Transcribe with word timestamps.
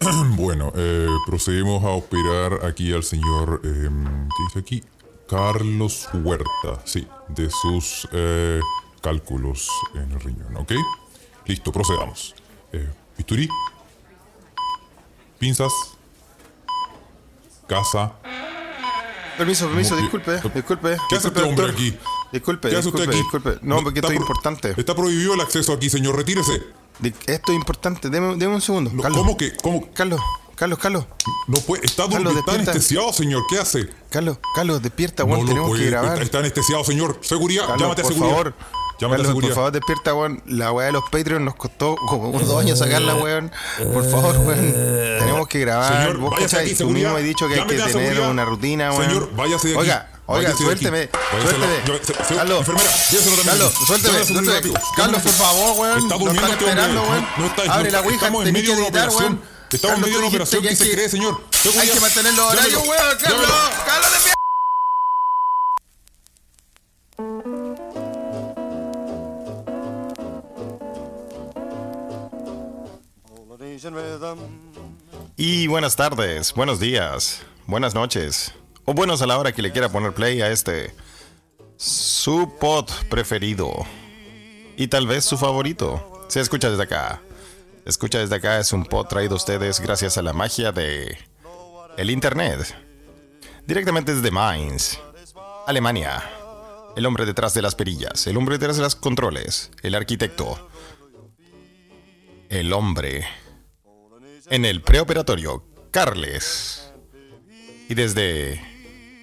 Bueno, 0.36 0.72
eh, 0.76 1.06
procedemos 1.26 1.84
a 1.84 1.88
operar 1.88 2.64
aquí 2.64 2.92
al 2.92 3.04
señor, 3.04 3.60
eh, 3.64 3.88
¿qué 3.88 4.42
dice 4.44 4.58
aquí? 4.58 4.84
Carlos 5.28 6.08
Huerta, 6.14 6.82
sí, 6.84 7.06
de 7.28 7.50
sus 7.50 8.08
eh, 8.12 8.60
cálculos 9.00 9.68
en 9.94 10.10
el 10.10 10.20
riñón, 10.20 10.56
¿ok? 10.56 10.72
Listo, 11.46 11.70
procedamos. 11.70 12.34
Eh, 12.72 12.88
bisturí, 13.16 13.48
pinzas, 15.38 15.72
casa. 17.68 18.12
Permiso, 19.36 19.68
permiso, 19.68 19.96
disculpe, 19.96 20.40
disculpe. 20.54 20.96
¿Qué 21.08 21.16
hace 21.16 21.28
este 21.28 21.42
hombre 21.42 21.70
aquí? 21.70 21.96
Disculpe, 22.32 22.68
¿Qué 22.70 22.76
hace 22.76 22.88
usted 22.88 23.08
disculpe, 23.08 23.50
aquí? 23.50 23.52
disculpe. 23.52 23.66
No, 23.66 23.82
porque 23.82 24.00
está 24.00 24.08
esto 24.08 24.12
es 24.12 24.28
importante. 24.28 24.74
Está 24.76 24.94
prohibido 24.94 25.34
el 25.34 25.40
acceso 25.40 25.72
aquí, 25.72 25.88
señor, 25.90 26.16
retírese. 26.16 26.62
Esto 27.26 27.52
es 27.52 27.56
importante. 27.58 28.10
Deme, 28.10 28.36
deme 28.36 28.54
un 28.54 28.60
segundo. 28.60 28.90
No, 28.92 29.02
Carlos. 29.02 29.20
¿Cómo 29.20 29.36
que? 29.36 29.56
¿Cómo? 29.56 29.90
Carlos, 29.92 30.20
Carlos, 30.54 30.78
Carlos. 30.78 31.06
No 31.46 31.58
puede, 31.60 31.86
está, 31.86 32.08
Carlos, 32.08 32.36
está 32.36 32.52
anestesiado, 32.52 33.12
señor, 33.12 33.42
¿qué 33.48 33.58
hace? 33.58 33.88
Carlos, 34.10 34.38
Carlos, 34.54 34.82
despierta, 34.82 35.24
No 35.24 35.30
weón. 35.34 35.46
tenemos 35.46 35.68
puede, 35.70 35.84
que 35.84 35.90
grabar. 35.90 36.12
Está, 36.12 36.22
está 36.24 36.38
anestesiado, 36.40 36.84
señor. 36.84 37.18
Seguridad, 37.22 37.62
Carlos, 37.66 37.80
llámate 37.82 38.00
a 38.02 38.04
por 38.04 38.12
seguridad. 38.12 38.36
favor. 38.36 38.54
Llámate 39.00 39.22
Carlos, 39.22 39.24
a 39.24 39.30
seguridad. 39.30 39.48
por 39.48 39.54
favor, 39.56 39.72
despierta, 39.72 40.14
weón. 40.14 40.42
La 40.46 40.72
weá 40.72 40.86
de 40.86 40.92
los 40.92 41.04
Patreons 41.08 41.42
nos 41.44 41.54
costó 41.54 41.96
como 42.06 42.30
dos 42.38 42.60
años 42.62 42.78
sacarla, 42.78 43.14
weón. 43.14 43.50
Por 43.94 44.10
favor, 44.10 44.36
weón. 44.46 44.72
Tenemos 45.18 45.48
que 45.48 45.60
grabar. 45.60 46.02
Señor, 46.02 46.18
Vos, 46.18 46.30
váyase 46.32 46.58
aquí, 46.58 46.74
tú 46.74 46.90
mismo 46.90 47.16
has 47.16 47.22
dicho 47.24 47.48
que 47.48 47.54
hay 47.54 47.66
que 47.66 47.76
tener 47.76 47.90
seguridad. 47.90 48.30
una 48.30 48.44
rutina, 48.44 48.92
weón. 48.92 49.06
Señor, 49.06 49.30
váyase 49.34 49.68
de 49.68 49.74
aquí. 49.74 49.82
Oiga, 49.82 50.10
oiga, 50.30 50.56
suélteme. 50.56 51.10
Suélteme. 51.42 52.36
Carlos, 52.36 52.58
enfermera. 52.60 52.90
Carlos, 53.44 53.74
suélteme, 53.86 54.24
suélteme. 54.24 54.74
Carlos, 54.96 55.22
por 55.22 55.32
favor, 55.32 55.78
weón. 55.78 55.98
Está 55.98 56.16
durmiendo 56.16 56.52
este 56.52 56.64
weón. 56.64 56.94
No, 56.94 57.38
no 57.38 57.46
está- 57.46 57.62
Abre 57.72 57.90
no- 57.90 57.98
la 57.98 58.00
ouija, 58.00 58.14
Estamos 58.26 58.46
en 58.46 58.52
medio 58.52 58.72
de 58.74 58.78
una 58.80 58.88
operación. 58.88 59.24
weón. 59.24 59.42
Estamos 59.72 59.96
en 59.96 60.02
medio 60.02 60.14
de 60.14 60.18
una 60.20 60.28
operación. 60.28 60.62
que 60.62 60.68
¿Qué 60.68 60.76
se 60.76 60.82
hay 60.84 60.90
que- 60.90 60.96
cree, 60.96 61.08
señor? 61.08 61.40
Hay 61.80 61.88
que 61.88 62.00
mantener 62.00 62.34
los 62.34 62.52
horarios, 62.52 62.82
weón. 62.82 63.18
Carlos. 63.22 63.50
Carlos, 63.86 64.10
de 64.12 64.30
Y 75.36 75.66
buenas 75.66 75.96
tardes, 75.96 76.52
buenos 76.54 76.78
días, 76.80 77.40
buenas 77.66 77.94
noches, 77.94 78.52
o 78.90 78.92
buenos 78.92 79.22
a 79.22 79.26
la 79.28 79.38
hora 79.38 79.52
que 79.52 79.62
le 79.62 79.70
quiera 79.70 79.88
poner 79.88 80.12
play 80.12 80.42
a 80.42 80.50
este 80.50 80.92
su 81.76 82.56
pod 82.58 82.90
preferido 83.08 83.86
y 84.76 84.88
tal 84.88 85.06
vez 85.06 85.24
su 85.24 85.38
favorito. 85.38 86.26
Se 86.26 86.40
escucha 86.40 86.70
desde 86.70 86.82
acá. 86.82 87.22
Escucha 87.84 88.18
desde 88.18 88.34
acá 88.34 88.58
es 88.58 88.72
un 88.72 88.84
pod 88.84 89.06
traído 89.06 89.34
a 89.34 89.36
ustedes 89.36 89.78
gracias 89.78 90.18
a 90.18 90.22
la 90.22 90.32
magia 90.32 90.72
de 90.72 91.16
el 91.96 92.10
internet. 92.10 92.74
Directamente 93.64 94.12
desde 94.12 94.32
Mainz, 94.32 94.98
Alemania. 95.68 96.28
El 96.96 97.06
hombre 97.06 97.26
detrás 97.26 97.54
de 97.54 97.62
las 97.62 97.76
perillas, 97.76 98.26
el 98.26 98.36
hombre 98.36 98.58
detrás 98.58 98.76
de 98.76 98.82
los 98.82 98.96
controles, 98.96 99.70
el 99.82 99.94
arquitecto. 99.94 100.68
El 102.48 102.72
hombre 102.72 103.24
en 104.48 104.64
el 104.64 104.82
preoperatorio, 104.82 105.64
Carles. 105.92 106.92
Y 107.88 107.94
desde 107.94 108.69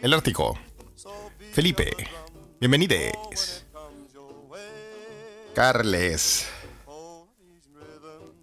el 0.01 0.13
Ártico, 0.13 0.57
Felipe. 1.53 1.91
Bienvenides. 2.59 3.65
Carles. 5.53 6.47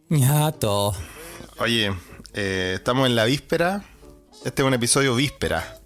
Ñato. 0.08 0.94
Oye, 1.58 1.92
eh, 2.32 2.72
estamos 2.76 3.06
en 3.06 3.16
la 3.16 3.24
víspera. 3.24 3.84
Este 4.44 4.62
es 4.62 4.66
un 4.66 4.74
episodio 4.74 5.14
víspera. 5.14 5.78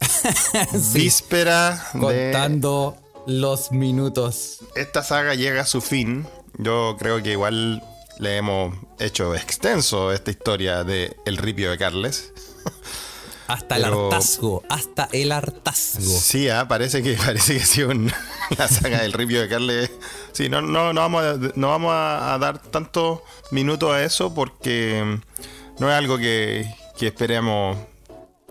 Víspera 0.92 1.90
de... 1.94 2.00
Contando 2.00 2.96
los 3.26 3.72
minutos. 3.72 4.60
Esta 4.76 5.02
saga 5.02 5.34
llega 5.34 5.62
a 5.62 5.66
su 5.66 5.80
fin. 5.80 6.26
Yo 6.58 6.96
creo 6.98 7.22
que 7.22 7.32
igual 7.32 7.82
le 8.18 8.36
hemos 8.36 8.76
hecho 8.98 9.34
extenso 9.34 10.12
esta 10.12 10.30
historia 10.30 10.84
de 10.84 11.16
El 11.24 11.38
Ripio 11.38 11.70
de 11.70 11.78
Carles. 11.78 12.32
Hasta 13.46 13.76
Pero- 13.76 14.08
el 14.08 14.12
hartazgo. 14.14 14.62
Hasta 14.68 15.08
el 15.12 15.32
hartazgo. 15.32 16.18
Sí, 16.20 16.48
ah, 16.48 16.66
parece 16.68 17.02
que 17.02 17.14
parece 17.26 17.56
que 17.56 17.62
ha 17.62 17.66
sido 17.66 17.90
un- 17.90 18.12
la 18.58 18.68
saga 18.68 19.02
del 19.02 19.12
ripio 19.12 19.40
de 19.40 19.48
Carles. 19.48 19.90
Sí, 20.32 20.48
no, 20.48 20.60
no, 20.62 20.92
no 20.92 21.00
vamos, 21.00 21.24
a, 21.24 21.36
no 21.54 21.68
vamos 21.68 21.92
a, 21.92 22.34
a 22.34 22.38
dar 22.38 22.58
tantos 22.58 23.20
minutos 23.50 23.92
a 23.92 24.02
eso 24.02 24.32
porque 24.34 25.02
mm, 25.04 25.80
no 25.80 25.90
es 25.90 25.94
algo 25.96 26.18
que, 26.18 26.66
que 26.98 27.08
esperemos 27.08 27.76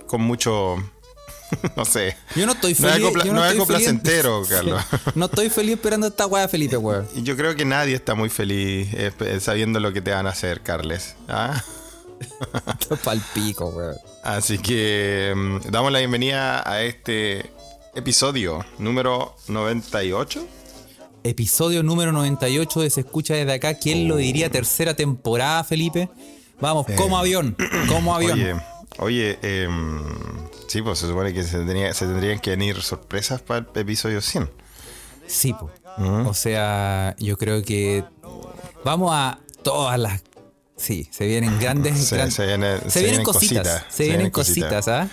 con 0.08 0.22
mucho, 0.22 0.76
no 1.76 1.86
sé. 1.86 2.16
Yo 2.36 2.46
no 2.46 2.52
estoy 2.54 2.76
No 2.80 2.88
es 2.88 2.94
feliz. 2.94 3.08
algo 3.16 3.34
no 3.34 3.44
es 3.46 3.52
algo 3.52 3.66
placentero, 3.66 4.44
Carlos. 4.48 4.82
No 5.16 5.26
estoy 5.26 5.50
feliz 5.50 5.74
esperando 5.76 6.08
esta 6.08 6.28
weá, 6.28 6.48
Felipe, 6.48 6.78
weón. 6.78 7.08
Yo 7.24 7.36
creo 7.36 7.56
que 7.56 7.66
nadie 7.66 7.96
está 7.96 8.14
muy 8.16 8.30
feliz 8.30 8.90
eh, 8.94 9.40
sabiendo 9.40 9.80
lo 9.80 9.92
que 9.92 10.02
te 10.02 10.12
van 10.12 10.28
a 10.28 10.30
hacer, 10.32 10.62
Carles. 10.62 11.16
¿ah? 11.28 11.64
Esto 12.80 12.96
es 12.96 13.00
pa'l 13.02 13.22
pico, 13.34 13.68
weón. 13.68 13.96
Así 14.24 14.58
que 14.58 15.34
mm, 15.36 15.70
damos 15.70 15.92
la 15.92 16.00
bienvenida 16.00 16.70
a 16.70 16.82
este 16.84 17.52
episodio 17.96 18.66
número 18.80 19.36
98. 19.48 20.46
Episodio 21.24 21.84
número 21.84 22.12
98 22.12 22.82
de 22.82 22.90
Se 22.90 23.02
Escucha 23.02 23.36
desde 23.36 23.54
acá. 23.54 23.76
¿Quién 23.76 24.08
lo 24.08 24.18
diría? 24.18 24.50
Tercera 24.50 24.94
temporada, 24.94 25.64
Felipe. 25.64 26.10
Vamos, 26.60 26.86
como 26.98 27.18
avión. 27.18 27.56
Como 27.88 28.14
avión. 28.14 28.40
Eh, 28.40 28.56
Oye, 29.00 29.38
oye, 29.42 29.64
em, 29.64 30.02
sí, 30.68 30.82
pues 30.82 31.00
se 31.00 31.08
supone 31.08 31.34
que 31.34 31.44
se, 31.44 31.58
tendrían 31.58 32.40
que 32.40 32.52
venir 32.52 32.82
sorpresas 32.82 33.42
para 33.42 33.66
el 33.74 33.82
episodio 33.82 34.22
100. 34.22 34.50
Sí, 35.28 35.54
po. 35.54 35.72
O 36.28 36.34
sea, 36.34 37.16
yo 37.20 37.38
creo 37.38 37.64
que 37.64 38.04
vamos 38.84 39.12
a 39.14 39.40
todas 39.64 40.00
las. 40.00 40.22
Sí, 40.76 41.08
se 41.12 41.28
vienen 41.28 41.60
grandes. 41.60 41.98
Se- 42.10 42.16
gran- 42.18 42.32
se 42.32 42.46
viene- 42.48 42.80
se 42.80 42.90
se 42.90 43.00
vienen 43.00 43.18
vienen 43.20 43.24
cositas. 43.26 43.68
cositas, 43.68 43.86
Se 43.96 44.04
vienen 44.06 44.30
cositas, 44.32 44.88
¿ah? 44.88 45.08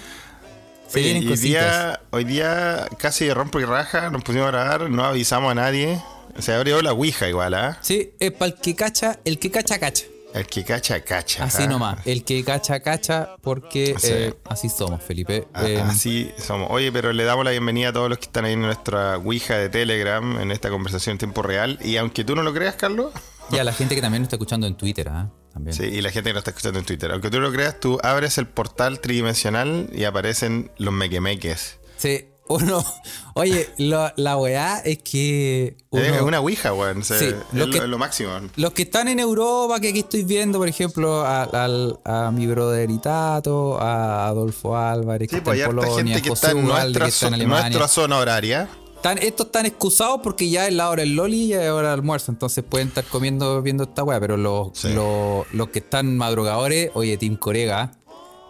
Se 0.88 0.98
Oye, 0.98 1.04
vienen 1.12 1.28
cositas. 1.28 1.42
día, 1.42 2.00
hoy 2.10 2.24
día 2.24 2.88
casi 2.98 3.26
de 3.26 3.34
rompo 3.34 3.60
y 3.60 3.64
raja, 3.64 4.10
nos 4.10 4.24
pusimos 4.24 4.48
a 4.48 4.50
grabar, 4.50 4.90
no 4.90 5.04
avisamos 5.04 5.52
a 5.52 5.54
nadie. 5.54 6.00
Se 6.38 6.52
abrió 6.52 6.80
la 6.82 6.92
Ouija 6.92 7.28
igual, 7.28 7.54
¿ah? 7.54 7.78
Sí, 7.80 8.12
es 8.18 8.32
para 8.32 8.52
el 8.52 8.54
que 8.60 8.74
cacha, 8.74 9.18
el 9.24 9.38
que 9.38 9.50
cacha, 9.50 9.78
cacha. 9.78 10.04
El 10.32 10.46
que 10.46 10.64
cacha, 10.64 11.00
cacha. 11.02 11.44
Así 11.44 11.64
¿ah? 11.64 11.66
nomás. 11.66 11.98
El 12.06 12.22
que 12.24 12.44
cacha, 12.44 12.78
cacha, 12.80 13.30
porque 13.42 13.94
Sí. 13.98 14.06
eh, 14.10 14.34
así 14.48 14.68
somos, 14.68 15.02
Felipe. 15.02 15.48
Eh, 15.60 15.80
Así 15.84 16.30
somos. 16.38 16.68
Oye, 16.70 16.92
pero 16.92 17.12
le 17.12 17.24
damos 17.24 17.44
la 17.44 17.50
bienvenida 17.50 17.88
a 17.88 17.92
todos 17.92 18.08
los 18.08 18.18
que 18.18 18.26
están 18.26 18.44
ahí 18.44 18.52
en 18.52 18.62
nuestra 18.62 19.16
Ouija 19.18 19.56
de 19.58 19.68
Telegram, 19.68 20.40
en 20.40 20.52
esta 20.52 20.70
conversación 20.70 21.14
en 21.14 21.18
tiempo 21.18 21.42
real. 21.42 21.78
Y 21.82 21.96
aunque 21.96 22.22
tú 22.24 22.36
no 22.36 22.42
lo 22.44 22.52
creas, 22.54 22.76
Carlos, 22.76 23.12
y 23.50 23.58
a 23.58 23.64
la 23.64 23.72
gente 23.72 23.96
que 23.96 24.00
también 24.00 24.22
nos 24.22 24.26
está 24.28 24.36
escuchando 24.36 24.68
en 24.68 24.76
Twitter, 24.76 25.08
¿ah? 25.08 25.28
También. 25.52 25.74
sí, 25.76 25.84
y 25.84 26.00
la 26.00 26.10
gente 26.10 26.30
que 26.30 26.34
nos 26.34 26.40
está 26.42 26.50
escuchando 26.50 26.78
en 26.78 26.84
Twitter, 26.84 27.10
aunque 27.10 27.28
tú 27.30 27.40
lo 27.40 27.50
creas, 27.52 27.78
tú 27.80 27.98
abres 28.02 28.38
el 28.38 28.46
portal 28.46 29.00
tridimensional 29.00 29.90
y 29.92 30.04
aparecen 30.04 30.70
los 30.78 30.94
mequemeques. 30.94 31.78
Sí, 31.96 32.26
uno. 32.48 32.84
Oye, 33.34 33.68
lo- 33.78 34.12
la 34.16 34.36
weá 34.36 34.78
es 34.84 34.98
que. 34.98 35.76
uno- 35.90 36.02
Es 36.04 36.20
una 36.22 36.40
Ouija, 36.40 36.72
weón. 36.72 37.02
Sí, 37.04 37.14
es 37.14 37.34
lo 37.52 37.66
lo, 37.66 37.72
que- 37.72 37.86
lo 37.86 37.98
máximo. 37.98 38.30
Los 38.56 38.72
que 38.72 38.82
están 38.82 39.08
en 39.08 39.20
Europa, 39.20 39.78
que 39.80 39.88
aquí 39.90 40.00
estoy 40.00 40.24
viendo, 40.24 40.58
por 40.58 40.66
ejemplo, 40.68 41.22
a, 41.24 42.30
mi 42.32 42.46
brother 42.46 42.90
Itato, 42.90 43.80
a 43.80 44.26
Adolfo 44.28 44.76
Álvarez, 44.76 45.28
Sí, 45.30 45.36
que 45.36 45.42
pues 45.42 45.58
está 45.60 45.70
en 45.70 45.78
harta 45.78 45.86
Polonia, 45.88 46.14
gente 46.14 46.22
que 46.22 46.28
José 46.30 46.46
está 46.46 46.58
en 46.58 46.64
Ugalde, 46.64 46.82
nuestra, 46.84 47.04
que 47.04 47.10
está 47.10 47.26
en 47.28 47.34
Alemania. 47.34 47.62
nuestra 47.70 47.88
zona 47.88 48.18
horaria. 48.18 48.68
Están- 49.00 49.18
estos 49.18 49.46
están 49.46 49.64
excusados 49.64 50.20
porque 50.22 50.50
ya 50.50 50.66
es 50.68 50.74
la 50.74 50.90
hora 50.90 51.00
del 51.00 51.16
Loli 51.16 51.44
y 51.44 51.48
ya 51.48 51.64
es 51.64 51.70
hora 51.70 51.88
del 51.90 52.00
almuerzo, 52.00 52.30
entonces 52.32 52.62
pueden 52.68 52.88
estar 52.88 53.02
comiendo, 53.04 53.62
viendo 53.62 53.84
esta 53.84 54.04
weá, 54.04 54.20
pero 54.20 54.36
los, 54.36 54.68
Sí. 54.74 54.92
los, 54.92 55.50
los 55.54 55.70
que 55.70 55.78
están 55.78 56.18
madrugadores, 56.18 56.90
oye, 56.92 57.16
Team 57.16 57.36
Corega, 57.36 57.92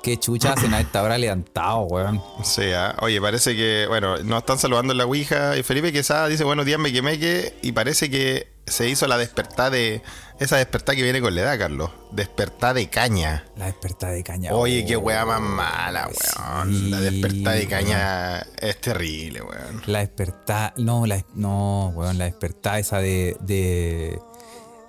que 0.02 0.17
chucha 0.19 0.52
hacen 0.55 0.75
a 0.75 0.81
esta 0.81 1.05
hora 1.05 1.19
levantado, 1.19 1.82
weón. 1.82 2.20
O 2.38 2.43
sea, 2.43 2.97
oye, 3.00 3.20
parece 3.20 3.55
que, 3.55 3.85
bueno, 3.87 4.17
nos 4.25 4.38
están 4.41 4.58
saludando 4.58 4.93
en 4.93 4.99
la 4.99 5.05
Ouija. 5.06 5.56
Y 5.56 5.62
Felipe 5.62 5.93
Quesada 5.93 6.26
dice, 6.26 6.43
buenos 6.43 6.67
días, 6.67 6.81
mequemeque. 6.81 7.55
Y 7.62 7.70
parece 7.70 8.11
que 8.11 8.49
se 8.67 8.88
hizo 8.88 9.06
la 9.06 9.19
despertar 9.19 9.70
de. 9.70 10.03
Esa 10.40 10.56
despertar 10.56 10.96
que 10.96 11.02
viene 11.02 11.20
con 11.20 11.34
la 11.34 11.42
edad, 11.42 11.58
Carlos. 11.58 11.90
Despertar 12.12 12.75
de 12.75 12.88
caña. 12.88 13.44
La 13.56 13.66
despertada 13.66 14.14
de 14.14 14.25
caña. 14.25 14.54
Oye, 14.54 14.87
qué 14.87 14.96
oh, 14.96 15.00
weá 15.00 15.26
más 15.26 15.40
mala, 15.40 16.08
weón. 16.08 16.72
sí, 16.75 16.88
la 16.88 17.00
despertar 17.00 17.56
de 17.58 17.66
caña 17.69 18.38
es 18.58 18.81
terrible, 18.81 19.42
weón. 19.42 19.82
La 19.87 19.98
despertada, 19.98 20.72
no, 20.78 21.04
la, 21.06 21.22
no, 21.34 21.92
weón, 21.94 22.16
la 22.16 22.25
despertada 22.25 22.78
esa 22.78 22.98
de, 23.00 23.37
de, 23.40 24.19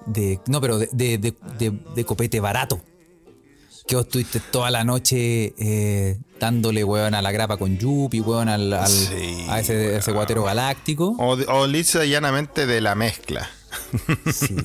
de 0.06 0.39
no, 0.48 0.62
pero 0.62 0.77
de, 0.80 0.88
de, 0.94 1.18
de- 1.18 1.36
de- 1.59 1.80
de 1.95 2.06
copete 2.06 2.39
barato. 2.39 2.81
Que 3.86 3.97
vos 3.97 4.06
estuviste 4.06 4.39
toda 4.39 4.71
la 4.71 4.86
noche 4.86 5.54
eh, 5.57 6.18
dándole, 6.39 6.86
weón, 6.86 7.13
a 7.13 7.21
la 7.21 7.31
grapa 7.33 7.57
con 7.57 7.77
Yupi, 7.77 8.21
weón, 8.21 8.47
al, 8.47 8.71
al- 8.71 8.88
Sí, 8.88 9.45
a 9.50 9.59
ese, 9.59 9.97
ese 9.97 10.12
guatero 10.13 10.44
galáctico. 10.44 11.13
O, 11.19 11.33
o 11.33 11.68
lisa 11.68 12.06
llanamente 12.06 12.65
de 12.65 12.80
la 12.80 12.95
mezcla. 12.95 13.50
Sí, 14.31 14.56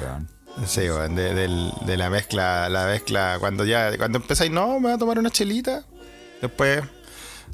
weón. 0.00 0.28
Sí, 0.66 0.80
weón, 0.80 1.14
de, 1.14 1.96
la 1.96 2.10
mezcla, 2.10 2.68
la 2.68 2.86
mezcla, 2.86 3.36
cuando 3.38 3.64
ya, 3.64 3.96
cuando 3.96 4.18
empezáis, 4.18 4.50
no, 4.50 4.74
me 4.74 4.88
voy 4.88 4.92
a 4.92 4.98
tomar 4.98 5.18
una 5.18 5.30
chelita, 5.30 5.84
después 6.40 6.82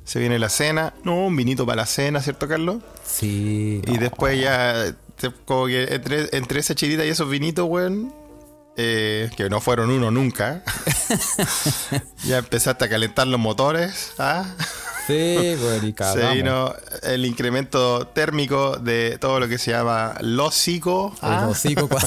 se 0.05 0.19
viene 0.19 0.39
la 0.39 0.49
cena, 0.49 0.95
no, 1.03 1.27
un 1.27 1.37
vinito 1.37 1.67
para 1.67 1.83
la 1.83 1.87
cena, 1.87 2.21
¿cierto, 2.21 2.49
Carlos? 2.49 2.83
Sí. 3.05 3.83
Y 3.87 3.99
después 3.99 4.41
ya, 4.41 4.95
como 5.45 5.67
que 5.67 5.95
entre, 5.95 6.29
entre 6.37 6.61
esa 6.61 6.75
chelita 6.75 7.05
y 7.05 7.11
esos 7.11 7.29
vinitos, 7.29 7.67
weón, 7.69 8.15
eh, 8.77 9.31
que 9.37 9.49
no 9.51 9.61
fueron 9.61 9.91
uno 9.91 10.11
nunca, 10.11 10.63
ya 12.25 12.39
empezaste 12.39 12.87
a 12.87 12.89
calentar 12.89 13.27
los 13.27 13.39
motores, 13.39 14.13
¿ah? 14.19 14.47
Sí, 15.07 15.13
y 15.15 15.95
Se 16.03 16.31
vino 16.35 16.73
el 17.03 17.27
incremento 17.27 18.07
térmico 18.09 18.79
de 18.79 19.19
todo 19.21 19.39
lo 19.41 19.49
que 19.49 19.59
se 19.59 19.71
llama 19.73 20.15
lósico. 20.21 21.13
El 21.23 21.29
¿ah? 21.29 21.53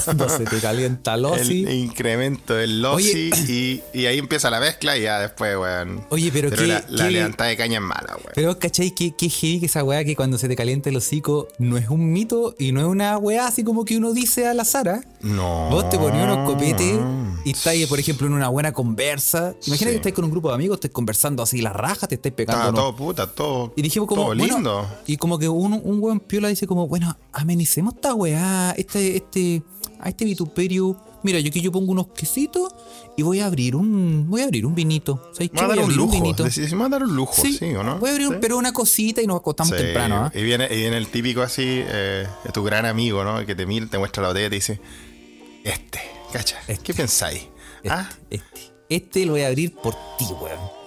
cuando 0.04 0.28
se 0.28 0.44
te 0.44 0.58
calienta 0.60 1.14
el 1.14 1.24
El 1.24 1.68
incremento 1.74 2.54
del 2.54 2.82
losi 2.82 3.30
y, 3.48 3.82
y 3.98 4.06
ahí 4.06 4.18
empieza 4.18 4.50
la 4.50 4.60
mezcla 4.60 4.96
y 4.96 5.02
ya 5.02 5.20
después, 5.20 5.56
weón. 5.56 6.04
Oye, 6.10 6.30
pero 6.32 6.50
qué- 6.50 6.66
la, 6.66 6.84
la 6.88 7.04
qué- 7.04 7.10
levantada 7.10 7.50
de 7.50 7.56
caña 7.56 7.76
es 7.78 7.84
mala, 7.84 8.16
weón. 8.16 8.32
Pero, 8.34 8.58
¿cachai? 8.58 8.90
¿Qué, 8.90 9.14
qué 9.16 9.28
heavy 9.28 9.60
que 9.60 9.66
esa 9.66 9.84
weá 9.84 10.04
que 10.04 10.16
cuando 10.16 10.38
se 10.38 10.48
te 10.48 10.56
calienta 10.56 10.90
el 10.90 10.96
hocico 10.96 11.48
no 11.58 11.76
es 11.76 11.88
un 11.88 12.12
mito 12.12 12.54
y 12.58 12.72
no 12.72 12.80
es 12.80 12.86
una 12.86 13.16
weá 13.18 13.46
así 13.46 13.62
como 13.64 13.84
que 13.84 13.96
uno 13.96 14.12
dice 14.12 14.46
al 14.48 14.58
azar, 14.60 14.88
¿ah? 14.88 15.00
No. 15.20 15.68
Vos 15.70 15.88
te 15.90 15.98
ponías 15.98 16.24
unos 16.24 16.48
copetes 16.50 16.98
y 17.44 17.50
estáis, 17.50 17.86
por 17.86 17.98
ejemplo, 17.98 18.26
en 18.26 18.32
una 18.32 18.48
buena 18.48 18.72
conversa. 18.72 19.54
Imagina 19.66 19.88
Sí. 19.90 19.94
que 19.94 19.96
estáis 19.96 20.14
con 20.14 20.24
un 20.24 20.30
grupo 20.30 20.48
de 20.48 20.54
amigos, 20.54 20.76
estáis 20.76 20.92
conversando 20.92 21.42
así 21.42 21.60
la 21.60 21.72
raja, 21.72 22.06
te 22.06 22.16
estáis 22.16 22.34
pegando. 22.34 22.70
Unos- 22.70 22.87
todo 22.92 22.96
puta, 22.96 23.26
todo. 23.26 23.72
Y 23.76 23.82
dijimos 23.82 24.08
como, 24.08 24.22
todo 24.22 24.34
bueno, 24.36 24.44
lindo. 24.56 24.86
y 25.06 25.16
como 25.16 25.38
que 25.38 25.48
un, 25.48 25.80
un 25.82 26.00
buen 26.00 26.20
piola 26.20 26.48
dice 26.48 26.66
como, 26.66 26.86
bueno, 26.88 27.16
amenicemos 27.32 27.94
esta 27.94 28.14
weá, 28.14 28.74
este, 28.76 29.16
este, 29.16 29.62
a 30.00 30.08
este 30.08 30.24
vituperio. 30.24 30.96
Mira, 31.24 31.40
yo 31.40 31.50
que 31.50 31.60
yo 31.60 31.72
pongo 31.72 31.90
unos 31.90 32.06
quesitos 32.08 32.72
y 33.16 33.22
voy 33.22 33.40
a 33.40 33.46
abrir 33.46 33.74
un, 33.74 34.26
voy 34.30 34.42
a 34.42 34.44
abrir 34.44 34.64
un 34.64 34.74
vinito. 34.76 35.20
¿Sabes 35.32 35.50
qué? 35.50 35.60
Me 35.60 35.60
va 35.62 35.64
a 35.64 35.68
Voy 35.68 35.76
dar 35.78 35.84
un 35.88 35.96
lujo. 35.96 36.12
vinito. 36.12 36.44
Decís, 36.44 36.72
me 36.72 36.78
va 36.78 36.86
a 36.86 36.88
dar 36.90 37.02
un 37.02 37.16
lujo, 37.16 37.34
sí, 37.34 37.58
o 37.74 37.82
no? 37.82 37.98
Voy 37.98 38.10
a 38.10 38.12
abrir 38.12 38.28
un- 38.28 38.34
Sí. 38.34 38.38
pero 38.40 38.56
una 38.56 38.72
cosita 38.72 39.20
y 39.20 39.26
nos 39.26 39.38
acostamos 39.40 39.76
Sí, 39.76 39.82
temprano, 39.82 40.16
¿ah? 40.26 40.32
Y 40.32 40.42
viene, 40.44 40.68
y 40.70 40.76
viene 40.76 40.96
el 40.96 41.08
típico 41.08 41.42
así, 41.42 41.64
eh, 41.66 42.24
de 42.44 42.52
tu 42.52 42.62
gran 42.62 42.86
amigo, 42.86 43.24
¿no? 43.24 43.44
Que 43.44 43.56
te 43.56 43.66
mira, 43.66 43.86
te 43.88 43.98
muestra 43.98 44.22
la 44.22 44.28
botella 44.28 44.46
y 44.46 44.50
te 44.50 44.54
dice, 44.56 44.80
este, 45.64 45.98
cacha, 46.32 46.56
Este. 46.68 46.84
¿qué 46.84 46.94
pensáis? 46.94 47.48
Este, 47.82 47.90
¿Ah? 47.90 48.08
este, 48.30 48.60
este 48.88 49.26
lo 49.26 49.32
voy 49.32 49.42
a 49.42 49.48
abrir 49.48 49.74
por 49.74 49.94
ti, 50.18 50.24
weón. 50.40 50.77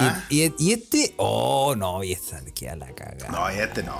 Y- 0.00 0.04
Ah. 0.04 0.24
Y, 0.28 0.52
y 0.58 0.72
este, 0.72 1.14
oh 1.16 1.74
no, 1.76 2.02
y 2.04 2.12
esa 2.12 2.40
le 2.40 2.52
queda 2.52 2.76
la 2.76 2.94
cagada. 2.94 3.28
No, 3.30 3.50
y 3.54 3.58
este 3.58 3.82
no. 3.82 3.94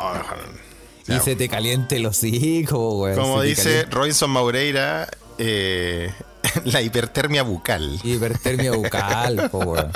y 1.08 1.18
se 1.20 1.36
te 1.36 1.48
caliente 1.48 1.98
los 1.98 2.22
hijos, 2.24 2.94
weón. 2.94 3.16
Como 3.16 3.42
dice 3.42 3.84
Robinson 3.90 4.30
Maureira, 4.30 5.08
eh, 5.38 6.12
la 6.64 6.82
hipertermia 6.82 7.42
bucal. 7.42 7.98
Hipertermia 8.04 8.72
bucal, 8.72 9.48
po, 9.52 9.58
weón. 9.58 9.90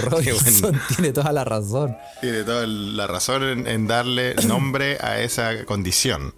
Robinson 0.00 0.80
tiene 0.88 1.12
toda 1.12 1.32
la 1.32 1.44
razón. 1.44 1.96
Tiene 2.20 2.42
toda 2.44 2.66
la 2.66 3.06
razón 3.06 3.42
en, 3.44 3.66
en 3.66 3.86
darle 3.86 4.34
nombre 4.46 4.98
a 5.00 5.20
esa 5.20 5.64
condición. 5.66 6.34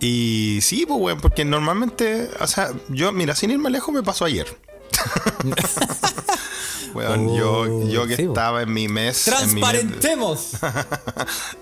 Y 0.00 0.60
sí, 0.62 0.84
pues, 0.86 1.00
weón, 1.00 1.20
porque 1.20 1.44
normalmente, 1.44 2.30
o 2.38 2.46
sea, 2.46 2.70
yo, 2.88 3.10
mira, 3.12 3.34
sin 3.34 3.50
ir 3.50 3.58
más 3.58 3.72
lejos, 3.72 3.92
me 3.92 4.02
pasó 4.02 4.24
ayer. 4.26 4.46
Weón, 6.94 7.36
yo, 7.36 7.86
yo 7.88 8.06
que 8.06 8.14
Oh, 8.14 8.16
sí, 8.16 8.22
po. 8.24 8.28
estaba 8.32 8.62
en 8.62 8.72
mi 8.72 8.88
mes. 8.88 9.28
en 9.28 9.54
mi 9.54 9.60
mes- 9.60 9.70
¡Transparentemos! 9.70 10.50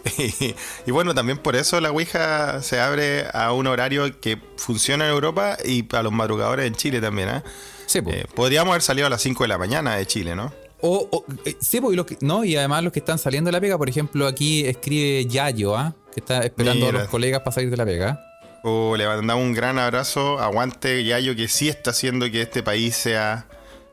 y, 0.19 0.55
y 0.87 0.90
bueno, 0.93 1.14
también 1.14 1.38
por 1.38 1.56
eso 1.56 1.81
la 1.81 1.90
Ouija 1.90 2.62
se 2.62 2.81
abre 2.81 3.26
a 3.32 3.52
un 3.52 3.67
horario 3.67 4.20
que 4.20 4.38
funciona 4.56 5.06
en 5.06 5.11
Europa 5.12 5.56
y 5.64 5.82
para 5.82 6.05
los 6.05 6.12
madrugadores 6.12 6.67
en 6.67 6.75
Chile 6.75 7.00
también, 7.00 7.28
¿ah? 7.28 7.44
Sí. 7.87 8.00
Eh, 8.06 8.25
podríamos 8.34 8.70
haber 8.73 8.82
salido 8.82 9.06
a 9.06 9.11
las 9.11 9.23
5 9.23 9.44
de 9.44 9.49
la 9.49 9.58
mañana 9.58 9.96
de 9.96 10.06
Chile, 10.06 10.34
¿no? 10.37 10.52
O, 10.81 11.08
o, 11.11 11.25
eh, 11.44 11.56
sí, 11.61 11.81
y, 11.90 11.96
los 11.96 12.06
que- 12.06 12.19
no, 12.20 12.44
y 12.44 12.56
además 12.56 12.82
los 12.84 12.93
que 12.93 12.99
están 13.00 13.19
saliendo 13.19 13.49
de 13.49 13.52
la 13.52 13.61
pega, 13.61 13.78
por 13.78 13.88
ejemplo, 13.88 14.26
aquí 14.26 14.64
escribe 14.67 15.26
Yayo, 15.26 15.76
¿ah? 15.76 15.94
que 16.12 16.20
está 16.20 16.43
esperando 16.44 16.87
Mira. 16.87 16.99
a 16.99 17.02
los 17.02 17.11
colegas 17.11 17.40
para 17.40 17.52
salir 17.52 17.70
de 17.70 17.76
la 17.76 17.84
pega. 17.84 18.20
O 18.62 18.96
le 18.96 19.06
mandamos 19.06 19.44
un 19.44 19.52
gran 19.54 19.78
abrazo, 19.78 20.38
aguante 20.40 21.04
Yayo, 21.04 21.36
que 21.36 21.48
sí 21.48 21.68
está 21.68 21.90
haciendo 21.90 22.30
que 22.30 22.42
este 22.42 22.62
país 22.62 22.96
sea... 22.96 23.46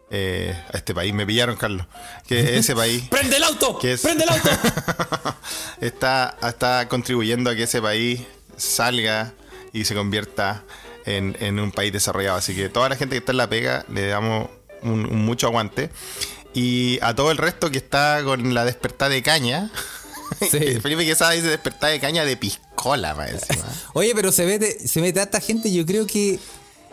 eh, 0.10 0.56
este 0.74 0.94
país, 0.94 1.13
me 1.13 1.25
pillaron, 1.25 1.56
Carlos. 1.56 1.86
Que 2.27 2.57
ese 2.57 2.75
país 2.75 3.04
¡Prende 3.10 3.38
el 3.38 3.44
auto! 3.44 3.77
¿Qué 3.80 3.94
es? 3.94 4.01
¡Prende 4.01 4.24
el 4.24 4.30
auto! 4.30 4.50
está, 5.81 6.38
está 6.48 6.88
contribuyendo 6.88 7.50
a 7.50 7.56
que 7.56 7.63
ese 7.63 7.81
país 7.81 8.21
salga 8.57 9.33
y 9.74 9.86
se 9.86 9.95
convierta 9.95 10.63
en, 11.06 11.36
en 11.39 11.60
un 11.60 11.71
país 11.71 11.92
desarrollado. 11.92 12.38
Así 12.38 12.56
que 12.56 12.69
toda 12.69 12.89
la 12.89 12.95
gente 12.95 13.13
que 13.13 13.19
está 13.19 13.31
en 13.31 13.38
la 13.38 13.50
pega 13.50 13.86
le 13.92 14.07
damos 14.07 14.50
un, 14.81 15.06
un 15.06 15.25
mucho 15.25 15.48
aguante. 15.48 15.89
Y 16.54 17.00
a 17.01 17.15
todo 17.15 17.31
el 17.31 17.38
resto 17.38 17.71
que 17.71 17.80
está 17.80 18.21
con 18.24 18.54
la 18.54 18.65
despertada 18.65 19.10
de 19.10 19.24
caña. 19.24 19.71
Sí. 20.52 20.80
Felipe 20.82 21.06
Quesada 21.06 21.32
dice 21.32 21.48
despertada 21.48 21.92
de 21.94 22.00
caña 22.00 22.26
de 22.26 22.38
piscola, 22.38 23.14
más 23.16 23.30
encima. 23.50 23.66
Oye, 23.94 24.14
pero 24.16 24.32
se 24.32 24.46
mete, 24.46 24.88
se 24.88 25.02
mete 25.02 25.20
a 25.20 25.24
esta 25.24 25.40
gente, 25.40 25.72
yo 25.72 25.86
creo 25.86 26.06
que. 26.08 26.40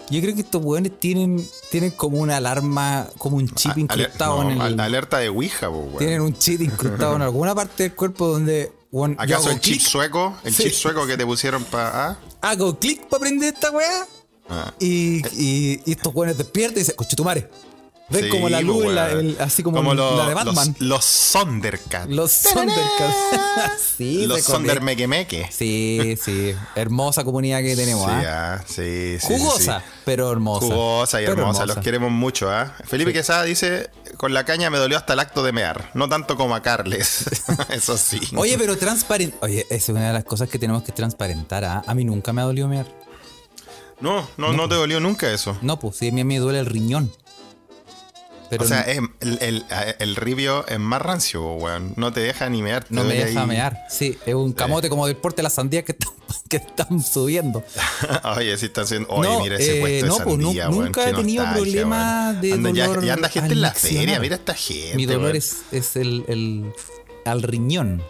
Yo 0.08 0.20
creo 0.20 0.34
que 0.34 0.40
estos 0.40 0.60
weones 0.64 0.98
tienen, 0.98 1.48
tienen 1.70 1.92
como 1.92 2.18
una 2.18 2.38
alarma, 2.38 3.06
como 3.16 3.36
un 3.36 3.48
chip 3.48 3.70
Aler- 3.76 3.78
incrustado 3.82 4.42
no, 4.42 4.50
en 4.50 4.56
el. 4.56 4.60
al- 4.60 4.80
Alerta 4.80 5.18
de 5.18 5.28
Ouija, 5.28 5.70
weón. 5.70 5.98
Tienen 5.98 6.20
un 6.22 6.36
chip 6.36 6.60
incrustado 6.62 7.14
en 7.14 7.22
alguna 7.22 7.54
parte 7.54 7.84
del 7.84 7.94
cuerpo 7.94 8.26
donde. 8.26 8.72
¿Acaso 9.18 9.52
el 9.52 9.60
chip 9.60 9.80
sueco? 9.80 10.36
El 10.42 10.52
Sí. 10.52 10.64
chip 10.64 10.72
sueco 10.72 11.06
que 11.06 11.16
te 11.16 11.24
pusieron 11.24 11.62
para... 11.62 12.18
Hago 12.40 12.76
clic 12.76 13.06
para 13.06 13.20
prender 13.20 13.54
esta 13.54 13.70
weá. 13.70 14.04
Ah. 14.48 14.74
Y, 14.80 15.22
y, 15.40 15.80
y 15.86 15.92
estos 15.92 16.12
weones 16.12 16.36
despiertan 16.36 16.78
y 16.78 16.80
dicen, 16.80 16.96
coche 16.96 17.14
tu 17.14 17.22
madre. 17.22 17.48
Ven 18.10 18.24
Sí, 18.24 18.28
como 18.30 18.48
la 18.48 18.60
luz, 18.60 18.92
la- 18.92 19.10
el- 19.12 19.36
así 19.40 19.62
como, 19.62 19.94
lo- 19.94 20.16
la 20.16 20.28
de 20.28 20.34
Batman. 20.34 20.74
Los, 20.78 20.88
los 20.88 21.04
Sondercats. 21.04 22.08
Los 22.10 22.42
Thundercats. 22.42 23.16
sí, 23.96 24.26
Los 24.26 24.38
se 24.38 24.42
Sonder 24.42 24.78
conecta. 24.78 24.84
Mequemeque. 24.84 25.48
Sí, 25.52 26.18
sí. 26.22 26.54
Hermosa 26.74 27.22
comunidad 27.24 27.60
que 27.62 27.76
tenemos, 27.76 28.04
Sí, 28.06 28.10
¿ah? 28.26 28.54
ah, 28.60 28.64
sí, 28.66 29.16
sí, 29.20 29.26
Jugosa, 29.26 29.82
pero 30.04 30.30
hermosa. 30.32 30.66
Jugosa 30.66 31.22
y 31.22 31.24
hermosa. 31.24 31.66
Los 31.66 31.78
queremos 31.78 32.10
mucho, 32.10 32.50
¿ah? 32.50 32.74
Felipe 32.84 33.12
Quesada 33.12 33.44
dice: 33.44 33.90
Con 34.16 34.34
la 34.34 34.44
caña 34.44 34.70
me 34.70 34.78
dolió 34.78 34.96
hasta 34.96 35.12
el 35.12 35.20
acto 35.20 35.42
de 35.44 35.52
mear. 35.52 35.90
No 35.94 36.08
tanto 36.08 36.36
como 36.36 36.54
a 36.56 36.62
Carles. 36.62 37.26
Eso 37.70 37.96
sí. 37.96 38.20
Oye, 38.36 38.56
pero 38.58 38.76
transparente. 38.76 39.36
Oye, 39.40 39.66
esa 39.70 39.74
es 39.76 39.88
una 39.90 40.08
de 40.08 40.12
las 40.14 40.24
cosas 40.24 40.48
que 40.48 40.58
tenemos 40.58 40.82
que 40.82 40.90
transparentar. 40.92 41.64
¿ah? 41.64 41.82
A 41.86 41.94
mí 41.94 42.04
nunca 42.04 42.32
me 42.32 42.40
ha 42.42 42.44
dolido 42.44 42.66
mear. 42.66 42.86
No, 44.00 44.26
no, 44.38 44.52
no 44.54 44.66
te 44.68 44.74
dolió 44.76 44.98
nunca 44.98 45.30
eso. 45.30 45.56
No, 45.60 45.78
pues 45.78 45.96
sí, 45.96 46.08
a 46.08 46.12
mí 46.12 46.24
me 46.24 46.38
duele 46.38 46.58
el 46.60 46.66
riñón. 46.66 47.12
Pero 48.50 48.64
o 48.64 48.66
sea, 48.66 48.80
es- 48.82 48.98
el, 49.20 49.38
el, 49.40 49.64
el 50.00 50.16
ribio 50.16 50.66
es 50.66 50.78
más 50.78 51.00
rancio, 51.00 51.42
weón. 51.54 51.94
No 51.96 52.12
te 52.12 52.20
deja 52.20 52.48
ni 52.50 52.62
mear. 52.62 52.84
no 52.90 53.04
me 53.04 53.14
deja 53.14 53.40
ahí. 53.42 53.46
mear. 53.46 53.78
Sí, 53.88 54.18
es 54.26 54.34
un 54.34 54.52
camote 54.52 54.88
como 54.90 55.06
del 55.06 55.16
porte 55.16 55.36
de 55.36 55.44
las 55.44 55.54
sandías 55.54 55.84
que 55.84 55.92
están, 55.92 56.10
que 56.48 56.56
están 56.56 57.02
subiendo. 57.02 57.62
Oye, 58.36 58.56
sí 58.58 58.66
están 58.66 58.84
haciendo. 58.84 59.08
Oye, 59.10 59.28
No, 59.30 59.40
mira 59.40 59.56
ese 59.56 59.78
eh, 59.78 59.80
puesto 59.80 60.06
no, 60.06 60.18
de 60.18 60.24
pues, 60.24 60.42
sandía, 60.44 60.68
weón, 60.70 60.84
nunca 60.86 61.08
he 61.08 61.14
tenido 61.14 61.44
nostalgia, 61.44 61.62
problema 61.82 62.28
weón. 62.30 62.40
de 62.40 62.52
Anda, 62.52 62.68
dolor 62.86 63.04
Ya, 63.04 63.12
anda 63.14 63.28
gente 63.28 63.52
en 63.54 63.60
la 63.60 63.70
feria, 63.72 64.20
mira 64.20 64.34
esta 64.34 64.54
gente. 64.54 64.96
Mi 64.96 65.06
dolor 65.06 65.22
weón. 65.24 65.36
es, 65.36 65.56
es 65.72 65.96
el, 65.96 66.24
el- 66.28 66.72
al 67.24 67.42
riñón. 67.42 68.02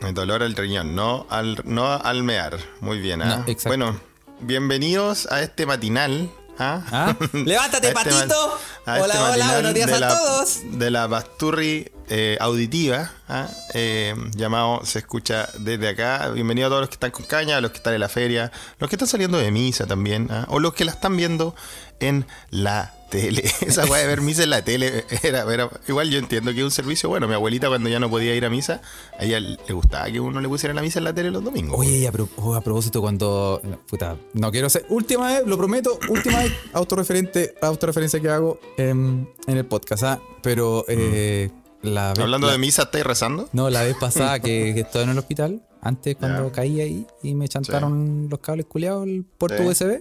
El 0.00 0.14
dolor 0.14 0.42
al 0.42 0.54
riñón, 0.56 0.94
no 0.96 1.26
al, 1.30 1.60
no 1.64 1.92
al 1.92 2.22
mear. 2.24 2.58
Muy 2.80 2.98
bien, 2.98 3.22
¿ah? 3.22 3.36
No, 3.36 3.52
exacto. 3.52 3.68
Bueno, 3.68 4.00
bienvenidos 4.40 5.26
a 5.30 5.42
este 5.42 5.64
matinal. 5.66 6.30
¿Ah? 6.58 6.82
¿Ah? 6.90 7.16
¡Levántate, 7.32 7.88
A 7.88 7.90
este 7.90 8.10
patito! 8.10 8.58
a 8.86 8.94
Hola, 8.94 9.04
este 9.06 9.18
hola, 9.18 9.28
matinal 9.28 9.52
buenos 9.54 9.74
días 9.74 9.92
a 9.92 10.00
la- 10.00 10.08
todos. 10.08 10.58
De 10.72 10.90
la 10.90 11.06
Basturri 11.06 11.90
eh, 12.08 12.36
auditiva, 12.40 13.10
¿ah? 13.28 13.48
Eh, 13.74 14.14
llamado 14.34 14.84
Se 14.84 14.98
escucha 15.00 15.48
desde 15.58 15.88
acá. 15.88 16.28
Bienvenido 16.28 16.66
a 16.66 16.70
todos 16.70 16.80
los 16.82 16.88
que 16.88 16.94
están 16.96 17.10
con 17.10 17.24
caña, 17.24 17.56
a 17.56 17.60
los 17.60 17.70
que 17.70 17.78
están 17.78 17.94
en 17.94 18.00
la 18.00 18.08
feria, 18.08 18.52
los 18.78 18.90
que 18.90 18.96
están 18.96 19.08
saliendo 19.08 19.38
de 19.38 19.50
misa 19.50 19.86
también, 19.86 20.28
o 20.48 20.60
los 20.60 20.74
que 20.74 20.84
la 20.84 20.92
están 20.92 21.16
viendo 21.16 21.54
en 22.00 22.26
la 22.50 22.92
tele. 23.12 23.44
Esa 23.60 23.84
weá 23.84 24.00
de 24.00 24.08
ver 24.08 24.20
misa 24.22 24.42
en 24.42 24.50
la 24.50 24.64
tele 24.64 25.04
era, 25.22 25.42
era- 25.52 25.70
igual 25.86 26.10
yo 26.10 26.18
entiendo 26.18 26.50
que 26.52 26.58
es 26.58 26.64
un 26.64 26.70
servicio 26.72 27.08
bueno. 27.08 27.28
Mi 27.28 27.34
abuelita 27.34 27.68
cuando 27.68 27.88
ya 27.88 28.00
no 28.00 28.10
podía 28.10 28.34
ir 28.34 28.44
a 28.44 28.50
misa, 28.50 28.82
a 29.16 29.24
ella 29.24 29.38
le 29.38 29.72
gustaba 29.72 30.10
que 30.10 30.18
uno 30.18 30.40
le 30.40 30.48
pusiera 30.48 30.74
la 30.74 30.82
misa 30.82 30.98
en 30.98 31.04
la 31.04 31.14
tele 31.14 31.30
los 31.30 31.44
domingos. 31.44 31.78
Oye, 31.78 31.98
y 31.98 32.06
a, 32.06 32.10
pro- 32.12 32.28
oh, 32.36 32.54
a 32.54 32.60
propósito, 32.60 33.00
cuando. 33.00 33.62
Puta, 33.88 34.16
no 34.32 34.50
quiero 34.50 34.68
ser. 34.68 34.84
Última 34.88 35.28
vez, 35.28 35.46
lo 35.46 35.56
prometo, 35.56 35.98
última 36.08 36.38
vez, 36.38 36.52
autorreferente, 36.72 37.54
autorreferencia 37.62 38.18
que 38.18 38.28
hago 38.28 38.58
en, 38.76 39.28
en 39.46 39.56
el 39.56 39.64
podcast, 39.66 40.02
¿ah? 40.02 40.20
Pero 40.42 40.84
eh, 40.88 41.50
la 41.82 42.10
vez- 42.14 42.18
Hablando 42.20 42.46
la- 42.48 42.54
de 42.54 42.58
misa, 42.58 42.82
¿estáis 42.82 43.04
rezando? 43.04 43.48
No, 43.52 43.70
la 43.70 43.82
vez 43.84 43.96
pasada 44.00 44.40
que, 44.40 44.72
que 44.74 44.80
estaba 44.80 45.04
en 45.04 45.10
el 45.10 45.18
hospital, 45.18 45.62
antes 45.80 46.16
cuando 46.16 46.46
Ya. 46.46 46.52
caí 46.52 46.80
ahí 46.80 47.06
y 47.22 47.34
me 47.34 47.48
chantaron 47.48 48.28
los 48.30 48.38
cables 48.40 48.66
culiados, 48.66 49.06
el 49.06 49.24
puerto 49.38 49.58
Sí. 49.62 49.68
USB. 49.68 49.98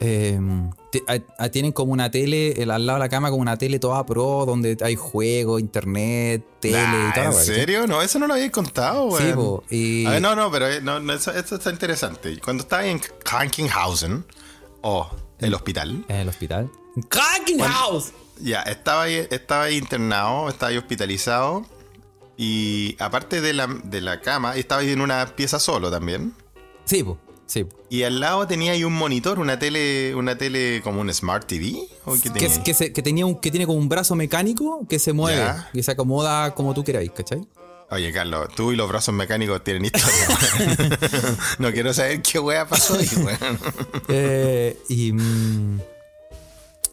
Eh, 0.00 0.38
a- 1.08 1.44
a- 1.44 1.48
tienen 1.48 1.72
como 1.72 1.92
una 1.92 2.10
tele, 2.10 2.62
el, 2.62 2.70
al 2.70 2.86
lado 2.86 2.98
de 2.98 3.04
la 3.04 3.08
cama, 3.08 3.30
como 3.30 3.42
una 3.42 3.56
tele 3.56 3.78
toda 3.78 4.04
pro, 4.06 4.44
donde 4.46 4.76
hay 4.82 4.94
juegos, 4.94 5.60
internet, 5.60 6.44
tele 6.60 6.82
Nah, 6.82 7.08
y 7.10 7.12
todo. 7.14 7.24
¿En 7.24 7.32
serio? 7.32 7.86
No, 7.86 8.02
eso 8.02 8.18
no 8.18 8.26
lo 8.26 8.34
había 8.34 8.50
contado, 8.50 9.16
Sí, 9.16 9.24
weón. 9.24 9.34
po, 9.36 9.64
y- 9.70 10.06
A 10.06 10.10
ver, 10.10 10.22
no, 10.22 10.34
no, 10.36 10.50
pero 10.50 10.68
eh, 10.68 10.80
no, 10.82 11.00
no, 11.00 11.12
eso, 11.12 11.32
está 11.32 11.70
interesante. 11.70 12.38
Cuando 12.40 12.62
estaba 12.62 12.84
en 12.86 12.98
Krankenhausen, 13.24 14.24
o 14.82 15.08
el 15.38 15.54
hospital. 15.54 16.04
En 16.08 16.16
el 16.16 16.28
hospital. 16.28 16.70
Krankenhaus. 17.08 18.12
Ya, 18.40 18.62
estaba 18.62 19.02
ahí, 19.04 19.26
estaba 19.30 19.64
ahí 19.64 19.76
internado, 19.78 20.48
estaba 20.48 20.70
ahí 20.70 20.76
hospitalizado. 20.76 21.64
Y 22.36 22.96
aparte 22.98 23.40
de 23.40 23.54
la, 23.54 23.66
de 23.66 24.00
la 24.02 24.20
cama, 24.20 24.56
estaba 24.56 24.82
ahí 24.82 24.90
en 24.90 25.00
una 25.00 25.24
pieza 25.34 25.58
solo 25.58 25.90
también. 25.90 26.34
Sí, 26.84 27.02
po. 27.02 27.18
Sí. 27.46 27.64
Y 27.90 28.02
al 28.02 28.18
lado 28.20 28.46
tenía 28.46 28.72
ahí 28.72 28.82
un 28.84 28.92
monitor, 28.92 29.38
una 29.38 29.58
tele, 29.58 30.14
una 30.16 30.36
tele 30.36 30.80
como 30.82 31.00
un 31.00 31.12
Smart 31.14 31.46
TV. 31.46 31.76
¿o 32.04 32.14
qué 32.14 32.22
Que, 32.22 32.30
tenía? 32.30 32.62
que, 32.64 32.74
se- 32.74 32.92
que 32.92 33.02
tenía 33.02 33.24
un, 33.26 33.36
que 33.40 33.50
tiene 33.50 33.66
como 33.66 33.78
un 33.78 33.88
brazo 33.88 34.14
mecánico 34.16 34.84
que 34.88 34.98
se 34.98 35.12
mueve 35.12 35.38
Ya. 35.38 35.70
y 35.72 35.82
se 35.82 35.92
acomoda 35.92 36.54
como 36.54 36.74
tú 36.74 36.82
queráis, 36.82 37.10
¿cachai? 37.12 37.46
Oye, 37.88 38.12
Carlos, 38.12 38.48
tú 38.56 38.72
y 38.72 38.76
los 38.76 38.88
brazos 38.88 39.14
mecánicos 39.14 39.62
tienen 39.62 39.84
historia. 39.84 40.26
no 41.60 41.70
quiero 41.72 41.94
saber 41.94 42.20
qué 42.20 42.40
wea 42.40 42.66
pasó 42.66 42.94
ahí, 42.98 43.08
weón. 43.16 43.58
Eh, 44.08 44.76
y, 44.88 45.12
mm, 45.12 45.80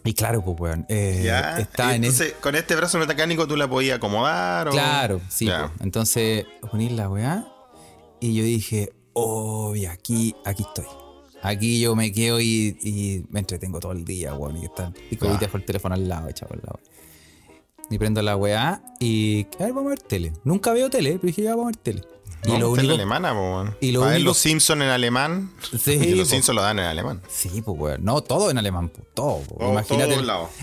y 0.06 0.14
claro, 0.14 0.44
pues, 0.44 0.60
weón. 0.60 0.86
eh, 0.90 1.22
Ya. 1.26 1.58
está 1.58 1.96
en 1.96 2.04
Entonces, 2.04 2.36
con 2.42 2.54
este 2.56 2.76
brazo 2.76 3.00
mecánico 3.00 3.48
tú 3.48 3.56
la 3.58 3.68
podías 3.68 3.98
acomodar 3.98 4.68
o. 4.68 4.72
Claro, 4.72 5.20
sí. 5.30 5.48
Po. 5.48 5.72
Entonces, 5.84 6.46
poní 6.70 6.90
la 6.90 7.10
weá. 7.10 7.48
Y 8.20 8.36
yo 8.36 8.44
dije, 8.44 8.94
y 9.76 9.86
aquí, 9.86 10.36
aquí 10.46 10.64
estoy. 10.64 10.86
Aquí 11.42 11.80
yo 11.82 11.96
me 11.96 12.12
quedo 12.12 12.40
y, 12.40 12.78
y 12.82 13.26
me 13.30 13.40
entretengo 13.42 13.80
todo 13.80 13.92
el 13.92 14.06
día, 14.06 14.34
weón. 14.34 14.58
Y, 14.58 14.66
está, 14.66 14.94
y 15.12 15.18
como 15.18 15.34
Ah. 15.34 15.38
dejo 15.40 15.58
el 15.58 15.66
teléfono 15.66 15.96
al 15.96 16.08
lado, 16.08 16.30
echado 16.30 16.54
al 16.54 16.62
lado. 16.64 16.80
Y 17.90 17.98
prendo 17.98 18.22
la 18.22 18.38
weá 18.38 18.82
y. 19.00 19.46
A 19.60 19.64
ver, 19.66 19.74
vamos 19.74 19.88
a 19.88 19.90
ver 19.90 20.02
tele. 20.02 20.34
Nunca 20.46 20.72
veo 20.72 20.90
tele, 20.90 21.12
pero 21.14 21.28
dije, 21.28 21.42
ya 21.44 21.52
vamos 21.52 21.66
a 21.66 21.68
ver 21.68 21.76
tele. 21.78 22.02
No, 22.48 22.56
y 22.56 22.60
lo 22.60 22.70
tele 22.74 22.82
único. 22.88 22.94
alemana, 22.96 23.34
po, 23.34 23.40
weón. 23.42 23.76
y 23.82 23.92
lo 23.92 24.00
Para 24.00 24.12
ver 24.12 24.18
único- 24.20 24.30
los 24.30 24.38
Simpsons 24.38 24.82
en 24.82 24.88
alemán. 24.90 25.52
Sí, 25.78 25.92
y 26.02 26.16
los. 26.16 26.30
Simpsons 26.30 26.56
lo 26.56 26.62
dan 26.62 26.80
en 26.80 26.86
alemán. 26.86 27.22
Sí, 27.30 27.62
pues, 27.62 27.78
weón. 27.78 28.04
No, 28.06 28.22
todo 28.22 28.50
en 28.50 28.58
alemán, 28.58 28.88
pues. 28.90 29.06
Todo, 29.14 29.40
po. 29.42 29.56
Todo- 29.56 29.72
Imagínate. 29.72 30.16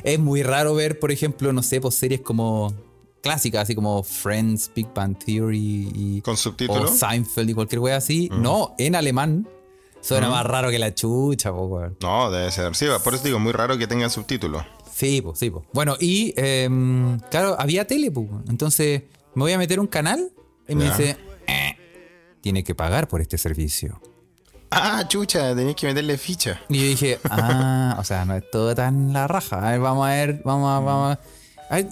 Es 0.03 0.19
muy 0.19 0.43
raro 0.43 0.75
ver, 0.75 0.99
por 0.99 1.13
ejemplo, 1.13 1.53
no 1.53 1.63
sé, 1.63 1.81
pues 1.81 1.95
series 1.95 2.23
como 2.23 2.73
clásicas, 3.23 3.63
así 3.63 3.75
como 3.75 4.03
Friends, 4.03 4.71
Big 4.75 4.89
Bang 4.95 5.17
Theory 5.19 5.91
y. 5.95 6.21
¿Con 6.23 6.37
subtítulos? 6.37 6.91
O 6.91 6.95
Seinfeld 6.95 7.51
y 7.51 7.55
cualquier 7.55 7.81
wea 7.81 7.97
así. 7.97 8.29
No, 8.33 8.75
en 8.79 8.95
alemán. 8.95 9.49
Suena 10.03 10.31
más 10.31 10.47
raro 10.47 10.71
que 10.71 10.79
la 10.79 10.95
chucha, 10.95 11.53
pues, 11.53 11.65
weón. 11.69 11.97
No, 12.01 12.31
debe 12.31 12.51
ser. 12.51 12.75
Sí, 12.75 12.87
por 13.05 13.15
eso 13.15 13.23
digo, 13.25 13.39
muy 13.39 13.53
raro 13.53 13.77
que 13.77 13.87
tengan 13.87 14.09
subtítulos. 14.11 14.63
Sí, 14.95 15.21
pues, 15.21 15.39
sí, 15.39 15.51
pues. 15.51 15.65
Bueno, 15.75 15.97
y 16.01 16.33
em, 16.39 17.19
claro, 17.31 17.55
había 17.59 17.87
tele, 17.87 18.11
pues. 18.11 18.27
Entonces, 18.49 19.03
me 19.35 19.43
voy 19.43 19.53
a 19.53 19.59
meter 19.59 19.79
un 19.79 19.87
canal 19.87 20.33
y 20.67 20.75
me 20.75 20.85
Ya. 20.85 20.97
dice, 20.97 21.17
"Eh, 21.47 21.77
tiene 22.41 22.65
que 22.65 22.75
pagar 22.75 23.09
por 23.09 23.21
este 23.21 23.37
servicio. 23.37 24.01
Ah, 24.71 25.05
chucha, 25.09 25.55
tenías 25.55 25.75
que 25.77 25.89
meterle 25.89 26.17
ficha. 26.17 26.61
Y 26.69 26.79
yo 26.79 26.85
dije, 26.85 27.19
ah, 27.29 27.97
o 27.99 28.05
sea, 28.05 28.25
no 28.25 28.37
es 28.37 28.51
todo 28.51 28.75
tan 28.75 29.13
la 29.13 29.27
raja. 29.29 29.59
A 29.67 29.73
ver, 29.73 29.81
vamos 29.81 30.07
a 30.07 30.11
ver, 30.11 30.41
vamos 30.45 30.71
a, 30.71 30.79
vamos 30.81 31.17
a. 31.17 31.21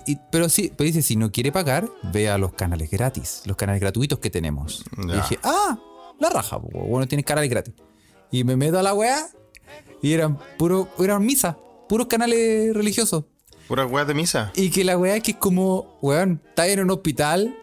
y- 0.07 0.19
pero 0.33 0.49
sí, 0.49 0.73
pero 0.77 0.87
dice, 0.87 1.03
si 1.03 1.15
no 1.17 1.31
quiere 1.31 1.53
pagar, 1.53 1.89
vea 2.13 2.37
los 2.39 2.53
canales 2.55 2.91
gratis, 2.91 3.43
los 3.47 3.57
canales 3.57 3.81
gratuitos 3.81 4.19
que 4.19 4.31
tenemos. 4.31 4.85
Y 4.97 5.13
dije, 5.13 5.39
ah, 5.45 5.79
la 6.19 6.31
raja, 6.31 6.57
bueno, 6.57 7.07
tienes 7.07 7.25
canales 7.25 7.49
gratis. 7.51 7.75
Y 8.31 8.45
me 8.45 8.57
meto 8.57 8.79
a 8.79 8.83
la 8.83 8.93
weá 8.95 9.29
y 10.03 10.13
eran 10.13 10.39
puro, 10.59 10.89
eran 10.99 11.25
misa, 11.25 11.57
puros 11.89 12.07
canales 12.09 12.75
religiosos. 12.75 13.25
Puras 13.69 13.91
weas 13.91 14.07
de 14.09 14.15
misa. 14.15 14.51
Y 14.57 14.71
que 14.71 14.83
la 14.85 14.97
weá 14.99 15.17
es 15.17 15.23
que 15.23 15.33
es 15.33 15.37
como, 15.37 15.99
weón, 16.03 16.43
está 16.49 16.67
en 16.67 16.81
un 16.81 16.91
hospital, 16.91 17.57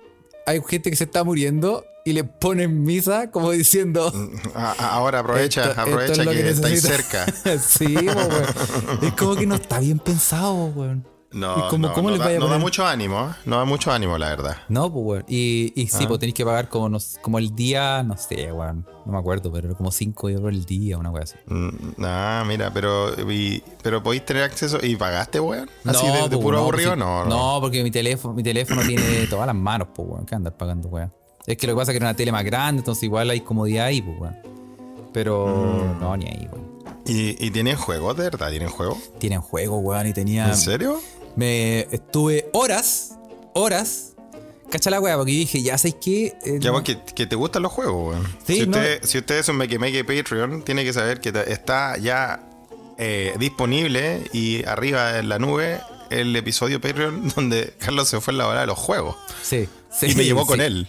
hay 0.46 0.62
gente 0.68 0.90
que 0.92 0.96
se 0.96 1.04
está 1.06 1.24
muriendo 1.24 1.84
y 2.06 2.14
le 2.14 2.24
ponen 2.24 2.84
misa 2.84 3.32
como 3.32 3.50
diciendo. 3.52 4.14
Ahora 4.54 5.20
aprovecha, 5.20 5.62
Esto- 5.62 5.72
esto 5.72 5.82
aprovecha 5.82 6.12
es 6.22 6.26
lo 6.26 6.32
que, 6.32 6.50
estáis 6.50 6.82
cerca. 6.82 7.26
sí, 7.60 7.94
po, 7.96 8.20
weón. 8.20 9.04
Es 9.04 9.14
como 9.14 9.36
que 9.36 9.48
no 9.48 9.56
está 9.56 9.80
bien 9.80 10.00
pensado, 10.00 10.54
weón. 10.68 11.06
No, 11.36 11.58
¿Y 11.58 11.70
cómo- 11.70 11.88
no, 11.90 11.94
cómo 11.94 12.08
no 12.10 12.16
les 12.16 12.20
da, 12.20 12.26
vaya 12.26 12.38
a 12.38 12.40
no 12.40 12.48
da 12.48 12.58
mucho 12.58 12.86
ánimo, 12.88 13.20
¿eh? 13.30 13.34
no 13.46 13.58
da 13.58 13.66
mucho 13.66 13.92
ánimo, 13.92 14.18
la 14.18 14.30
verdad. 14.30 14.56
No, 14.70 14.92
pues, 14.92 15.06
weón. 15.06 15.26
Y, 15.28 15.74
y 15.76 15.88
sí, 15.88 16.04
Ah. 16.04 16.08
pues 16.08 16.20
tenéis 16.22 16.34
que 16.34 16.46
pagar 16.46 16.70
como, 16.70 16.88
nos- 16.88 17.18
como 17.22 17.40
el 17.40 17.54
día, 17.54 18.04
no 18.04 18.16
sé, 18.18 18.52
weón. 18.54 18.86
No 19.06 19.12
me 19.12 19.18
acuerdo, 19.20 19.52
pero 19.52 19.68
era 19.68 19.78
como 19.78 19.92
5 19.92 20.30
euros 20.30 20.52
el 20.54 20.64
día, 20.66 20.98
una 20.98 21.12
weá 21.12 21.24
así. 21.24 21.36
Mm, 21.48 21.70
Ah, 22.04 22.44
mira, 22.48 22.72
pero 22.74 23.14
y- 23.30 23.62
pero 23.84 24.02
podéis 24.02 24.26
tener 24.26 24.44
acceso 24.44 24.78
y 24.82 24.96
pagaste, 24.96 25.40
weón. 25.40 25.70
Así 25.84 26.08
de, 26.08 26.14
de 26.14 26.30
pues, 26.30 26.40
puro 26.40 26.58
no, 26.58 26.64
aburrido, 26.64 26.92
pues, 26.92 27.00
sí. 27.00 27.06
no, 27.06 27.26
no. 27.26 27.54
No, 27.56 27.62
porque 27.62 27.84
mi 27.84 27.92
teléfono, 27.92 28.34
mi 28.34 28.42
teléfono 28.42 28.82
tiene 28.82 29.28
todas 29.30 29.46
las 29.46 29.56
manos, 29.56 29.90
pues, 29.94 30.08
weón. 30.08 30.26
¿Qué 30.26 30.36
andar 30.36 30.56
pagando, 30.56 30.88
weón? 30.88 31.14
Es 31.46 31.58
que 31.58 31.68
lo 31.68 31.74
que 31.74 31.78
pasa 31.78 31.92
es 31.92 31.94
que 31.96 31.98
era 31.98 32.08
una 32.08 32.16
tele 32.16 32.32
más 32.32 32.46
grande, 32.46 32.80
entonces 32.80 33.04
igual 33.04 33.30
hay 33.30 33.42
comodidad 33.42 33.88
ahí, 33.88 34.02
pues, 34.02 34.18
weón. 34.20 34.38
Pero 35.14 35.48
Mm. 35.48 36.00
no, 36.02 36.18
ni 36.18 36.26
ahí, 36.28 36.48
weón. 36.52 36.66
¿Y, 37.08 37.46
y 37.46 37.52
tienen 37.52 37.76
juegos, 37.78 38.18
de 38.18 38.24
verdad? 38.24 38.50
¿Tienen 38.50 38.70
juegos? 38.70 38.98
Tienen 39.20 39.40
juego, 39.40 39.78
weón, 39.78 40.08
y 40.08 40.14
tenía. 40.14 40.48
¿En 40.48 40.58
serio? 40.58 41.00
Me 41.36 41.82
estuve 41.92 42.50
horas, 42.54 43.16
horas. 43.54 44.14
Cacha 44.72 44.90
la 44.90 45.00
weá, 45.00 45.16
porque 45.16 45.34
yo 45.34 45.40
dije, 45.40 45.62
ya 45.62 45.78
sabéis 45.78 45.96
qué. 46.02 46.26
Eh, 46.46 46.58
Ya, 46.60 46.72
no- 46.72 46.84
que 46.84 46.96
te 46.96 47.36
gustan 47.36 47.62
los 47.64 47.72
juegos, 47.72 48.10
weón. 48.16 48.28
Sí, 48.46 48.62
si, 48.62 48.68
no- 48.68 48.78
usted, 48.78 49.00
si 49.04 49.18
usted 49.20 49.38
es 49.40 49.48
un 49.50 49.58
Meque 49.58 49.78
Meque 49.80 50.04
Patreon, 50.04 50.64
tiene 50.64 50.84
que 50.84 50.92
saber 50.94 51.20
que 51.20 51.32
está 51.48 51.98
ya 51.98 52.42
eh, 52.98 53.36
disponible 53.40 54.24
y 54.34 54.66
arriba 54.66 55.20
en 55.20 55.30
la 55.30 55.38
nube 55.38 55.82
el 56.10 56.36
episodio 56.36 56.80
Patreon 56.82 57.30
donde 57.36 57.74
Carlos 57.80 58.08
se 58.10 58.20
fue 58.22 58.32
en 58.34 58.38
la 58.40 58.48
hora 58.48 58.62
de 58.62 58.68
los 58.68 58.78
juegos. 58.80 59.16
Sí, 59.44 59.68
sí. 59.92 60.08
y 60.12 60.16
me 60.16 60.24
llevó 60.26 60.46
con 60.46 60.60
sí. 60.60 60.66
él. 60.66 60.88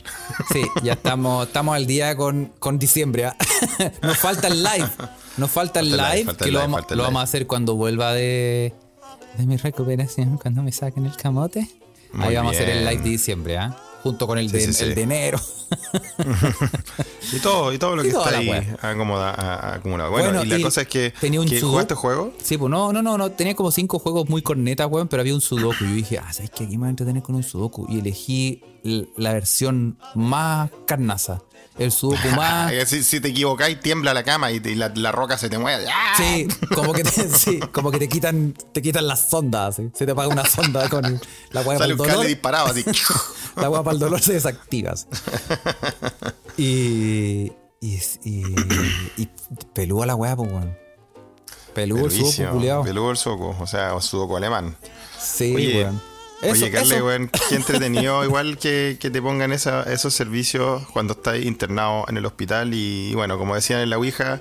Sí, 0.52 0.62
ya 0.82 0.94
estamos, 0.94 1.46
estamos 1.46 1.74
al 1.76 1.86
día 1.86 2.16
con, 2.16 2.52
con 2.58 2.78
diciembre. 2.78 3.26
¿ah? 3.26 3.36
Nos 4.02 4.16
falta 4.18 4.48
el 4.48 4.62
live. 4.62 4.88
Nos 5.36 5.50
falta 5.50 5.80
el 5.80 5.90
Falta 5.90 6.04
live, 6.08 6.16
live, 6.16 6.24
falta 6.26 6.44
que 6.44 6.48
el 6.48 6.54
lo, 6.54 6.60
live, 6.60 6.72
vamos, 6.72 6.90
lo 6.92 7.02
vamos 7.02 7.20
a 7.20 7.22
hacer 7.24 7.46
cuando 7.46 7.74
vuelva 7.74 8.14
de, 8.14 8.72
de 9.38 9.46
mi 9.46 9.56
recuperación, 9.56 10.38
cuando 10.38 10.62
me 10.62 10.72
saquen 10.72 11.06
el 11.06 11.16
camote. 11.16 11.68
Muy 12.12 12.26
Ahí 12.26 12.34
vamos 12.36 12.52
a 12.52 12.54
hacer 12.56 12.68
el 12.70 12.84
live 12.84 13.02
de 13.02 13.10
diciembre, 13.10 13.58
¿ah? 13.58 13.76
Junto 14.02 14.26
con 14.28 14.38
el, 14.38 14.48
Sí, 14.48 14.56
de, 14.56 14.66
sí, 14.66 14.72
sí. 14.72 14.84
el 14.84 14.94
de 14.94 15.02
enero. 15.02 15.40
Y 17.32 17.40
todo, 17.40 17.72
y 17.72 17.78
todo 17.78 17.96
lo 17.96 18.02
Y 18.04 18.10
que 18.10 18.16
está 18.16 18.38
ahí 18.38 18.48
acomoda- 18.80 19.74
acumulado. 19.74 20.10
Bueno, 20.12 20.28
Bueno, 20.28 20.44
y 20.44 20.46
la 20.58 20.60
cosa 20.64 20.82
es 20.82 20.86
que, 20.88 21.12
tenía 21.20 21.40
un 21.40 21.48
que 21.48 21.60
jugaste 21.60 21.94
juego. 21.96 22.32
Sí, 22.40 22.56
pues 22.56 22.70
no, 22.70 22.92
no, 22.92 23.02
no, 23.02 23.18
no. 23.18 23.30
Tenía 23.32 23.56
como 23.56 23.72
cinco 23.72 23.98
juegos 23.98 24.28
muy 24.28 24.42
cornetas, 24.42 24.86
weón, 24.88 25.08
pero 25.08 25.22
había 25.22 25.34
un 25.34 25.40
sudoku. 25.40 25.84
Y 25.84 25.88
yo 25.88 25.94
dije, 25.96 26.18
ah, 26.18 26.32
¿sabes 26.32 26.50
qué? 26.50 26.64
Aquí 26.64 26.74
me 26.76 26.82
voy 26.82 26.86
a 26.86 26.90
entretener 26.90 27.22
con 27.24 27.34
un 27.34 27.42
sudoku. 27.42 27.86
Y 27.88 27.98
elegí 27.98 28.62
la 29.16 29.32
versión 29.32 29.98
más 30.14 30.70
carnaza. 30.86 31.42
El 31.78 31.92
sudoku 31.92 32.28
más. 32.36 32.72
Si, 32.86 33.02
si 33.04 33.20
te 33.20 33.28
equivocáis, 33.28 33.78
tiembla 33.80 34.14
la 34.14 34.22
cama 34.24 34.50
y, 34.52 34.60
te- 34.60 34.70
y 34.70 34.74
la, 34.76 34.88
la 34.94 35.12
roca 35.12 35.36
se 35.36 35.48
te 35.50 35.58
mueve. 35.58 35.86
¡Ah! 35.92 36.14
Sí, 36.16 36.46
como 36.74 36.92
que 36.92 37.02
te, 37.04 37.10
sí, 37.30 37.58
como 37.72 37.90
que 37.90 37.98
te 37.98 38.08
quitan, 38.08 38.54
te 38.72 38.80
quitan 38.82 39.06
las 39.06 39.28
sondas, 39.28 39.76
¿sí? 39.76 39.90
se 39.94 40.06
te 40.06 40.12
apaga 40.12 40.28
una 40.28 40.44
sonda 40.46 40.88
con 40.88 41.20
la 41.50 41.60
hueá 41.62 41.78
para 41.78 41.90
el 41.90 41.96
dolor. 41.96 42.26
disparado 42.26 42.66
así. 42.68 42.84
La 43.56 43.70
hueá 43.70 43.82
para 43.82 43.94
el 43.94 43.98
dolor 44.00 44.20
se 44.20 44.34
desactiva. 44.34 44.94
Y, 46.58 47.52
y, 47.80 48.00
y, 48.24 48.42
y 49.16 49.28
pelúa 49.74 50.06
la 50.06 50.14
hueá, 50.14 50.36
pues, 50.36 50.50
weón. 50.52 50.76
Pelúa 51.74 52.02
el 52.04 52.10
sudoku, 52.10 52.22
Peluísimo, 52.30 52.50
culiao. 52.52 52.82
peludo 52.84 53.10
el 53.10 53.16
sudoku, 53.16 53.54
o 53.62 53.66
sea, 53.66 53.98
sudoku 54.00 54.36
alemán. 54.36 54.76
Sí, 55.20 55.54
Oye, 55.54 55.84
weón. 55.84 56.02
Eso, 56.42 56.64
Oye, 56.64 56.70
Carle, 56.70 56.96
eso. 56.96 57.06
weón, 57.06 57.28
qué 57.48 57.54
entretenido 57.56 58.22
igual 58.24 58.58
que, 58.58 58.98
que 59.00 59.10
te 59.10 59.22
pongan 59.22 59.52
esa- 59.52 59.82
esos 59.84 60.12
servicios 60.14 60.86
cuando 60.92 61.14
estás 61.14 61.38
internado 61.40 62.04
en 62.08 62.16
el 62.18 62.26
hospital 62.26 62.74
y, 62.74 63.14
bueno, 63.14 63.38
como 63.38 63.54
decían 63.54 63.80
en 63.80 63.90
la 63.90 63.96
Ouija, 63.96 64.40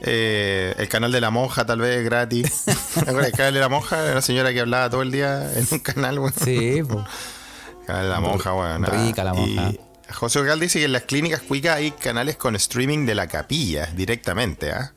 eh, 0.00 0.74
el 0.78 0.88
canal 0.88 1.12
de 1.12 1.20
la 1.20 1.30
monja 1.30 1.66
tal 1.66 1.80
vez 1.80 2.02
gratis. 2.04 2.64
¿Te 2.94 3.00
acuerdas 3.00 3.26
del 3.26 3.32
canal 3.32 3.54
de 3.54 3.60
la 3.60 3.68
monja? 3.68 4.02
Era 4.02 4.12
una 4.12 4.22
señora 4.22 4.52
que 4.52 4.60
hablaba 4.60 4.88
todo 4.88 5.02
el 5.02 5.10
día 5.10 5.52
en 5.54 5.66
un 5.70 5.78
canal, 5.80 6.18
weón. 6.18 6.32
Sí, 6.44 6.82
pues. 6.88 7.04
Canal 7.86 8.04
de 8.04 8.10
la 8.10 8.20
monja, 8.20 8.54
weón. 8.54 8.84
ah. 8.84 8.88
Rica 8.90 9.24
la 9.24 9.32
monja. 9.34 9.70
Y 9.70 9.80
José 10.12 10.38
Ogal 10.40 10.60
dice 10.60 10.78
que 10.78 10.84
en 10.86 10.92
las 10.92 11.02
clínicas 11.02 11.40
cuicas 11.42 11.76
hay 11.76 11.90
canales 11.90 12.36
con 12.36 12.54
streaming 12.56 13.04
de 13.06 13.14
la 13.14 13.26
capilla 13.28 13.86
directamente, 13.94 14.72
¿ah? 14.72 14.92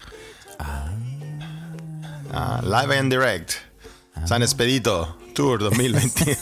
Ah, 2.34 2.62
live 2.64 2.98
and 2.98 3.12
direct. 3.12 3.52
Ah. 4.16 4.28
San 4.28 4.42
Expedito 4.44 5.18
Tour 5.34 5.60
2020. 5.60 6.38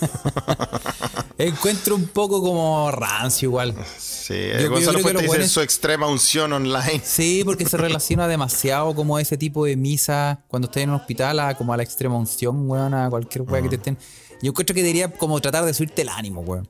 Encuentro 1.38 1.96
un 1.96 2.08
poco 2.08 2.41
como 2.41 2.91
rancio 2.91 3.48
igual. 3.50 3.74
Sí, 3.98 4.34
Yo- 4.53 4.60
yo 4.60 4.69
Gonzalo 4.72 5.00
creo 5.00 5.05
que 5.05 5.13
Fuente 5.13 5.27
los 5.27 5.38
dice 5.38 5.50
su 5.50 5.62
extrema 5.62 6.08
unción 6.08 6.51
online. 6.53 7.01
Sí, 7.03 7.43
porque 7.46 7.65
se 7.65 7.77
relaciona 7.77 8.27
demasiado 8.27 8.93
como 8.93 9.19
ese 9.19 9.38
tipo 9.38 9.65
de 9.65 9.75
misa 9.77 10.43
cuando 10.48 10.67
estás 10.67 10.84
en 10.84 10.89
un 10.89 10.96
hospital, 10.98 11.39
a, 11.39 11.55
como 11.55 11.74
a 11.74 11.77
la 11.77 11.84
extrema 11.84 12.15
unción, 12.17 12.69
weón, 12.69 12.93
a 12.93 13.10
cualquier 13.10 13.43
weá 13.43 13.62
que 13.62 13.69
te 13.69 13.75
estén. 13.75 13.98
Yo 14.41 14.50
encuentro 14.51 14.74
que 14.74 14.81
debería 14.81 15.12
como 15.12 15.39
tratar 15.39 15.65
de 15.65 15.74
subirte 15.74 16.01
el 16.01 16.10
ánimo, 16.10 16.41
weón. 16.41 16.67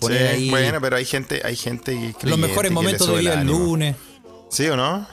Poner 0.00 0.18
Sí, 0.18 0.24
ahí 0.44 0.50
bueno, 0.50 0.80
pero 0.80 0.96
hay 0.96 1.04
gente, 1.04 1.40
hay 1.44 1.56
gente 1.56 2.14
que 2.18 2.26
los 2.26 2.38
mejores 2.38 2.70
momentos 2.72 3.08
de 3.08 3.16
vida 3.18 3.40
el 3.40 3.46
lunes, 3.46 3.96
¿Sí 4.48 4.66
o 4.68 4.76
no? 4.76 5.06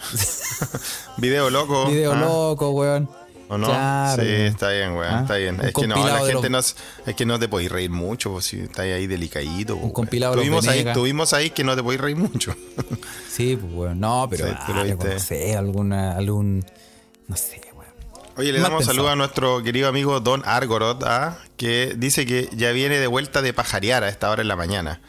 Video 1.17 1.49
loco. 1.49 1.87
video 1.87 2.13
¿ah? 2.13 2.19
loco, 2.19 2.69
weón. 2.71 3.09
¿O 3.49 3.57
no? 3.57 3.67
Claro, 3.67 4.23
sí, 4.23 4.29
está 4.29 4.69
bien, 4.71 4.93
weón, 4.95 5.13
Ah, 5.13 5.19
está 5.21 5.35
bien. 5.35 5.59
un 5.59 5.65
Es 5.65 5.73
que 5.73 5.85
no, 5.87 5.95
la 6.07 6.19
gente 6.19 6.33
los- 6.33 6.49
no, 6.49 6.57
es 6.59 6.75
es 7.05 7.15
que 7.15 7.25
no 7.25 7.37
te 7.39 7.47
podéis 7.47 7.71
reír 7.71 7.89
mucho, 7.89 8.31
pues, 8.31 8.45
si 8.45 8.59
estás 8.61 8.79
ahí 8.85 9.05
delicadito. 9.07 9.75
weón. 9.75 9.91
compilado 9.91 10.35
tuvimos 10.35 10.67
ahí, 10.67 10.85
tuvimos 10.93 11.33
ahí 11.33 11.49
que 11.51 11.63
no 11.63 11.75
te 11.75 11.83
podéis 11.83 12.01
reír 12.01 12.15
mucho. 12.17 12.55
Sí, 13.29 13.55
pues 13.59 13.73
weón. 13.73 13.99
No, 13.99 14.27
pero 14.29 14.47
Sí, 14.47 14.53
no 15.13 15.19
sé, 15.19 15.55
alguna, 15.57 16.15
algún. 16.15 16.63
No 17.27 17.35
sé, 17.35 17.59
weón. 17.73 17.91
Oye, 18.37 18.51
le 18.51 18.59
Mal 18.59 18.69
damos 18.71 18.85
saludo 18.85 19.09
a 19.09 19.15
nuestro 19.15 19.61
querido 19.63 19.87
amigo 19.89 20.19
Don 20.19 20.41
Argorod, 20.45 21.03
¿ah? 21.03 21.37
que 21.57 21.93
dice 21.97 22.25
que 22.25 22.47
ya 22.53 22.71
viene 22.71 22.97
de 22.99 23.07
vuelta 23.07 23.41
de 23.41 23.53
pajarear 23.53 24.03
a 24.03 24.09
esta 24.09 24.29
hora 24.29 24.41
en 24.41 24.47
la 24.47 24.55
mañana. 24.55 25.01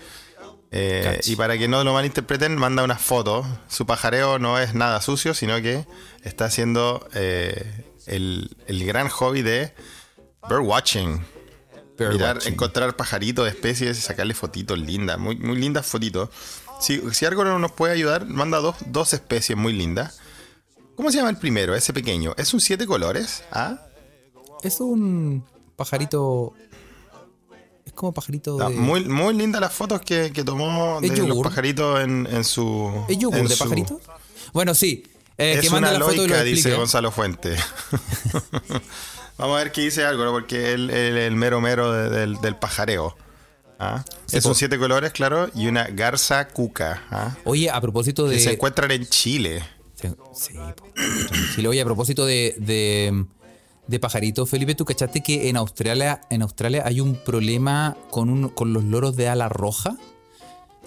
Eh, 0.76 1.21
y 1.26 1.37
para 1.37 1.57
que 1.57 1.69
no 1.69 1.85
lo 1.85 1.93
malinterpreten, 1.93 2.57
manda 2.57 2.83
unas 2.83 3.00
fotos. 3.00 3.47
Su 3.69 3.87
pajareo 3.87 4.38
no 4.41 4.59
es 4.59 4.75
nada 4.75 5.00
sucio, 5.00 5.33
sino 5.33 5.61
que 5.62 5.87
está 6.25 6.47
haciendo 6.47 7.07
eh, 7.14 7.84
el, 8.06 8.56
el 8.66 8.84
gran 8.87 9.08
hobby 9.08 9.42
de 9.42 9.73
birdwatching. 10.49 11.25
Mirar, 11.99 12.12
Birdwatching. 12.16 12.52
encontrar 12.54 12.96
pajaritos, 12.96 13.46
especies 13.49 13.99
y 13.99 14.00
sacarle 14.00 14.34
fotitos 14.34 14.78
lindas. 14.78 15.18
Muy, 15.18 15.37
muy 15.37 15.56
lindas 15.56 15.87
fotitos. 15.87 16.28
Si, 16.80 17.00
si 17.12 17.25
Argorod 17.25 17.58
nos 17.61 17.73
puede 17.73 17.92
ayudar, 17.92 18.26
manda 18.26 18.58
dos, 18.58 18.76
dos 18.87 19.12
especies 19.14 19.56
muy 19.56 19.73
lindas. 19.73 20.18
¿Cómo 20.96 21.11
se 21.11 21.18
llama 21.18 21.30
el 21.30 21.37
primero? 21.38 21.75
Ese 21.75 21.92
pequeño. 21.92 22.34
¿Es 22.37 22.52
un 22.52 22.61
siete 22.61 22.87
colores? 22.87 23.44
¿Ah? 23.52 23.78
Es 24.62 24.80
un 24.80 25.44
pajarito. 25.76 26.54
Es 27.84 27.92
como 27.92 28.12
pajarito 28.12 28.56
de. 28.56 28.70
muy, 28.70 29.04
muy 29.04 29.34
lindas 29.34 29.61
las 29.61 29.73
fotos 29.73 30.00
que, 30.00 30.32
que 30.32 30.42
tomó 30.42 30.99
¿Es 31.02 31.11
de 31.14 31.26
los 31.28 31.38
pajaritos 31.42 32.00
en, 32.00 32.26
en 32.30 32.42
su. 32.44 33.04
¿Es 33.08 33.18
yogur 33.18 33.38
en 33.38 33.46
de 33.49 33.54
su- 33.54 33.62
pajarito? 33.64 34.00
Bueno, 34.52 34.75
sí. 34.75 35.04
Eh, 35.38 35.55
es 35.55 35.61
que 35.69 35.75
una 35.75 35.93
loica, 35.99 36.43
dice. 36.45 36.75
Gonzalo 36.75 37.11
Fuente. 37.11 37.57
Vamos 39.37 39.57
a 39.57 39.64
ver 39.64 39.73
qué 39.73 39.81
dice 39.83 40.05
algo, 40.05 40.25
¿no? 40.25 40.31
porque 40.33 40.73
el, 40.73 40.91
el, 40.91 41.17
el 41.17 41.35
mero 41.37 41.61
mero 41.61 41.93
de- 41.93 42.09
del, 42.09 42.41
del 42.41 42.55
pajareo. 42.57 43.17
¿ah? 43.81 44.05
Sí, 44.26 44.37
es 44.37 44.45
un 44.45 44.55
siete 44.55 44.79
colores, 44.79 45.11
claro, 45.12 45.50
y 45.55 45.67
una 45.67 45.85
garza 45.88 46.47
cuca. 46.49 47.03
¿ah? 47.11 47.37
Oye, 47.45 47.69
a 47.71 47.81
propósito 47.81 48.29
de. 48.29 48.37
Que 48.37 48.41
se 48.43 48.53
encuentran 48.53 48.91
en 48.93 49.07
Chile. 49.07 49.64
Se- 49.95 50.14
Sí, 50.35 50.55
po. 50.76 50.87
Chile. 51.55 51.67
Oye, 51.69 51.81
a 51.81 51.85
propósito 51.85 52.25
de, 52.26 52.55
de, 52.59 53.25
de 53.88 53.99
pajaritos, 53.99 54.49
Felipe, 54.49 54.76
¿tú 54.76 54.85
cachaste 54.85 55.21
que 55.23 55.49
en 55.49 55.57
Australia, 55.57 56.21
en 56.31 56.43
Australia 56.43 56.85
hay 56.87 57.00
un 57.00 57.17
problema 57.17 57.97
con, 58.11 58.31
un, 58.31 58.49
con 58.50 58.73
los 58.73 58.85
loros 58.85 59.17
de 59.17 59.29
ala 59.29 59.49
roja? 59.49 59.97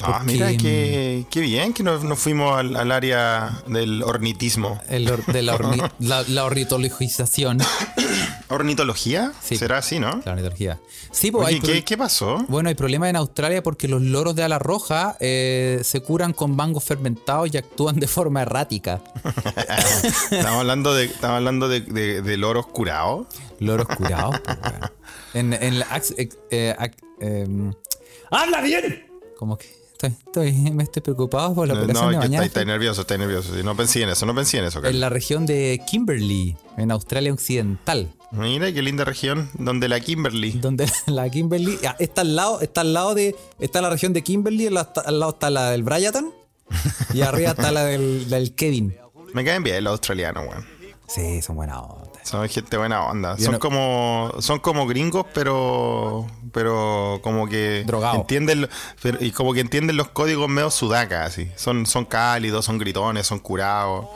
Ah, 0.03 0.21
mira, 0.25 0.55
qué, 0.55 1.25
qué 1.29 1.41
bien 1.41 1.73
que 1.73 1.83
nos, 1.83 2.03
nos 2.03 2.19
fuimos 2.19 2.57
al, 2.57 2.75
al 2.75 2.91
área 2.91 3.61
del 3.67 4.03
ornitismo. 4.03 4.79
El 4.89 5.09
or- 5.09 5.25
de 5.25 5.41
la, 5.41 5.55
orni- 5.57 5.91
la, 5.99 6.23
la 6.27 6.45
ornitologización. 6.45 7.59
¿Ornitología? 8.49 9.33
Sí. 9.41 9.57
Será 9.57 9.79
así, 9.79 9.99
¿no? 9.99 10.21
La 10.25 10.31
ornitología. 10.33 10.79
Sí, 11.11 11.31
pues 11.31 11.47
Oye, 11.47 11.55
hay 11.55 11.61
pro- 11.61 11.73
¿qué, 11.73 11.83
qué 11.83 11.97
pasó? 11.97 12.45
Bueno, 12.47 12.69
hay 12.69 12.75
problemas 12.75 13.09
en 13.09 13.15
Australia 13.15 13.61
porque 13.63 13.87
los 13.87 14.01
loros 14.01 14.35
de 14.35 14.43
ala 14.43 14.59
roja 14.59 15.17
eh, 15.19 15.79
se 15.83 16.01
curan 16.01 16.33
con 16.33 16.55
mangos 16.55 16.83
fermentados 16.83 17.49
y 17.53 17.57
actúan 17.57 17.99
de 17.99 18.07
forma 18.07 18.41
errática. 18.43 19.01
Estamos 20.31 20.59
hablando 20.59 20.93
de, 20.93 21.05
estamos 21.05 21.37
hablando 21.37 21.67
de, 21.69 21.81
de, 21.81 22.21
de 22.21 22.37
loros 22.37 22.67
curados. 22.67 23.27
Loros 23.59 23.87
curados, 23.87 24.39
pues, 24.41 24.57
weón. 24.63 24.91
En, 25.33 25.53
en 25.53 25.79
la 25.79 25.85
ax- 25.89 26.13
ex- 26.17 26.37
eh, 26.51 26.75
ac- 26.77 26.95
em, 27.19 27.73
¡Habla 28.31 28.61
bien! 28.61 29.07
Como 29.37 29.57
que 29.57 29.67
estoy, 30.05 30.15
estoy- 30.25 30.71
me 30.71 30.83
estoy 30.83 31.01
preocupado 31.01 31.53
por 31.55 31.67
la 31.67 31.73
No, 31.73 31.81
operación 31.81 32.05
no, 32.05 32.11
de 32.11 32.17
mañana. 32.17 32.45
está 32.45 32.63
nervioso, 32.65 33.01
está 33.01 33.17
nervioso. 33.17 33.51
No 33.63 33.75
pensé 33.75 34.03
en 34.03 34.09
eso, 34.09 34.25
no 34.25 34.35
pensé 34.35 34.59
en 34.59 34.65
eso, 34.65 34.75
Carlos. 34.79 34.93
en 34.93 34.99
la 34.99 35.09
región 35.09 35.45
de 35.45 35.81
Kimberley, 35.89 36.55
en 36.77 36.91
Australia 36.91 37.33
Occidental. 37.33 38.13
Mira 38.31 38.71
qué 38.73 38.81
linda 38.81 39.05
región 39.05 39.49
donde 39.53 39.87
la 39.87 39.99
Kimberly. 39.99 40.51
Donde 40.51 40.89
la 41.07 41.29
Kimberley 41.29 41.79
ah, 41.87 41.95
está 41.99 42.21
al 42.21 42.35
lado, 42.35 42.59
está 42.61 42.81
al 42.81 42.93
lado 42.93 43.15
de. 43.15 43.35
Está 43.59 43.81
la 43.81 43.89
región 43.89 44.13
de 44.13 44.21
Kimberley, 44.21 44.67
al 44.67 44.73
lado, 44.73 45.29
está 45.31 45.49
la 45.49 45.71
del 45.71 45.83
Bryton 45.83 46.33
y 47.13 47.21
arriba 47.21 47.51
está 47.51 47.71
la 47.71 47.85
del, 47.85 48.29
del 48.29 48.53
Kevin. 48.53 48.95
Me 49.33 49.43
caen 49.45 49.63
bien 49.63 49.83
los 49.83 49.91
australianos, 49.91 50.45
weón. 50.47 50.65
Sí, 51.07 51.41
son 51.41 51.55
buenas 51.55 51.77
onda. 51.77 52.16
Son 52.27 52.47
gente 52.49 52.77
buena 52.77 53.03
onda. 53.05 53.35
Yo 53.37 53.45
Son 53.45 53.53
no- 53.53 53.59
como 53.59 54.31
son 54.39 54.59
como 54.59 54.85
gringos, 54.87 55.25
pero 55.33 56.27
pero 56.51 57.19
como 57.23 57.47
que 57.47 57.83
Drogado. 57.85 58.15
entienden 58.17 58.67
pero- 59.01 59.17
y 59.23 59.31
como 59.31 59.53
que 59.53 59.59
entienden 59.61 59.97
los 59.97 60.09
códigos 60.09 60.49
medio 60.49 60.69
sudacas 60.71 61.27
así. 61.27 61.49
Son 61.55 61.85
son 61.85 62.05
cálidos, 62.05 62.65
son 62.65 62.77
gritones, 62.77 63.25
son 63.27 63.39
curados. 63.39 64.07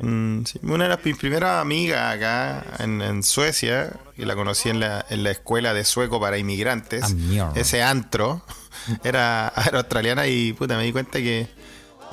Mm, 0.00 0.44
sí. 0.44 0.58
Una 0.64 0.84
de 0.84 0.90
las 0.90 1.04
mis 1.04 1.16
primeras 1.16 1.60
amigas 1.60 2.16
acá 2.16 2.64
en, 2.80 3.00
en 3.02 3.22
Suecia, 3.22 3.92
y 4.16 4.24
la 4.24 4.34
conocí 4.34 4.68
en 4.68 4.80
la, 4.80 5.04
en 5.10 5.22
la 5.22 5.30
escuela 5.30 5.74
de 5.74 5.84
sueco 5.84 6.18
para 6.20 6.38
inmigrantes, 6.38 7.04
Ah, 7.40 7.52
ese 7.54 7.82
antro, 7.82 8.42
era, 9.04 9.52
era 9.66 9.78
australiana 9.78 10.26
y 10.26 10.52
puta, 10.54 10.76
me 10.76 10.82
di 10.84 10.92
cuenta 10.92 11.18
que, 11.18 11.46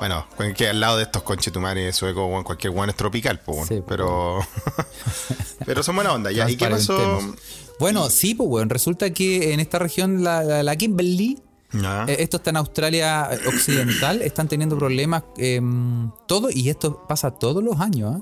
bueno, 0.00 0.26
que 0.56 0.68
al 0.68 0.80
lado 0.80 0.96
de 0.96 1.04
estos 1.04 1.22
conchetumares 1.22 1.94
suecos, 1.94 2.28
weón, 2.28 2.42
cualquier 2.44 2.72
guan 2.72 2.90
es 2.90 2.96
tropical, 2.96 3.38
po, 3.40 3.52
weón. 3.52 3.68
Sí, 3.68 3.82
pero 3.86 4.40
pero 5.66 5.82
son 5.82 5.94
buena 5.96 6.12
onda. 6.12 6.32
Ya. 6.32 6.48
¿Y 6.50 6.56
qué 6.56 6.66
pasó? 6.66 7.20
Bueno, 7.78 8.10
sí, 8.10 8.34
pues, 8.34 8.48
bueno, 8.48 8.68
resulta 8.70 9.10
que 9.10 9.52
en 9.52 9.60
esta 9.60 9.78
región, 9.78 10.22
la, 10.22 10.42
la- 10.42 10.62
la 10.62 10.76
Kimberley, 10.76 11.38
eh, 11.72 12.16
esto 12.18 12.38
está 12.38 12.50
en 12.50 12.56
Australia 12.56 13.28
eh, 13.32 13.38
Occidental, 13.46 14.22
están 14.22 14.48
teniendo 14.48 14.76
problemas 14.76 15.22
em, 15.38 16.10
todo, 16.26 16.48
y 16.50 16.68
esto 16.68 17.06
pasa 17.08 17.30
todos 17.30 17.62
los 17.62 17.80
años, 17.80 18.16
¿ah? 18.16 18.20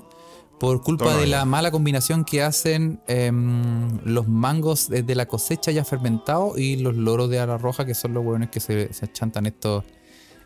por 0.59 0.81
culpa 0.83 1.15
de 1.15 1.25
la 1.25 1.45
mala 1.45 1.71
combinación 1.71 2.25
que 2.25 2.43
hacen 2.43 3.01
em, 3.07 3.99
los 4.03 4.27
mangos 4.27 4.89
de, 4.89 5.15
la 5.15 5.25
cosecha 5.25 5.71
ya 5.71 5.85
fermentados 5.85 6.57
y 6.59 6.75
los 6.75 6.95
loros 6.95 7.29
de 7.29 7.39
ala 7.39 7.57
roja, 7.57 7.85
que 7.85 7.95
son 7.95 8.13
los 8.13 8.25
hueones 8.25 8.49
que 8.49 8.59
se, 8.59 8.93
se 8.93 9.09
chantan 9.11 9.45
estos, 9.45 9.85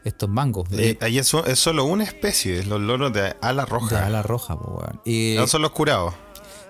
estos 0.04 0.30
mangos. 0.30 0.68
Eh, 0.72 0.98
De, 1.00 1.06
ahí 1.06 1.18
es, 1.20 1.28
so- 1.28 1.46
es 1.46 1.60
solo 1.60 1.86
una 1.86 2.04
especie, 2.04 2.64
los 2.66 2.82
loros 2.82 3.14
de 3.14 3.36
ala 3.42 3.64
de 3.64 3.70
roja. 3.70 4.06
ala 4.06 4.22
roja, 4.24 4.58
pues, 4.58 4.70
weón. 4.70 5.02
Y- 5.06 5.36
no 5.38 5.48
son 5.48 5.62
los 5.62 5.72
curados. 5.72 6.14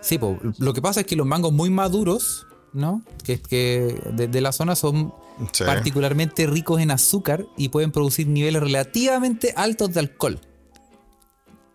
Sí, 0.01 0.17
po, 0.17 0.37
lo 0.59 0.73
que 0.73 0.81
pasa 0.81 0.99
es 1.01 1.05
que 1.05 1.15
los 1.15 1.25
mangos 1.25 1.53
muy 1.53 1.69
maduros, 1.69 2.45
¿no? 2.73 3.01
Que, 3.23 3.41
que 3.41 4.01
de, 4.13 4.27
de 4.27 4.41
la 4.41 4.51
zona 4.51 4.75
son 4.75 5.13
Sí. 5.51 5.63
particularmente 5.63 6.45
ricos 6.45 6.79
en 6.81 6.91
azúcar 6.91 7.45
y 7.57 7.69
pueden 7.69 7.91
producir 7.91 8.27
niveles 8.27 8.61
relativamente 8.61 9.53
altos 9.57 9.91
de 9.93 10.01
alcohol 10.01 10.39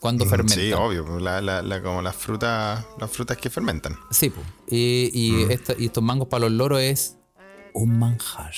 cuando 0.01 0.27
fermentan. 0.27 0.59
Sí, 0.59 0.73
obvio. 0.73 1.19
La, 1.19 1.41
la- 1.41 1.61
la- 1.63 1.83
como 1.83 2.03
las 2.03 2.15
frutas, 2.15 2.85
las 3.01 3.11
frutas 3.11 3.37
que 3.37 3.51
fermentan. 3.51 3.97
Sí, 4.11 4.31
po. 4.31 4.41
y, 4.69 5.11
y 5.13 5.33
Mm. 5.47 5.51
y 5.79 5.85
estos 5.87 6.05
mangos 6.05 6.29
para 6.29 6.43
los 6.43 6.53
loros 6.53 6.81
es 6.81 7.17
un 7.75 7.99
manjar. 7.99 8.53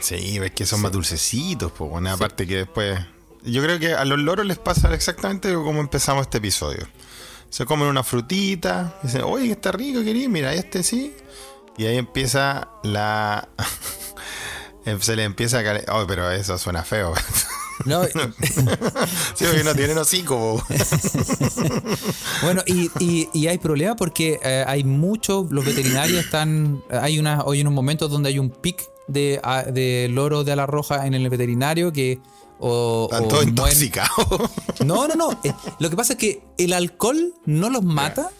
Sí, 0.00 0.38
ves 0.38 0.52
que 0.52 0.66
son 0.66 0.80
más 0.80 0.92
dulcecitos, 0.92 1.72
pues 1.72 1.90
bueno, 1.90 2.10
aparte 2.10 2.46
que 2.46 2.56
después. 2.56 2.98
Yo 3.42 3.62
creo 3.62 3.78
que 3.78 3.94
a 3.94 4.04
los 4.04 4.18
loros 4.18 4.46
les 4.46 4.58
pasa 4.58 4.92
exactamente 4.94 5.52
como 5.52 5.80
empezamos 5.80 6.22
este 6.22 6.38
episodio. 6.38 6.86
Se 7.50 7.66
comen 7.66 7.88
una 7.88 8.02
frutita, 8.02 8.98
dicen, 9.02 9.22
oye, 9.22 9.52
está 9.52 9.70
rico, 9.70 10.02
querido, 10.02 10.30
mira, 10.30 10.54
este 10.54 10.82
sí. 10.82 11.14
Y 11.76 11.86
ahí 11.86 11.98
empieza 11.98 12.68
la. 12.82 13.48
Se 15.00 15.16
le 15.16 15.24
empieza 15.24 15.60
a 15.60 15.64
calentar. 15.64 15.94
Oh, 15.96 16.06
pero 16.06 16.30
eso 16.30 16.58
suena 16.58 16.82
feo. 16.82 17.14
No, 17.86 18.04
sí, 18.04 18.14
porque 19.44 19.64
no 19.64 19.74
tienen 19.74 19.98
hocico, 19.98 20.64
bueno, 22.42 22.62
y, 22.66 22.90
y- 22.98 23.28
y 23.32 23.46
hay 23.46 23.58
problemas 23.58 23.96
porque 23.96 24.38
eh, 24.42 24.64
hay 24.66 24.84
muchos, 24.84 25.50
los 25.50 25.64
veterinarios 25.64 26.24
están, 26.24 26.82
hay 26.90 27.18
una, 27.18 27.42
hoy 27.44 27.60
en 27.60 27.68
un 27.68 27.74
momento 27.74 28.08
donde 28.08 28.28
hay 28.30 28.38
un 28.38 28.50
pic 28.50 28.82
de, 29.08 29.40
a- 29.42 29.62
de 29.64 30.08
loro 30.10 30.44
de 30.44 30.52
ala 30.52 30.66
roja 30.66 31.06
en 31.06 31.14
el 31.14 31.28
veterinario 31.28 31.92
que 31.92 32.20
o, 32.60 33.08
Están 33.10 33.28
todos 33.28 33.44
intoxicados. 33.44 34.10
No, 34.84 35.06
no, 35.08 35.14
no. 35.16 35.32
eh, 35.44 35.52
lo 35.78 35.90
que 35.90 35.96
pasa 35.96 36.12
es 36.14 36.18
que 36.18 36.42
el 36.58 36.72
alcohol 36.72 37.34
no 37.46 37.68
los 37.70 37.82
mata, 37.82 38.30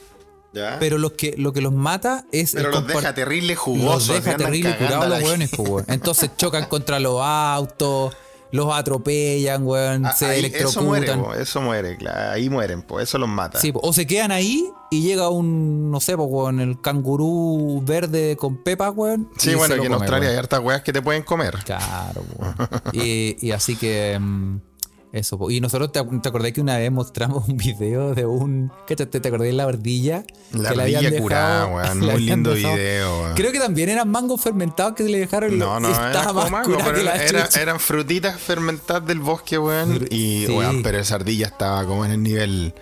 ¿Ya? 0.52 0.76
pero 0.78 0.98
los 0.98 1.12
que, 1.12 1.34
lo 1.36 1.52
que 1.52 1.60
los 1.60 1.72
mata 1.72 2.24
es 2.32 2.52
Pero 2.52 2.70
los 2.70 2.86
deja 2.86 3.12
terrible 3.14 3.54
los 3.54 3.62
jugosos. 3.62 4.08
deja 4.14 4.30
y 4.30 4.32
andan 4.34 4.46
terrible 4.52 4.76
curados 4.78 5.08
los 5.08 5.22
hueones. 5.22 5.50
Entonces 5.88 6.30
chocan 6.36 6.66
contra 6.66 7.00
los 7.00 7.20
autos, 7.20 8.14
los 8.54 8.72
atropellan, 8.72 9.66
weón, 9.66 10.06
Ah, 10.06 10.12
se 10.12 10.26
ahí- 10.26 10.52
eso 10.54 10.82
muere, 10.82 11.12
po, 11.16 11.34
eso 11.34 11.60
muere, 11.60 11.96
claro, 11.96 12.30
ahí 12.32 12.48
mueren, 12.48 12.82
pues 12.82 13.08
eso 13.08 13.18
los 13.18 13.28
mata. 13.28 13.58
Sí, 13.60 13.72
po, 13.72 13.80
o 13.82 13.92
se 13.92 14.06
quedan 14.06 14.30
ahí 14.30 14.64
y 14.92 15.02
llega 15.02 15.28
un, 15.28 15.90
no 15.90 15.98
sé, 15.98 16.16
pues, 16.16 16.28
weón, 16.30 16.60
el 16.60 16.80
cangurú 16.80 17.82
verde 17.84 18.36
con 18.36 18.62
pepa, 18.62 18.90
weón. 18.90 19.28
Sí, 19.38 19.54
bueno, 19.56 19.74
aquí 19.74 19.86
en 19.86 19.92
Australia 19.94 20.28
hay 20.28 20.34
weón. 20.34 20.38
hartas 20.38 20.60
weas 20.60 20.82
que 20.82 20.92
te 20.92 21.02
pueden 21.02 21.24
comer. 21.24 21.58
Claro, 21.64 22.22
weón. 22.38 22.54
y, 22.92 23.36
y 23.44 23.50
así 23.50 23.74
que. 23.76 24.18
mm, 24.20 24.60
eso, 25.14 25.38
po. 25.38 25.50
y 25.50 25.60
nosotros 25.60 25.92
te, 25.92 26.02
te 26.02 26.28
acordás 26.28 26.52
que 26.52 26.60
una 26.60 26.76
vez 26.76 26.90
mostramos 26.92 27.48
un 27.48 27.56
video 27.56 28.14
de 28.14 28.26
un. 28.26 28.70
¿Qué 28.86 28.96
te, 28.96 29.06
te 29.06 29.28
acordás 29.28 29.46
de 29.46 29.52
la 29.52 29.64
ardilla? 29.64 30.24
La 30.52 30.72
Que 30.74 30.80
ardilla 30.82 31.18
curada, 31.20 31.66
weón. 31.66 31.98
Muy 32.00 32.20
lindo 32.20 32.54
dejado- 32.54 32.74
video, 32.74 33.20
weón. 33.22 33.34
Creo 33.34 33.52
que 33.52 33.58
también 33.60 33.88
eran 33.88 34.08
mangos 34.10 34.40
fermentados 34.40 34.94
que 34.94 35.04
le 35.04 35.18
dejaron. 35.20 35.58
No, 35.58 35.78
no, 35.80 35.88
estaba 35.90 36.32
más 36.32 36.44
como 36.44 36.50
mango, 36.50 36.64
curada 36.74 36.84
pero 36.84 36.98
que 36.98 37.04
la 37.04 37.16
era- 37.24 37.48
eran 37.60 37.80
frutitas 37.80 38.38
fermentadas 38.40 39.06
del 39.06 39.20
bosque, 39.20 39.56
weón. 39.58 40.06
Y, 40.10 40.46
Sí. 40.46 40.52
weón, 40.52 40.82
pero 40.82 40.98
esa 40.98 41.14
ardilla 41.14 41.46
estaba 41.46 41.84
como 41.86 42.04
en 42.04 42.10
el 42.12 42.22
nivel, 42.22 42.74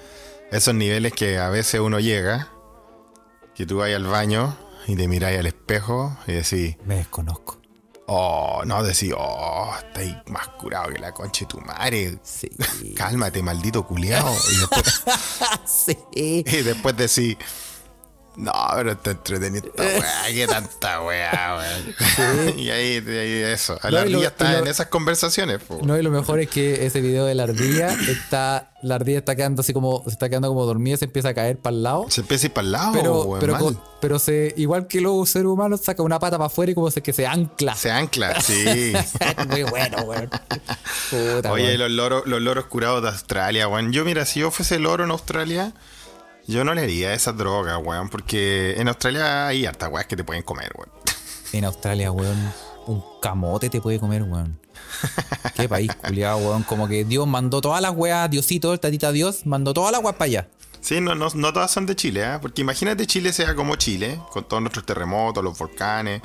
esos 0.50 0.74
niveles 0.74 1.12
que 1.12 1.38
a 1.38 1.48
veces 1.50 1.80
uno 1.80 2.00
llega, 2.00 2.48
que 3.54 3.66
tú 3.66 3.76
vas 3.78 3.90
al 3.94 4.06
baño 4.06 4.56
y 4.88 4.96
te 4.96 5.06
miráis 5.06 5.38
al 5.38 5.46
espejo 5.46 6.16
y 6.26 6.32
decís, 6.32 6.76
Me 6.84 6.96
desconozco. 6.96 7.61
Oh, 8.12 8.62
no, 8.64 8.82
decís, 8.82 9.12
oh, 9.16 9.74
estáis 9.78 10.14
más 10.26 10.48
curado 10.48 10.90
que 10.92 10.98
la 10.98 11.12
concha 11.12 11.40
de 11.40 11.46
tu 11.46 11.60
madre. 11.60 12.18
Sí. 12.22 12.50
Cálmate, 12.96 13.42
maldito 13.42 13.84
culiao. 13.86 14.34
Y 14.50 14.56
después, 14.56 15.02
sí. 15.66 15.96
y 16.46 16.62
después 16.62 16.96
decís, 16.96 17.36
No, 18.34 18.52
pero 18.74 18.92
está 18.92 19.10
entretenido 19.10 19.66
esta 19.66 19.82
weá, 19.82 20.22
qué 20.32 20.46
tanta 20.46 21.02
weá, 21.02 21.58
weón. 21.58 22.58
Y 22.58 22.70
ahí, 22.70 22.96
ahí 23.06 23.42
eso. 23.52 23.78
La 23.82 23.90
lo- 23.90 23.98
ardilla 24.00 24.28
está 24.28 24.52
lo- 24.52 24.58
en 24.60 24.66
esas 24.68 24.86
conversaciones, 24.86 25.58
po. 25.62 25.80
No, 25.84 25.98
y 25.98 26.02
lo 26.02 26.10
mejor 26.10 26.40
es 26.40 26.48
que 26.48 26.86
ese 26.86 27.00
video 27.02 27.26
de 27.26 27.34
la 27.34 27.42
ardilla 27.42 27.88
está. 28.08 28.70
La 28.82 28.96
ardilla 28.96 29.18
está 29.18 29.36
quedando 29.36 29.60
así 29.60 29.72
como. 29.74 30.02
Se 30.04 30.10
está 30.10 30.28
quedando 30.30 30.48
como 30.48 30.64
dormida, 30.64 30.96
se 30.96 31.04
empieza 31.04 31.28
a 31.28 31.34
caer 31.34 31.58
para 31.58 31.76
el 31.76 31.82
lado. 31.82 32.06
Se 32.08 32.22
empieza 32.22 32.46
a 32.46 32.48
ir 32.48 32.52
para 32.54 32.64
el 32.66 32.72
lado, 32.72 32.92
Pero, 32.94 33.22
weón, 33.24 33.40
pero, 33.40 33.52
mal. 33.52 33.78
pero 34.00 34.18
se, 34.18 34.54
igual 34.56 34.86
que 34.86 35.00
los 35.02 35.28
seres 35.28 35.46
humanos, 35.46 35.82
saca 35.84 36.02
una 36.02 36.18
pata 36.18 36.38
para 36.38 36.46
afuera 36.46 36.72
y 36.72 36.74
como 36.74 36.90
se, 36.90 37.02
que 37.02 37.12
se 37.12 37.26
ancla. 37.26 37.76
Se 37.76 37.90
ancla, 37.90 38.40
sí. 38.40 38.92
Muy 39.48 39.62
bueno, 39.64 39.98
weón. 40.04 40.30
Puta, 41.10 41.52
Oye, 41.52 41.64
weón. 41.66 41.78
los 41.80 41.90
loros, 41.90 42.22
los 42.26 42.40
loros 42.40 42.64
curados 42.66 43.02
de 43.02 43.08
Australia, 43.10 43.68
weón. 43.68 43.92
Yo, 43.92 44.04
mira, 44.04 44.24
si 44.24 44.40
yo 44.40 44.50
fuese 44.50 44.78
loro 44.78 45.04
en 45.04 45.10
Australia, 45.10 45.72
yo 46.46 46.64
no 46.64 46.74
le 46.74 46.82
haría 46.82 47.14
esa 47.14 47.32
droga, 47.32 47.78
weón. 47.78 48.08
Porque 48.08 48.74
en 48.78 48.88
Australia 48.88 49.46
hay 49.46 49.66
hartas 49.66 49.90
weas 49.90 50.06
que 50.06 50.16
te 50.16 50.24
pueden 50.24 50.42
comer, 50.42 50.72
weón. 50.76 50.90
En 51.52 51.64
Australia, 51.64 52.10
weón, 52.12 52.52
un 52.86 53.02
camote 53.20 53.68
te 53.68 53.80
puede 53.80 53.98
comer, 53.98 54.22
weón. 54.22 54.58
Qué 55.56 55.68
país 55.68 55.90
culiado, 55.94 56.38
weón. 56.38 56.62
Como 56.62 56.88
que 56.88 57.04
Dios 57.04 57.26
mandó 57.26 57.60
todas 57.60 57.80
las 57.80 57.94
weas, 57.94 58.30
Diosito, 58.30 58.72
el 58.72 58.80
tatita 58.80 59.12
Dios, 59.12 59.46
mandó 59.46 59.74
todas 59.74 59.92
las 59.92 60.02
weas 60.02 60.16
para 60.16 60.26
allá. 60.26 60.48
Sí, 60.80 61.00
no, 61.00 61.14
no, 61.14 61.28
no 61.32 61.52
todas 61.52 61.70
son 61.70 61.86
de 61.86 61.94
Chile, 61.94 62.22
¿eh? 62.24 62.38
Porque 62.42 62.60
imagínate 62.60 63.06
Chile 63.06 63.32
sea 63.32 63.54
como 63.54 63.76
Chile, 63.76 64.20
con 64.32 64.44
todos 64.44 64.60
nuestros 64.60 64.84
terremotos, 64.84 65.42
los 65.44 65.56
volcanes. 65.56 66.22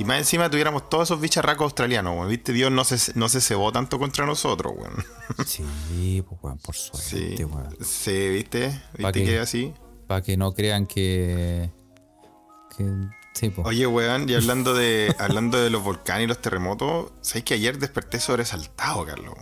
Y 0.00 0.04
más 0.04 0.16
encima 0.16 0.48
tuviéramos 0.48 0.88
todos 0.88 1.08
esos 1.08 1.20
bicharracos 1.20 1.64
australianos, 1.64 2.16
weón. 2.16 2.30
Viste, 2.30 2.54
Dios 2.54 2.72
no 2.72 2.84
se, 2.84 3.12
no 3.18 3.28
se 3.28 3.42
cebó 3.42 3.70
tanto 3.70 3.98
contra 3.98 4.24
nosotros, 4.24 4.72
weón. 4.74 5.04
Sí, 5.46 6.24
pues, 6.26 6.40
weón, 6.42 6.56
por 6.56 6.74
Sí, 6.74 6.88
suerte, 7.36 7.44
weón. 7.44 7.76
sí, 7.84 8.28
¿viste? 8.30 8.80
¿Pa' 9.02 9.08
¿Viste 9.10 9.24
que 9.26 9.36
es 9.36 9.42
así? 9.42 9.74
Para 10.06 10.22
que 10.22 10.38
no 10.38 10.54
crean 10.54 10.86
que. 10.86 11.68
que 12.74 12.90
sí, 13.34 13.50
pues. 13.50 13.66
Oye, 13.68 13.86
weón, 13.86 14.26
y 14.26 14.32
hablando 14.36 14.72
de, 14.72 15.14
hablando 15.18 15.58
de 15.60 15.68
los 15.68 15.82
volcanes 15.84 16.24
y 16.24 16.28
los 16.28 16.40
terremotos, 16.40 17.12
¿sabes 17.20 17.44
que 17.44 17.52
ayer 17.52 17.78
desperté 17.78 18.20
sobresaltado, 18.20 19.04
Carlos? 19.04 19.34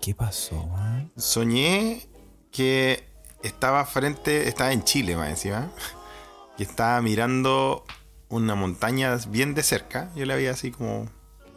¿Qué 0.00 0.14
pasó, 0.14 0.62
weón? 0.62 1.12
Soñé 1.18 2.08
que 2.50 3.06
estaba 3.42 3.84
frente, 3.84 4.48
estaba 4.48 4.72
en 4.72 4.82
Chile 4.82 5.14
más 5.14 5.28
encima, 5.28 5.70
y 6.56 6.62
estaba 6.62 7.02
mirando 7.02 7.84
una 8.28 8.54
montaña 8.54 9.16
bien 9.28 9.54
de 9.54 9.62
cerca. 9.62 10.10
Yo 10.16 10.24
la 10.26 10.34
veía 10.34 10.50
así 10.52 10.70
como, 10.70 11.08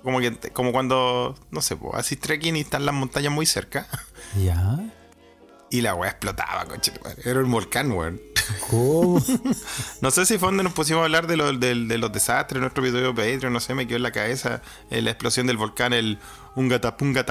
como 0.03 0.19
que, 0.19 0.31
como 0.53 0.71
cuando, 0.71 1.35
no 1.51 1.61
sé, 1.61 1.75
pues, 1.75 1.95
así 1.95 2.15
trekking 2.15 2.55
y 2.55 2.61
están 2.61 2.85
las 2.85 2.95
montañas 2.95 3.31
muy 3.33 3.45
cerca. 3.45 3.87
¿Ya? 4.43 4.79
Y 5.71 5.81
la 5.81 5.93
weá 5.93 6.09
explotaba, 6.09 6.65
coche. 6.65 6.91
Era 7.23 7.39
un 7.41 7.51
volcán, 7.51 7.91
weón. 7.91 8.19
¿Cómo? 8.71 9.23
No 10.01 10.09
sé 10.09 10.25
si 10.25 10.39
fue 10.39 10.47
donde 10.47 10.63
nos 10.63 10.73
pusimos 10.73 11.01
a 11.01 11.03
hablar 11.05 11.27
de, 11.27 11.37
lo- 11.37 11.53
de 11.53 11.75
los 11.75 12.11
desastres, 12.11 12.59
nuestro 12.59 12.81
video 12.81 13.01
de 13.01 13.33
Patreon, 13.33 13.53
no 13.53 13.59
sé, 13.59 13.75
me 13.75 13.85
quedó 13.85 13.97
en 13.97 14.03
la 14.03 14.11
cabeza 14.11 14.61
eh, 14.89 15.01
la 15.03 15.11
explosión 15.11 15.45
del 15.45 15.57
volcán, 15.57 15.93
el 15.93 16.17
Ungatapunga 16.55 17.23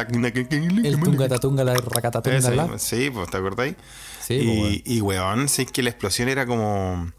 el 0.86 1.00
tunga 1.40 1.64
la 1.64 1.74
racatatunga. 1.74 2.78
Sí, 2.78 3.10
pues, 3.10 3.28
¿te 3.30 3.36
acordáis? 3.36 3.74
Sí, 4.20 4.40
pues, 4.44 4.58
weón. 4.58 4.72
y, 4.72 4.82
y, 4.84 5.00
weón, 5.00 5.48
sí, 5.48 5.62
es 5.62 5.72
que 5.72 5.82
la 5.82 5.90
explosión 5.90 6.28
era 6.28 6.46
como... 6.46 7.10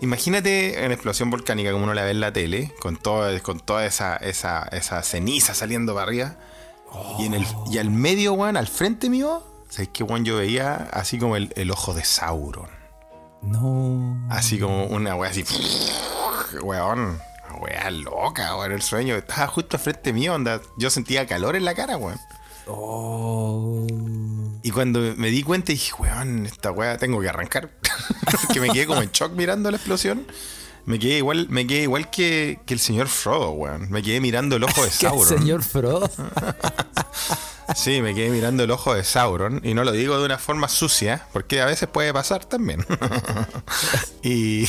Imagínate 0.00 0.76
una 0.84 0.94
explosión 0.94 1.30
volcánica 1.30 1.72
como 1.72 1.84
uno 1.84 1.94
la 1.94 2.04
ve 2.04 2.12
en 2.12 2.20
la 2.20 2.32
tele, 2.32 2.72
con, 2.80 2.96
todo, 2.96 3.30
con 3.42 3.58
toda 3.58 3.84
esa, 3.84 4.16
esa, 4.16 4.68
esa 4.70 5.02
ceniza 5.02 5.54
saliendo 5.54 5.94
para 5.94 6.06
arriba. 6.06 6.36
Y, 7.18 7.26
en 7.26 7.34
el, 7.34 7.46
y 7.70 7.78
al 7.78 7.90
medio, 7.90 8.32
weón, 8.34 8.56
al 8.56 8.68
frente 8.68 9.10
mío, 9.10 9.42
¿sabes 9.68 9.90
qué, 9.92 10.04
weón? 10.04 10.24
Yo 10.24 10.36
veía 10.36 10.88
así 10.92 11.18
como 11.18 11.36
el, 11.36 11.52
el 11.56 11.70
ojo 11.70 11.94
de 11.94 12.04
Sauron. 12.04 12.70
No. 13.42 14.26
Así 14.30 14.58
como 14.58 14.86
una 14.86 15.14
wea 15.16 15.30
así. 15.30 15.44
Weón. 16.62 17.18
Wea 17.60 17.90
loca, 17.90 18.56
weón. 18.56 18.72
El 18.72 18.82
sueño 18.82 19.16
estaba 19.16 19.46
justo 19.46 19.76
al 19.76 19.82
frente 19.82 20.12
mío, 20.12 20.34
onda. 20.34 20.60
Yo 20.76 20.90
sentía 20.90 21.26
calor 21.26 21.56
en 21.56 21.64
la 21.64 21.74
cara, 21.74 21.96
weón. 21.96 22.18
Oh. 22.66 23.86
Y 24.68 24.70
cuando 24.70 25.00
me 25.16 25.30
di 25.30 25.42
cuenta 25.42 25.72
dije, 25.72 25.92
weón, 25.98 26.44
esta 26.44 26.70
weá 26.70 26.98
tengo 26.98 27.22
que 27.22 27.28
arrancar. 27.30 27.70
que 28.52 28.60
me 28.60 28.68
quedé 28.68 28.84
como 28.86 29.00
en 29.00 29.10
shock 29.10 29.32
mirando 29.32 29.70
la 29.70 29.78
explosión. 29.78 30.26
Me 30.84 30.98
quedé 30.98 31.16
igual, 31.16 31.46
me 31.48 31.66
quedé 31.66 31.84
igual 31.84 32.10
que, 32.10 32.60
que 32.66 32.74
el 32.74 32.80
señor 32.80 33.08
Frodo, 33.08 33.52
weón. 33.52 33.90
Me 33.90 34.02
quedé 34.02 34.20
mirando 34.20 34.56
el 34.56 34.64
ojo 34.64 34.82
de 34.84 34.88
Que 35.00 35.06
el 35.06 35.12
Sauron. 35.12 35.26
señor 35.26 35.62
Frodo. 35.62 36.10
Sí, 37.76 38.02
me 38.02 38.14
quedé 38.14 38.28
mirando 38.28 38.64
el 38.64 38.70
ojo 38.70 38.92
de 38.94 39.04
Sauron. 39.04 39.62
Y 39.64 39.72
no 39.72 39.84
lo 39.84 39.92
digo 39.92 40.18
de 40.18 40.26
una 40.26 40.36
forma 40.36 40.68
sucia, 40.68 41.26
porque 41.32 41.62
a 41.62 41.64
veces 41.66 41.88
puede 41.88 42.12
pasar 42.12 42.44
también. 42.44 42.84
y, 44.22 44.68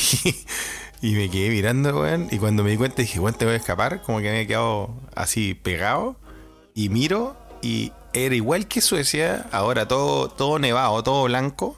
y 1.01 1.11
me 1.11 1.29
quedé 1.29 1.49
mirando, 1.49 1.99
weón. 1.99 2.29
Y 2.31 2.37
cuando 2.37 2.63
me 2.63 2.71
di 2.71 2.77
cuenta 2.77 3.01
dije, 3.01 3.19
weón, 3.19 3.35
te 3.35 3.43
voy 3.43 3.55
a 3.55 3.57
escapar. 3.57 4.01
Como 4.03 4.19
que 4.19 4.31
me 4.31 4.41
he 4.41 4.47
quedado 4.47 4.95
así 5.13 5.55
pegado. 5.55 6.15
Y 6.73 6.87
miro 6.87 7.35
y 7.61 7.91
era 8.13 8.35
igual 8.35 8.67
que 8.67 8.81
Suecia. 8.81 9.47
Ahora 9.51 9.87
todo, 9.87 10.29
todo 10.29 10.59
nevado, 10.59 11.01
todo 11.03 11.23
blanco. 11.25 11.77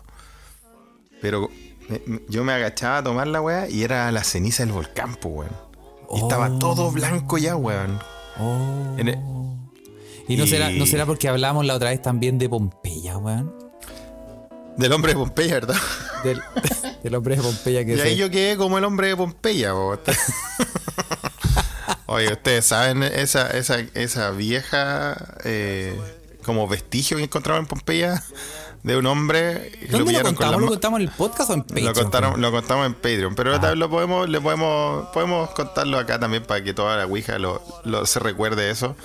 Pero 1.22 1.50
me- 1.88 2.22
yo 2.30 2.44
me 2.44 2.54
agachaba 2.54 3.00
a 3.00 3.04
tomar 3.04 3.28
la 3.28 3.42
weá 3.42 3.70
y 3.70 3.84
era 3.84 4.12
la 4.12 4.24
ceniza 4.24 4.64
del 4.64 4.74
volcán, 4.74 5.16
pues, 5.16 5.34
weón. 5.36 5.72
Y 6.14 6.20
estaba 6.22 6.58
todo 6.60 6.92
blanco 6.92 7.38
ya, 7.38 7.56
weón. 7.56 8.00
Oh. 8.40 8.96
El- 8.98 9.18
Y 10.28 10.38
no 10.38 10.46
Y- 10.46 10.48
será, 10.48 10.70
no 10.72 10.86
será 10.86 11.06
porque 11.06 11.28
hablamos 11.28 11.66
la 11.66 11.76
otra 11.76 11.90
vez 11.90 12.02
también 12.02 12.38
de 12.38 12.48
Pompeya, 12.50 13.18
weón. 13.18 13.54
Del 14.78 14.94
hombre 14.94 15.14
de 15.14 15.20
Pompeya, 15.20 15.54
¿verdad? 15.56 15.76
Del, 16.24 16.42
del 17.04 17.16
hombre 17.16 17.36
de 17.36 17.42
Pompeya 17.42 17.84
que 17.86 17.96
Y 17.96 18.00
ahí 18.00 18.16
yo 18.16 18.30
quedé 18.32 18.56
como 18.58 18.78
el 18.78 18.84
hombre 18.86 19.08
de 19.08 19.18
Pompeya, 19.18 19.74
po. 19.74 19.98
Oye, 22.08 22.32
ustedes 22.34 22.66
saben 22.66 23.04
esa, 23.04 23.50
esa, 23.52 23.80
esa 23.94 24.32
vieja 24.32 25.16
eh, 25.46 25.98
como 26.46 26.68
vestigio 26.68 27.18
que 27.18 27.24
encontraron 27.24 27.64
en 27.64 27.68
Pompeya 27.68 28.24
de 28.84 28.98
un 28.98 29.06
hombre 29.06 29.72
¿Dónde 29.92 30.12
lo 30.14 30.22
con 30.24 30.34
contamos? 30.36 30.56
la 30.56 30.66
¿Lo 30.66 30.68
contamos 30.68 31.00
en 31.00 31.08
el 31.08 31.14
podcast 31.14 31.50
o 31.50 31.54
en 31.54 31.62
Patreon? 31.64 31.86
lo 31.88 31.94
contaron, 31.94 32.42
lo 32.42 32.52
contamos 32.52 32.86
en 32.88 32.94
Patreon, 32.96 33.36
pero 33.36 33.52
también 33.60 33.80
lo 33.80 33.90
podemos, 33.90 34.28
le 34.30 34.42
podemos, 34.42 35.08
podemos 35.14 35.50
contarlo 35.52 36.00
acá 36.00 36.20
también 36.20 36.44
para 36.44 36.64
que 36.64 36.74
toda 36.74 36.98
la 36.98 37.06
Ouija 37.06 37.38
lo, 37.40 37.62
lo- 37.84 38.06
se 38.06 38.20
recuerde 38.20 38.70
eso. 38.72 38.96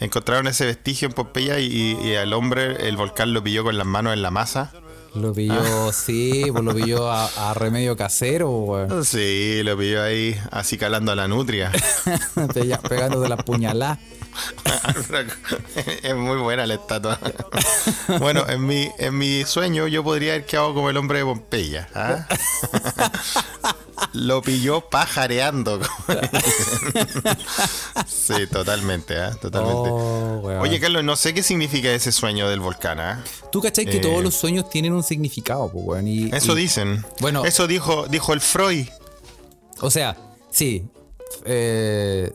Encontraron 0.00 0.46
ese 0.46 0.64
vestigio 0.66 1.08
en 1.08 1.14
Pompeya 1.14 1.58
y, 1.60 1.98
y 2.02 2.14
al 2.16 2.32
hombre 2.32 2.88
el 2.88 2.96
volcán 2.96 3.32
lo 3.34 3.42
pilló 3.42 3.62
con 3.64 3.76
las 3.76 3.86
manos 3.86 4.14
en 4.14 4.22
la 4.22 4.30
masa. 4.30 4.72
Lo 5.14 5.32
pilló, 5.32 5.92
sí, 5.92 6.44
pues 6.52 6.64
lo 6.64 6.72
pilló 6.74 7.10
a, 7.10 7.26
a 7.50 7.54
remedio 7.54 7.96
casero. 7.96 8.86
Sí, 9.04 9.60
lo 9.64 9.76
pilló 9.76 10.02
ahí 10.02 10.40
así 10.52 10.78
calando 10.78 11.12
a 11.12 11.16
la 11.16 11.28
nutria. 11.28 11.70
Pegándote 12.88 13.28
la 13.28 13.36
puñalada. 13.36 13.98
es 16.02 16.14
muy 16.14 16.38
buena 16.38 16.66
la 16.66 16.74
estatua. 16.74 17.18
bueno, 18.18 18.48
en 18.48 18.66
mi, 18.66 18.88
en 18.98 19.16
mi 19.16 19.44
sueño 19.44 19.86
yo 19.86 20.02
podría 20.04 20.34
haber 20.34 20.46
quedado 20.46 20.74
como 20.74 20.90
el 20.90 20.96
hombre 20.96 21.18
de 21.18 21.24
Pompeya. 21.24 21.88
¿ah? 21.94 22.26
Lo 24.12 24.42
pilló 24.42 24.80
pajareando. 24.80 25.78
sí, 28.06 28.46
totalmente, 28.50 29.18
¿ah? 29.18 29.36
totalmente. 29.40 29.88
Oh. 29.90 30.58
Oye, 30.60 30.80
Carlos, 30.80 31.04
no 31.04 31.16
sé 31.16 31.34
qué 31.34 31.42
significa 31.42 31.90
ese 31.90 32.10
sueño 32.10 32.48
del 32.48 32.60
volcán, 32.60 32.98
¿ah? 32.98 33.22
Tú 33.52 33.60
cachai 33.60 33.84
que 33.84 33.98
eh, 33.98 34.00
todos 34.00 34.22
los 34.22 34.34
sueños 34.34 34.68
tienen 34.70 34.92
un 34.94 35.02
significado, 35.02 35.70
pues. 35.70 36.04
Y, 36.04 36.34
Eso 36.34 36.56
y- 36.56 36.62
dicen. 36.62 37.04
bueno. 37.20 37.44
Eso 37.44 37.66
dijo, 37.66 38.06
dijo 38.08 38.32
el 38.32 38.40
Freud. 38.40 38.88
O 39.80 39.90
sea, 39.90 40.16
sí. 40.50 40.88
Eh, 41.44 42.32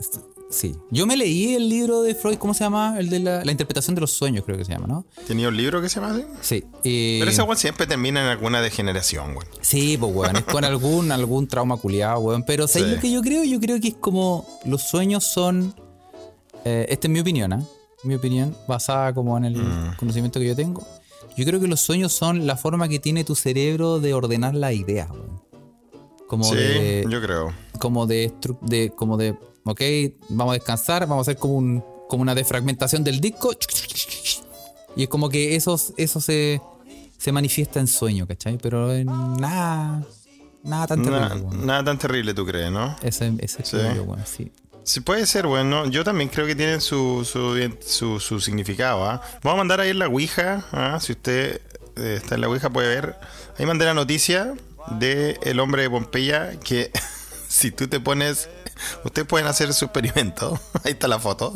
sí. 0.56 0.76
Yo 0.92 1.06
me 1.06 1.16
leí 1.18 1.56
el 1.56 1.68
libro 1.70 2.02
de 2.02 2.16
Freud, 2.16 2.38
¿cómo 2.38 2.54
se 2.54 2.64
llama? 2.64 2.96
El 3.00 3.10
de 3.10 3.20
la, 3.20 3.44
la 3.44 3.52
interpretación 3.52 3.96
de 3.96 4.02
los 4.02 4.12
sueños, 4.12 4.44
creo 4.46 4.58
que 4.58 4.66
se 4.66 4.72
llama, 4.72 4.88
¿no? 4.88 5.06
Tenía 5.28 5.48
un 5.50 5.58
libro 5.58 5.82
que 5.82 5.90
se 5.90 6.00
llama 6.00 6.14
así. 6.16 6.24
Sí. 6.82 7.20
Pero 7.20 7.30
ese 7.32 7.42
weón 7.42 7.58
siempre 7.58 7.86
termina 7.88 8.22
en 8.22 8.28
alguna 8.28 8.62
degeneración, 8.62 9.32
weón. 9.32 9.46
Sí, 9.62 9.98
pues, 9.98 10.14
weón. 10.16 10.36
Es 10.38 10.44
con 10.44 10.64
algún, 10.66 11.12
algún 11.12 11.48
trauma 11.48 11.78
culiado, 11.78 12.20
weón. 12.20 12.44
Pero 12.44 12.68
¿sabes 12.68 12.90
Sí. 12.90 12.96
lo 12.96 13.02
que 13.02 13.12
yo 13.12 13.22
creo? 13.22 13.44
Yo 13.44 13.60
creo 13.60 13.80
que 13.80 13.90
es 13.90 13.96
como 13.96 14.46
los 14.66 14.82
sueños 14.84 15.24
son. 15.24 15.74
eh, 16.64 16.86
esta 16.90 17.08
es 17.08 17.12
mi 17.12 17.20
opinión, 17.20 17.54
¿ah? 17.54 17.64
Mi 18.04 18.16
opinión, 18.16 18.56
basada 18.68 19.14
como 19.14 19.38
en 19.38 19.46
el 19.46 19.56
Mm. 19.58 19.96
conocimiento 19.98 20.40
que 20.40 20.48
yo 20.48 20.56
tengo. 20.56 20.86
Yo 21.38 21.46
creo 21.46 21.60
que 21.60 21.68
los 21.68 21.82
sueños 21.82 22.14
son 22.14 22.48
la 22.48 22.56
forma 22.56 22.88
que 22.88 22.98
tiene 23.00 23.24
tu 23.24 23.36
cerebro 23.36 24.00
de 24.00 24.14
ordenar 24.14 24.56
las 24.56 24.74
ideas, 24.74 25.10
weón. 25.12 25.42
Como 26.28 26.44
Sí, 26.44 26.56
de. 26.56 27.06
yo 27.10 27.22
creo. 27.22 27.54
como 27.78 28.08
de, 28.08 28.32
de 28.62 28.90
como 28.90 29.16
de 29.18 29.36
ok 29.66 29.82
vamos 30.30 30.52
a 30.52 30.56
descansar 30.56 31.02
vamos 31.08 31.28
a 31.28 31.32
hacer 31.32 31.40
como 31.40 31.56
un 31.56 31.84
como 32.08 32.22
una 32.22 32.34
defragmentación 32.36 33.04
del 33.04 33.20
disco 33.20 33.52
y 34.96 35.04
es 35.04 35.10
como 35.10 35.28
que 35.30 35.56
eso, 35.56 35.80
eso 35.98 36.22
se, 36.22 36.62
se 37.18 37.32
manifiesta 37.32 37.80
en 37.80 37.88
sueño 37.88 38.28
¿cachai? 38.28 38.58
pero 38.62 38.94
en 38.94 39.08
nada 39.08 40.04
nada 40.64 40.88
tan 40.88 41.04
terrible 41.04 41.30
Na- 41.52 41.66
nada 41.66 41.84
tan 41.84 41.98
terrible, 41.98 42.34
tú 42.34 42.46
crees, 42.46 42.72
¿no? 42.72 42.96
ese, 43.04 43.34
ese 43.40 43.64
Sí. 43.66 43.78
weón, 43.78 44.24
sí. 44.26 44.52
Sí, 44.88 45.00
puede 45.00 45.26
ser, 45.26 45.48
bueno. 45.48 45.88
Yo 45.88 46.04
también 46.04 46.30
creo 46.30 46.46
que 46.46 46.54
tienen 46.56 46.80
su, 46.80 47.26
su, 47.26 47.56
su, 47.84 48.20
su 48.20 48.40
significado. 48.40 49.04
¿ah? 49.10 49.20
Vamos 49.42 49.56
a 49.56 49.58
mandar 49.58 49.80
ahí 49.82 49.90
en 49.90 49.98
la 49.98 50.06
Ouija. 50.08 50.64
¿ah? 50.72 51.00
Si 51.02 51.14
usted 51.14 51.60
eh, 51.96 52.20
está 52.22 52.36
en 52.36 52.42
la 52.42 52.50
Ouija, 52.50 52.70
puede 52.70 52.90
ver. 52.90 53.16
Ahí 53.58 53.66
mandé 53.66 53.86
la 53.86 53.96
noticia 53.96 54.54
de 55.00 55.40
El 55.42 55.60
hombre 55.60 55.82
de 55.82 55.90
Pompeya 55.90 56.60
que 56.60 56.92
si 57.56 57.72
tú 57.72 57.88
te 57.88 58.02
pones, 58.02 58.50
ustedes 59.06 59.26
pueden 59.26 59.48
hacer 59.48 59.74
su 59.74 59.86
experimento, 59.86 60.60
ahí 60.84 60.92
está 60.92 61.08
la 61.08 61.20
foto. 61.20 61.54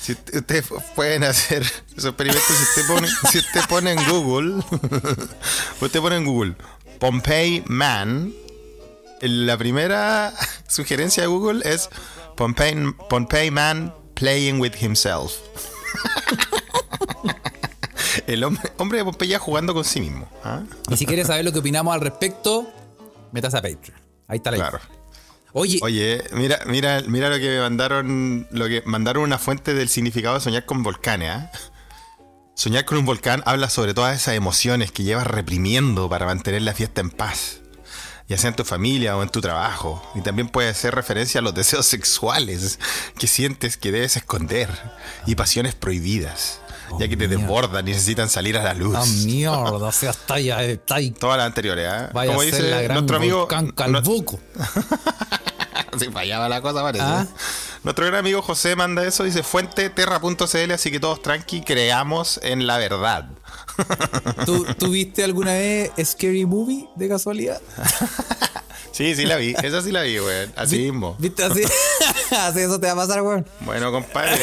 Si 0.00 0.12
ustedes 0.12 0.64
pueden 0.94 1.24
hacer 1.24 1.66
su 1.98 2.08
experimento, 2.08 2.42
si 2.46 2.62
usted 2.62 2.86
pone, 2.86 3.08
si 3.30 3.38
usted 3.38 3.60
pone 3.68 3.92
en 3.92 4.02
Google, 4.08 4.64
usted 5.82 6.00
pone 6.00 6.16
en 6.16 6.24
Google 6.24 6.54
Pompeii 6.98 7.62
Man, 7.66 8.32
la 9.20 9.58
primera 9.58 10.32
sugerencia 10.66 11.22
de 11.22 11.26
Google 11.26 11.60
es 11.70 11.90
Pompeii, 12.36 12.94
Pompeii 13.10 13.50
Man 13.50 13.94
playing 14.14 14.60
with 14.60 14.76
himself. 14.80 15.34
El 18.26 18.44
hombre, 18.44 18.72
hombre 18.78 18.98
de 18.98 19.04
Pompeya 19.04 19.38
jugando 19.38 19.74
con 19.74 19.84
sí 19.84 20.00
mismo. 20.00 20.26
¿ah? 20.42 20.62
Y 20.88 20.96
si 20.96 21.04
quieres 21.04 21.26
saber 21.26 21.44
lo 21.44 21.52
que 21.52 21.58
opinamos 21.58 21.94
al 21.94 22.00
respecto, 22.00 22.66
metas 23.32 23.54
a 23.54 23.62
Patreon. 23.62 24.00
Ahí 24.28 24.36
está 24.36 24.50
la 24.50 24.56
Claro. 24.58 24.80
Oye, 25.52 25.80
Oye, 25.82 26.22
mira, 26.32 26.60
mira, 26.66 27.02
mira 27.08 27.28
lo 27.28 27.38
que 27.38 27.48
me 27.48 27.60
mandaron, 27.60 28.46
lo 28.52 28.68
que 28.68 28.82
mandaron 28.86 29.24
una 29.24 29.38
fuente 29.38 29.74
del 29.74 29.88
significado 29.88 30.36
de 30.36 30.40
soñar 30.40 30.64
con 30.64 30.84
volcanes. 30.84 31.30
¿ah? 31.30 31.50
Soñar 32.54 32.84
con 32.84 32.98
un 32.98 33.06
volcán 33.06 33.42
habla 33.46 33.68
sobre 33.68 33.94
todas 33.94 34.14
esas 34.14 34.34
emociones 34.34 34.92
que 34.92 35.02
llevas 35.02 35.26
reprimiendo 35.26 36.08
para 36.08 36.26
mantener 36.26 36.62
la 36.62 36.74
fiesta 36.74 37.00
en 37.00 37.10
paz, 37.10 37.62
ya 38.28 38.36
sea 38.36 38.50
en 38.50 38.56
tu 38.56 38.64
familia 38.64 39.16
o 39.16 39.22
en 39.22 39.30
tu 39.30 39.40
trabajo. 39.40 40.02
Y 40.14 40.20
también 40.20 40.48
puede 40.48 40.72
ser 40.74 40.94
referencia 40.94 41.40
a 41.40 41.42
los 41.42 41.54
deseos 41.54 41.86
sexuales 41.86 42.78
que 43.18 43.26
sientes 43.26 43.76
que 43.76 43.90
debes 43.90 44.16
esconder 44.16 44.68
y 45.26 45.36
pasiones 45.36 45.74
prohibidas, 45.74 46.60
ya 46.98 47.08
que 47.08 47.16
te 47.16 47.26
mierda. 47.28 47.36
desbordan 47.36 47.84
necesitan 47.84 48.28
salir 48.28 48.56
a 48.58 48.62
la 48.62 48.74
luz. 48.74 48.94
ah, 48.98 49.04
mierda, 49.24 49.72
o 49.72 49.92
sea, 49.92 50.10
está 50.10 50.34
ahí, 50.34 50.50
está 50.50 50.96
ahí. 50.96 51.10
Todas 51.10 51.36
las 51.38 51.46
anteriores. 51.46 51.86
Vaya 52.12 52.28
Como 52.32 52.40
a 52.40 52.44
ser 52.44 52.54
dice 52.54 52.70
la 52.70 52.82
gran 52.82 52.94
nuestro 52.96 53.16
amigo. 53.16 53.48
no- 53.50 53.74
Calbuco. 53.74 54.40
Si 55.98 56.06
fallaba 56.06 56.48
la 56.48 56.62
cosa, 56.62 56.82
parece. 56.82 57.04
Ah. 57.04 57.26
Nuestro 57.82 58.06
gran 58.06 58.20
amigo 58.20 58.42
José 58.42 58.76
manda 58.76 59.04
eso, 59.04 59.24
dice 59.24 59.42
fuente 59.42 59.90
terra.cl, 59.90 60.70
así 60.72 60.90
que 60.90 61.00
todos 61.00 61.20
tranqui, 61.20 61.62
creamos 61.62 62.38
en 62.42 62.66
la 62.66 62.78
verdad. 62.78 63.28
¿Tú, 64.46 64.64
tú 64.78 64.90
viste 64.90 65.24
alguna 65.24 65.52
vez 65.54 65.90
Scary 66.04 66.46
Movie 66.46 66.88
de 66.96 67.08
casualidad? 67.08 67.60
Sí, 68.92 69.14
sí 69.14 69.24
la 69.24 69.36
vi, 69.36 69.54
esa 69.62 69.80
sí 69.80 69.92
la 69.92 70.02
vi, 70.02 70.18
weón. 70.20 70.52
Así 70.56 70.76
mismo. 70.78 71.16
¿Viste 71.18 71.42
así? 71.44 71.62
así 72.38 72.60
eso 72.60 72.78
te 72.78 72.86
va 72.86 72.92
a 72.92 72.96
pasar, 72.96 73.22
weón. 73.22 73.46
Bueno, 73.60 73.90
compadre, 73.92 74.38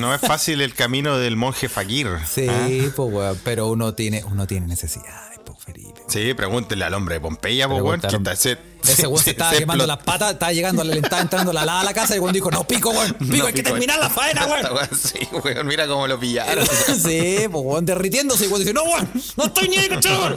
no 0.00 0.14
es 0.14 0.20
fácil 0.20 0.60
el 0.60 0.74
camino 0.74 1.18
del 1.18 1.36
monje 1.36 1.68
fakir. 1.68 2.08
Sí, 2.26 2.46
¿ah? 2.48 2.68
pues, 2.94 3.12
weón. 3.12 3.38
Pero 3.44 3.68
uno 3.68 3.94
tiene, 3.94 4.24
uno 4.24 4.46
tiene 4.46 4.66
necesidades, 4.66 5.40
pues, 5.44 5.58
Felipe. 5.64 6.01
Sí, 6.12 6.34
pregúntenle 6.34 6.84
al 6.84 6.94
hombre 6.94 7.14
de 7.16 7.20
Pompeya, 7.20 7.68
pues, 7.68 7.82
weón. 7.82 8.00
que 8.00 8.06
está- 8.08 8.36
se- 8.36 8.58
Ese 8.84 9.06
weón 9.06 9.18
se, 9.18 9.24
se- 9.24 9.30
estaba 9.30 9.52
se 9.52 9.58
quemando 9.58 9.86
las 9.86 9.98
patas, 9.98 10.32
estaba 10.32 10.52
llegando, 10.52 10.82
le 10.84 10.98
estaba 10.98 11.22
entrando 11.22 11.52
la 11.52 11.64
lava 11.64 11.80
a 11.80 11.84
la 11.84 11.94
casa 11.94 12.14
y 12.14 12.16
el 12.16 12.20
weón 12.22 12.34
dijo, 12.34 12.50
no, 12.50 12.66
pico, 12.66 12.90
weón, 12.90 13.14
pico, 13.18 13.36
No, 13.36 13.46
hay 13.46 13.52
que 13.52 13.62
terminar 13.62 13.98
la 13.98 14.10
faena, 14.10 14.46
weón. 14.46 14.66
Weón, 14.74 14.88
Sí, 14.98 15.18
weón, 15.44 15.66
mira 15.66 15.86
cómo 15.86 16.06
lo 16.06 16.18
pillaron. 16.18 16.66
sí, 16.66 17.36
pues 17.50 17.64
weón, 17.64 17.86
derritiéndose 17.86 18.44
y 18.44 18.48
weón 18.48 18.60
dice, 18.60 18.72
no, 18.74 18.82
weón, 18.84 19.08
no 19.36 19.44
estoy 19.44 19.68
ni 19.68 19.76
ahí, 19.76 19.88
cachorro. 19.88 20.36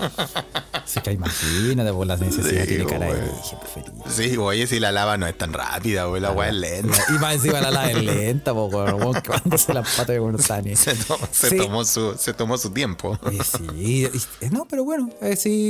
Así 0.74 1.00
que 1.02 1.12
imagínate, 1.12 1.92
por 1.92 2.06
las 2.08 2.20
necesidades 2.20 2.62
Sí, 2.62 2.76
tiene 2.76 2.86
cara 2.86 3.06
de 3.08 3.14
weón. 3.14 4.12
Sí, 4.16 4.38
oye, 4.38 4.68
si 4.68 4.80
la 4.80 4.92
lava 4.92 5.18
no 5.18 5.28
es 5.28 5.38
tan 5.38 5.52
rápida, 5.54 6.08
weón, 6.08 6.22
la 6.22 6.32
weá 6.32 6.50
es 6.50 6.56
lenta. 6.56 6.98
Y 7.10 7.14
más 7.14 7.36
encima 7.36 7.60
la 7.62 7.72
lava 7.72 7.92
es 7.92 8.04
lenta, 8.04 8.54
pues, 8.54 8.74
weón, 8.74 8.94
weón, 9.02 9.22
quemándose 9.22 9.74
las 9.74 9.90
patas 9.90 10.08
de 10.08 10.20
weón, 10.20 10.38
Se, 10.40 10.94
tomó, 10.96 11.20
se 11.32 11.50
Sí. 11.50 11.58
tomó 11.58 11.84
su, 11.86 12.16
se 12.18 12.34
tomó 12.34 12.58
su 12.58 12.70
tiempo. 12.72 13.18
Eh, 13.32 13.40
sí, 13.44 13.64
y- 13.76 14.46
y- 14.46 14.50
no, 14.52 14.66
pero 14.70 14.84
bueno, 14.84 15.10
eh, 15.22 15.36
sí. 15.36 15.65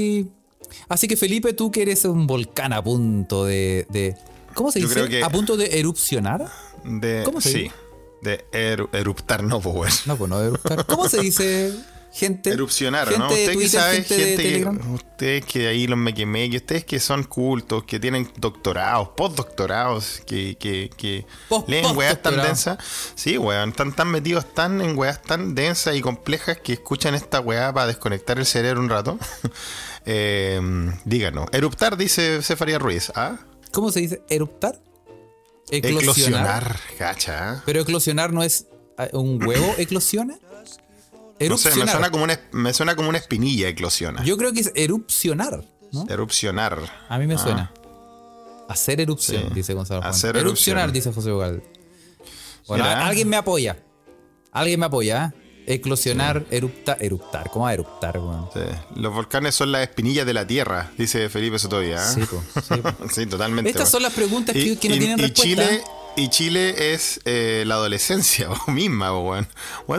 Así 0.90 1.08
que 1.08 1.16
Felipe, 1.18 1.54
tú 1.54 1.72
que 1.72 1.82
eres 1.84 2.06
un 2.06 2.28
volcán 2.28 2.74
a 2.74 2.84
punto 2.84 3.46
de. 3.46 3.86
de- 3.90 4.16
¿Cómo 4.54 4.72
se 4.72 4.80
Yo 4.80 4.88
dice? 4.88 5.00
creo 5.02 5.10
que- 5.10 5.24
¿A 5.24 5.30
punto 5.30 5.58
de 5.58 5.80
erupcionar? 5.80 6.50
De, 6.84 7.24
¿Cómo 7.26 7.42
se 7.42 7.52
sí, 7.52 7.58
dice? 7.64 7.76
de 8.22 8.46
eru- 8.52 8.90
eruptar, 8.94 9.44
no, 9.44 9.60
pues. 9.60 10.08
No, 10.08 10.16
pues 10.18 10.30
no 10.30 10.40
de 10.40 10.48
eruptar. 10.48 10.86
¿Cómo 10.86 11.10
se 11.10 11.22
dice, 11.22 11.74
gente? 12.16 12.50
Erupcionar, 12.52 13.10
gente 13.10 13.20
¿no? 13.20 13.28
de 13.28 13.34
Usted 13.34 13.48
que 13.48 13.58
Twitter, 13.58 13.82
sabe, 13.82 14.04
gente, 14.04 14.16
de 14.16 14.36
que, 14.38 14.66
ustedes 14.94 15.46
que 15.46 15.68
ahí 15.68 15.86
los 15.86 16.00
me 16.00 16.14
quemé, 16.14 16.50
que 16.50 16.58
ustedes 16.58 16.86
que 16.86 17.00
son 17.00 17.24
cultos, 17.24 17.84
que 17.84 18.00
tienen 18.00 18.32
doctorados, 18.38 19.10
postdoctorados, 19.18 20.22
que, 20.26 20.56
que, 20.58 20.90
que 20.96 21.26
Post- 21.50 21.68
leen 21.68 21.96
weas 21.98 22.22
tan 22.22 22.38
densas. 22.38 22.78
Sí, 23.16 23.38
weón, 23.38 23.70
están 23.70 23.94
tan 23.94 24.08
metidos 24.08 24.54
tan 24.54 24.80
en 24.80 24.98
weas 24.98 25.22
tan 25.22 25.56
densas 25.56 25.96
y 25.96 26.02
complejas 26.02 26.58
que 26.64 26.74
escuchan 26.74 27.16
esta 27.16 27.42
weá 27.42 27.74
para 27.74 27.88
desconectar 27.88 28.40
el 28.40 28.46
cerebro 28.46 28.80
un 28.80 28.90
rato. 28.90 29.20
eh, 30.06 30.62
díganos. 31.04 31.48
Eruptar, 31.52 31.98
dice 31.98 32.42
Cefaría 32.42 32.80
Ruiz. 32.80 33.12
¿Ah? 33.16 33.38
¿Cómo 33.72 33.92
se 33.92 34.00
dice? 34.00 34.22
¿Eruptar? 34.30 34.80
Eclosionar. 35.70 36.02
Eclosionar, 36.02 36.80
cacha. 36.98 37.52
¿ah? 37.52 37.64
Pero 37.66 37.82
eclosionar 37.82 38.32
no 38.32 38.42
es 38.42 38.68
ah, 38.98 39.10
un 39.12 39.44
huevo, 39.44 39.74
eclosiona. 39.78 40.38
No 41.40 41.58
sé, 41.58 41.68
Erupcionar. 41.70 41.86
me 41.86 41.92
suena, 41.92 42.12
como 42.12 42.24
una, 42.24 42.40
me 42.54 42.74
suena 42.74 42.96
como 42.96 43.10
una 43.10 43.18
espinilla 43.18 43.68
eclosiona. 43.68 44.24
Yo 44.24 44.38
creo 44.38 44.54
que 44.54 44.62
es 44.62 44.72
erupcionar, 44.76 45.64
¿no? 45.92 46.06
Erupcionar. 46.10 46.80
A 47.10 47.18
mí 47.18 47.28
me 47.28 47.36
Ah. 47.36 47.38
suena. 47.40 47.72
Hacer 48.70 49.00
erupción, 49.02 49.44
Sí. 49.50 49.54
dice 49.54 49.74
Gonzalo 49.74 50.02
Juan. 50.02 50.12
Hacer 50.12 50.38
Erupcionar, 50.38 50.86
erupción. 50.86 50.94
dice 51.12 51.14
José 51.16 51.32
Vogal. 51.32 51.64
Bueno, 52.68 52.84
Mira. 52.84 53.06
alguien 53.06 53.30
me 53.30 53.38
apoya. 53.38 53.78
Alguien 54.52 54.80
me 54.80 54.86
apoya. 54.88 55.34
¿eh? 55.36 55.42
Eclosionar, 55.68 56.46
eruptar, 56.52 56.98
eruptar. 57.02 57.50
¿Cómo 57.50 57.66
va 57.66 57.72
a 57.72 57.74
eruptar? 57.74 58.20
Sí. 58.54 58.60
Los 58.96 59.14
volcanes 59.14 59.56
son 59.56 59.72
las 59.72 59.82
espinillas 59.82 60.26
de 60.26 60.34
la 60.34 60.46
Tierra, 60.48 60.92
dice 60.98 61.28
Felipe 61.30 61.60
Sotovia. 61.60 61.98
¿eh? 61.98 62.14
Sí, 62.14 62.22
po, 62.22 62.42
sí, 62.62 62.82
po. 62.82 62.92
Sí, 63.14 63.26
totalmente. 63.26 63.70
Estas 63.72 63.90
son 63.90 64.02
las 64.04 64.14
preguntas 64.14 64.54
que, 64.54 64.62
Y- 64.62 64.78
que 64.78 64.90
no 64.90 64.96
y- 64.96 65.00
tienen 65.00 65.20
y 65.20 65.22
respuesta. 65.24 65.44
Chile, 65.44 65.82
y 66.16 66.30
Chile 66.30 66.94
es 66.94 67.20
eh, 67.26 67.64
la 67.66 67.76
adolescencia 67.76 68.50
misma, 68.68 69.18
weón. 69.18 69.48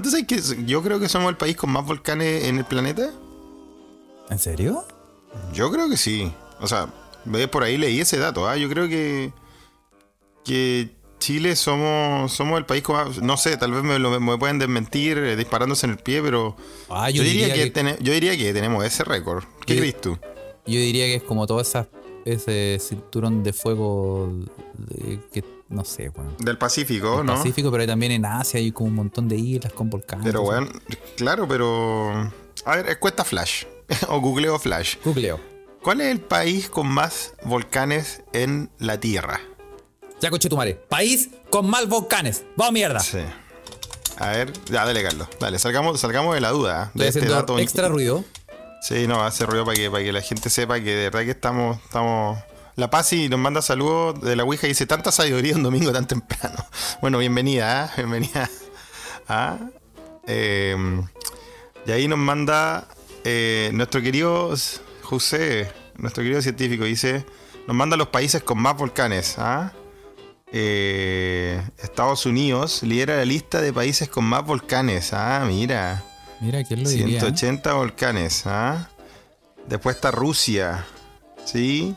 ¿tú 0.02 0.11
sabes 0.11 0.26
que 0.26 0.40
yo 0.64 0.83
creo 0.83 0.98
que 1.00 1.09
somos 1.09 1.29
el 1.31 1.37
país 1.37 1.57
con 1.57 1.70
más 1.70 1.85
volcanes 1.85 2.44
en 2.44 2.59
el 2.59 2.64
planeta? 2.64 3.11
¿En 4.31 4.38
serio? 4.38 4.85
Yo 5.52 5.70
creo 5.70 5.88
que 5.88 5.96
sí. 5.96 6.33
O 6.61 6.66
sea, 6.66 6.88
ve, 7.24 7.48
por 7.48 7.62
ahí 7.62 7.76
leí 7.76 8.00
ese 8.00 8.18
dato. 8.18 8.48
¿ah? 8.48 8.57
Yo 8.57 8.68
creo 8.68 8.88
que, 8.88 9.33
que 10.44 10.90
Chile 11.18 11.55
somos, 11.57 12.33
somos 12.33 12.59
el 12.59 12.66
país 12.66 12.83
con 12.83 12.96
más... 12.96 13.18
No 13.22 13.37
sé, 13.37 13.57
tal 13.57 13.72
vez 13.72 13.83
me, 13.83 13.98
lo, 13.98 14.18
me 14.20 14.38
pueden 14.38 14.59
desmentir 14.59 15.18
eh, 15.18 15.37
disparándose 15.37 15.87
en 15.87 15.92
el 15.92 15.98
pie, 15.98 16.22
pero... 16.22 16.57
Ah, 16.88 17.11
yo, 17.11 17.22
yo, 17.22 17.29
diría, 17.29 17.46
diría 17.48 17.64
que, 17.64 17.72
que, 17.72 17.96
yo 18.02 18.12
diría 18.12 18.37
que 18.37 18.52
tenemos 18.52 18.85
ese 18.85 19.05
récord. 19.05 19.44
¿Qué 19.66 19.74
Yo- 19.74 19.81
crees 19.81 20.00
tú? 20.00 20.18
yo 20.68 20.81
diría 20.81 21.05
que 21.07 21.14
es 21.16 21.22
como 21.22 21.46
todo 21.46 21.61
esa, 21.61 21.87
ese 22.24 22.79
cinturón 22.81 23.44
de 23.44 23.52
fuego 23.52 24.29
de- 24.79 25.20
que 25.33 25.44
no 25.68 25.85
sé, 25.85 26.11
weón. 26.11 26.37
Del 26.38 26.59
Pacífico, 26.59 27.22
¿no? 27.24 27.35
Pacífico, 27.35 27.70
pero 27.70 27.87
también 27.87 28.12
en 28.12 28.24
Asia 28.24 28.59
hay 28.59 28.72
como 28.72 28.88
un 28.88 28.94
montón 28.94 29.29
de 29.29 29.37
islas 29.37 29.72
con 29.72 29.90
volcanes. 29.90 30.24
Pero 30.24 30.42
bueno, 30.42 30.68
claro, 31.16 31.46
pero... 31.48 32.33
A 32.64 32.76
ver, 32.76 32.98
cuesta 32.98 33.24
Flash. 33.24 33.64
o 34.09 34.20
googleo 34.20 34.59
Flash. 34.59 34.96
Googleo. 35.05 35.40
¿Cuál 35.83 36.00
es 36.00 36.09
el 36.09 36.20
país 36.20 36.68
con 36.68 36.88
más 36.88 37.35
volcanes 37.44 38.22
en 38.33 38.70
la 38.79 38.98
Tierra? 38.98 39.40
Ya 40.20 40.31
coche 40.31 40.48
tu 40.48 40.57
madre. 40.57 40.74
País 40.74 41.31
con 41.50 41.68
más 41.68 41.88
volcanes. 41.88 42.44
¡Vamos 42.57 42.72
mierda! 42.72 43.00
Sí. 43.00 43.18
A 44.18 44.31
ver, 44.31 44.52
ya, 44.64 44.85
dale, 44.85 45.02
Carlos. 45.02 45.29
Dale, 45.38 45.59
salgamos, 45.59 46.00
salgamos 46.00 46.35
de 46.35 46.40
la 46.40 46.50
duda 46.50 46.90
¿eh? 46.94 46.98
De 46.98 47.09
este 47.09 47.26
dato. 47.26 47.59
extra 47.59 47.88
ruido. 47.88 48.24
Sí, 48.81 49.07
no, 49.07 49.22
hace 49.22 49.46
ruido 49.46 49.64
para 49.64 49.76
que, 49.76 49.90
para 49.90 50.02
que 50.02 50.12
la 50.12 50.22
gente 50.22 50.48
sepa 50.48 50.81
que 50.81 50.94
de 50.94 51.05
verdad 51.05 51.20
que 51.20 51.31
estamos... 51.31 51.79
estamos... 51.85 52.38
La 52.77 52.91
Paz 52.91 53.11
nos 53.31 53.41
manda 53.41 53.62
saludos 53.62 54.21
de 54.21 54.37
la 54.37 54.45
Ouija 54.45 54.67
y 54.67 54.71
dice 54.71 54.85
tanta 54.85 55.11
sabiduría 55.11 55.57
un 55.57 55.62
domingo 55.62 55.93
tan 55.93 56.07
temprano. 56.07 56.57
Bueno, 57.01 57.19
bienvenida, 57.19 57.87
¿eh? 57.87 57.91
bienvenida. 57.97 58.51
¿Ah? 59.29 59.59
Eh, 60.27 60.77
y 61.87 61.91
ahí 61.91 62.07
nos 62.07 62.19
manda 62.19 62.87
eh, 63.25 63.71
nuestro 63.73 64.03
querido 64.03 64.55
José, 65.03 65.73
nuestro 65.97 66.23
querido 66.23 66.43
científico, 66.43 66.85
dice, 66.85 67.25
nos 67.67 67.75
manda 67.75 67.97
los 67.97 68.09
países 68.09 68.43
con 68.43 68.59
más 68.59 68.77
volcanes. 68.77 69.37
¿ah? 69.39 69.73
Eh, 70.53 71.62
Estados 71.79 72.27
Unidos 72.27 72.83
lidera 72.83 73.17
la 73.17 73.25
lista 73.25 73.62
de 73.62 73.73
países 73.73 74.11
con 74.11 74.25
más 74.25 74.45
volcanes. 74.45 75.15
Ah, 75.15 75.47
mira. 75.49 76.05
Mira, 76.43 76.62
¿quién 76.62 76.83
lo 76.83 76.91
diría? 76.91 77.21
180 77.21 77.73
volcanes, 77.73 78.47
¿ah? 78.47 78.91
Después 79.67 79.97
está 79.97 80.11
Rusia, 80.11 80.85
¿sí? 81.47 81.97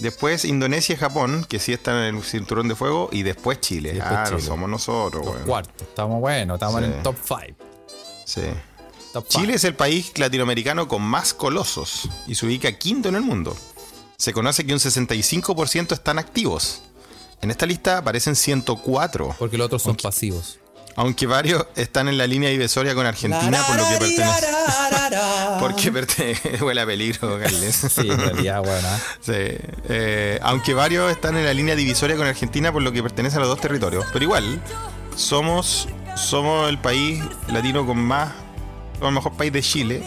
Después 0.00 0.44
Indonesia 0.44 0.94
y 0.94 0.98
Japón, 0.98 1.46
que 1.48 1.58
sí 1.58 1.72
están 1.72 1.96
en 2.04 2.16
el 2.16 2.22
cinturón 2.22 2.68
de 2.68 2.74
fuego. 2.74 3.08
Y 3.12 3.22
después 3.22 3.60
Chile. 3.60 3.92
Después 3.92 4.28
Chile. 4.30 4.40
somos 4.42 4.68
nosotros, 4.68 5.24
Los 5.24 5.34
weón. 5.34 5.46
cuartos. 5.46 5.82
Estamos 5.88 6.20
buenos, 6.20 6.54
estamos 6.56 6.80
Sí. 6.80 6.84
en 6.86 6.92
el 6.92 7.02
top 7.02 7.16
5. 7.24 7.64
Sí. 8.24 8.40
Top 9.12 9.26
five. 9.28 9.42
Chile 9.42 9.54
es 9.54 9.64
el 9.64 9.74
país 9.74 10.18
latinoamericano 10.18 10.88
con 10.88 11.02
más 11.02 11.34
colosos 11.34 12.08
y 12.26 12.34
se 12.34 12.46
ubica 12.46 12.72
quinto 12.72 13.08
en 13.10 13.16
el 13.16 13.22
mundo. 13.22 13.56
Se 14.16 14.32
conoce 14.32 14.64
que 14.64 14.72
un 14.72 14.78
65% 14.80 15.92
están 15.94 16.18
activos. 16.18 16.82
En 17.42 17.50
esta 17.50 17.66
lista 17.66 17.98
aparecen 17.98 18.36
104. 18.36 19.34
Porque 19.38 19.58
los 19.58 19.66
otros 19.66 19.82
son 19.82 19.96
pasivos. 19.96 20.58
Aunque 20.96 21.26
varios 21.26 21.66
están 21.76 22.08
en 22.08 22.18
la 22.18 22.26
línea 22.26 22.50
divisoria 22.50 22.94
con 22.94 23.06
Argentina, 23.06 23.64
por 23.66 23.76
lo 23.76 23.88
que 23.88 23.96
pertenece. 23.98 24.46
Porque 25.60 25.92
pertenece. 25.92 26.56
Huele 26.64 26.80
a 26.80 26.86
peligro, 26.86 27.38
Carles. 27.38 27.76
Sí, 27.92 28.10
en 28.10 28.18
realidad, 28.18 28.62
bueno. 28.62 28.88
¿ah? 28.88 28.98
Sí, 29.20 29.32
eh, 29.32 30.38
aunque 30.42 30.74
varios 30.74 31.10
están 31.10 31.36
en 31.36 31.44
la 31.44 31.54
línea 31.54 31.76
divisoria 31.76 32.16
con 32.16 32.26
Argentina, 32.26 32.72
por 32.72 32.82
lo 32.82 32.92
que 32.92 33.02
pertenece 33.02 33.36
a 33.36 33.40
los 33.40 33.48
dos 33.48 33.60
territorios. 33.60 34.04
Pero 34.12 34.24
igual, 34.24 34.60
somos, 35.16 35.88
somos 36.16 36.68
el 36.68 36.78
país 36.78 37.22
latino 37.48 37.86
con 37.86 37.98
más. 37.98 38.32
Con 38.98 39.08
el 39.08 39.14
mejor 39.14 39.32
país 39.32 39.52
de 39.52 39.62
Chile. 39.62 40.04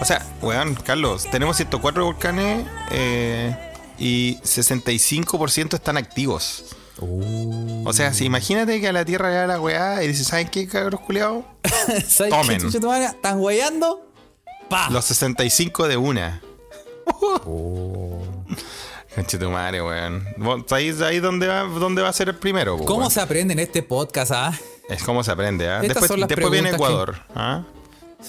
O 0.00 0.04
sea, 0.04 0.26
weón, 0.40 0.74
Carlos, 0.74 1.26
tenemos 1.30 1.56
104 1.56 2.04
volcanes 2.04 2.66
eh, 2.90 3.56
y 3.98 4.36
65% 4.38 5.74
están 5.74 5.96
activos. 5.96 6.64
Uh. 7.02 7.88
O 7.88 7.92
sea, 7.92 8.12
si 8.14 8.24
imagínate 8.24 8.80
que 8.80 8.88
a 8.88 8.92
la 8.92 9.04
Tierra 9.04 9.28
le 9.30 9.34
da 9.36 9.46
la 9.46 9.60
weá 9.60 10.02
y 10.04 10.08
dice, 10.08 10.24
¿saben 10.24 10.48
qué, 10.48 10.66
cabros 10.68 11.00
culiados? 11.00 11.44
¿Sabes 12.06 12.30
Tomen. 12.30 12.70
qué? 12.70 12.78
¿Están 13.06 13.38
guayando? 13.40 14.06
¡Pa! 14.68 14.88
Los 14.90 15.04
65 15.06 15.88
de 15.88 15.96
una. 15.96 16.42
Oh. 17.44 18.22
Conche 19.14 19.36
tu 19.36 19.50
madre, 19.50 19.82
weón. 19.82 20.24
¿Vos 20.36 20.62
¿Sabéis 20.66 21.00
ahí 21.02 21.18
dónde 21.18 21.48
va, 21.48 21.64
dónde 21.64 22.00
va 22.00 22.08
a 22.08 22.12
ser 22.12 22.28
el 22.28 22.36
primero? 22.36 22.78
¿Cómo 22.78 23.00
weón? 23.00 23.10
se 23.10 23.20
aprende 23.20 23.52
en 23.52 23.58
este 23.58 23.82
podcast, 23.82 24.30
ah? 24.32 24.58
Es 24.88 25.02
como 25.02 25.22
se 25.24 25.32
aprende, 25.32 25.68
¿ah? 25.68 25.80
Después, 25.80 26.10
viene 26.50 26.70
Ecuador. 26.70 27.16
¿ah? 27.34 27.64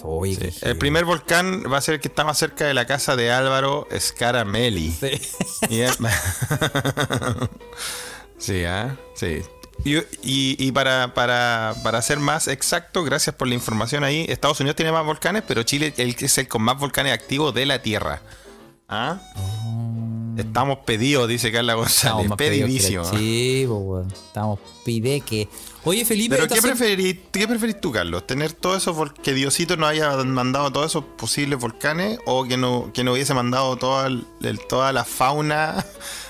Oye, 0.01 0.35
qué 0.37 0.51
El 0.61 0.77
primer 0.77 1.05
volcán 1.05 1.63
va 1.71 1.77
a 1.77 1.81
ser 1.81 1.95
el 1.95 2.01
que 2.01 2.07
está 2.07 2.23
más 2.23 2.37
cerca 2.37 2.65
de 2.65 2.73
la 2.73 2.85
casa 2.85 3.15
de 3.15 3.31
Álvaro 3.31 3.87
Scaramelli. 3.97 4.91
Sí. 4.91 5.21
Y 5.69 5.81
es- 5.81 5.97
sí, 8.43 8.63
¿ah? 8.65 8.95
Sí. 9.15 9.41
Y, 9.85 9.97
y- 9.97 10.55
y 10.59 10.71
para, 10.71 11.13
para, 11.13 11.75
para 11.83 12.01
ser 12.01 12.19
más 12.19 12.47
exacto, 12.47 13.03
gracias 13.03 13.35
por 13.35 13.47
la 13.47 13.55
información 13.55 14.03
ahí, 14.03 14.25
Estados 14.29 14.59
Unidos 14.59 14.75
tiene 14.75 14.91
más 14.91 15.05
volcanes, 15.05 15.43
pero 15.47 15.63
Chile 15.63 15.93
el, 15.97 16.15
es 16.19 16.37
el 16.37 16.47
con 16.47 16.61
más 16.61 16.77
volcanes 16.77 17.11
activos 17.13 17.53
de 17.53 17.65
la 17.65 17.81
Tierra. 17.81 18.21
¿Ah? 18.87 19.19
Estamos 20.37 20.79
pedidos, 20.85 21.27
dice 21.27 21.51
Carla 21.51 21.73
González. 21.75 22.31
Pedidísimo. 22.37 23.05
Sí, 23.05 23.65
weón. 23.67 24.11
Estamos 24.11 24.59
pide 24.83 25.21
que. 25.21 25.47
Oye, 25.83 26.05
Felipe, 26.05 26.35
Pero 26.35 26.47
¿qué 26.47 26.61
preferís, 26.61 27.17
¿qué 27.31 27.47
preferís 27.47 27.79
tú, 27.81 27.91
Carlos? 27.91 28.25
¿Tener 28.25 28.51
todos 28.53 28.81
esos 28.81 29.13
que 29.21 29.33
Diosito 29.33 29.75
nos 29.77 29.89
haya 29.89 30.11
mandado 30.23 30.71
todos 30.71 30.87
esos 30.91 31.03
posibles 31.17 31.59
volcanes 31.59 32.19
o 32.25 32.45
que 32.45 32.57
no, 32.57 32.91
que 32.93 33.03
no 33.03 33.13
hubiese 33.13 33.33
mandado 33.33 33.75
toda, 33.77 34.07
el- 34.07 34.25
toda 34.69 34.91
la 34.93 35.03
fauna 35.03 35.85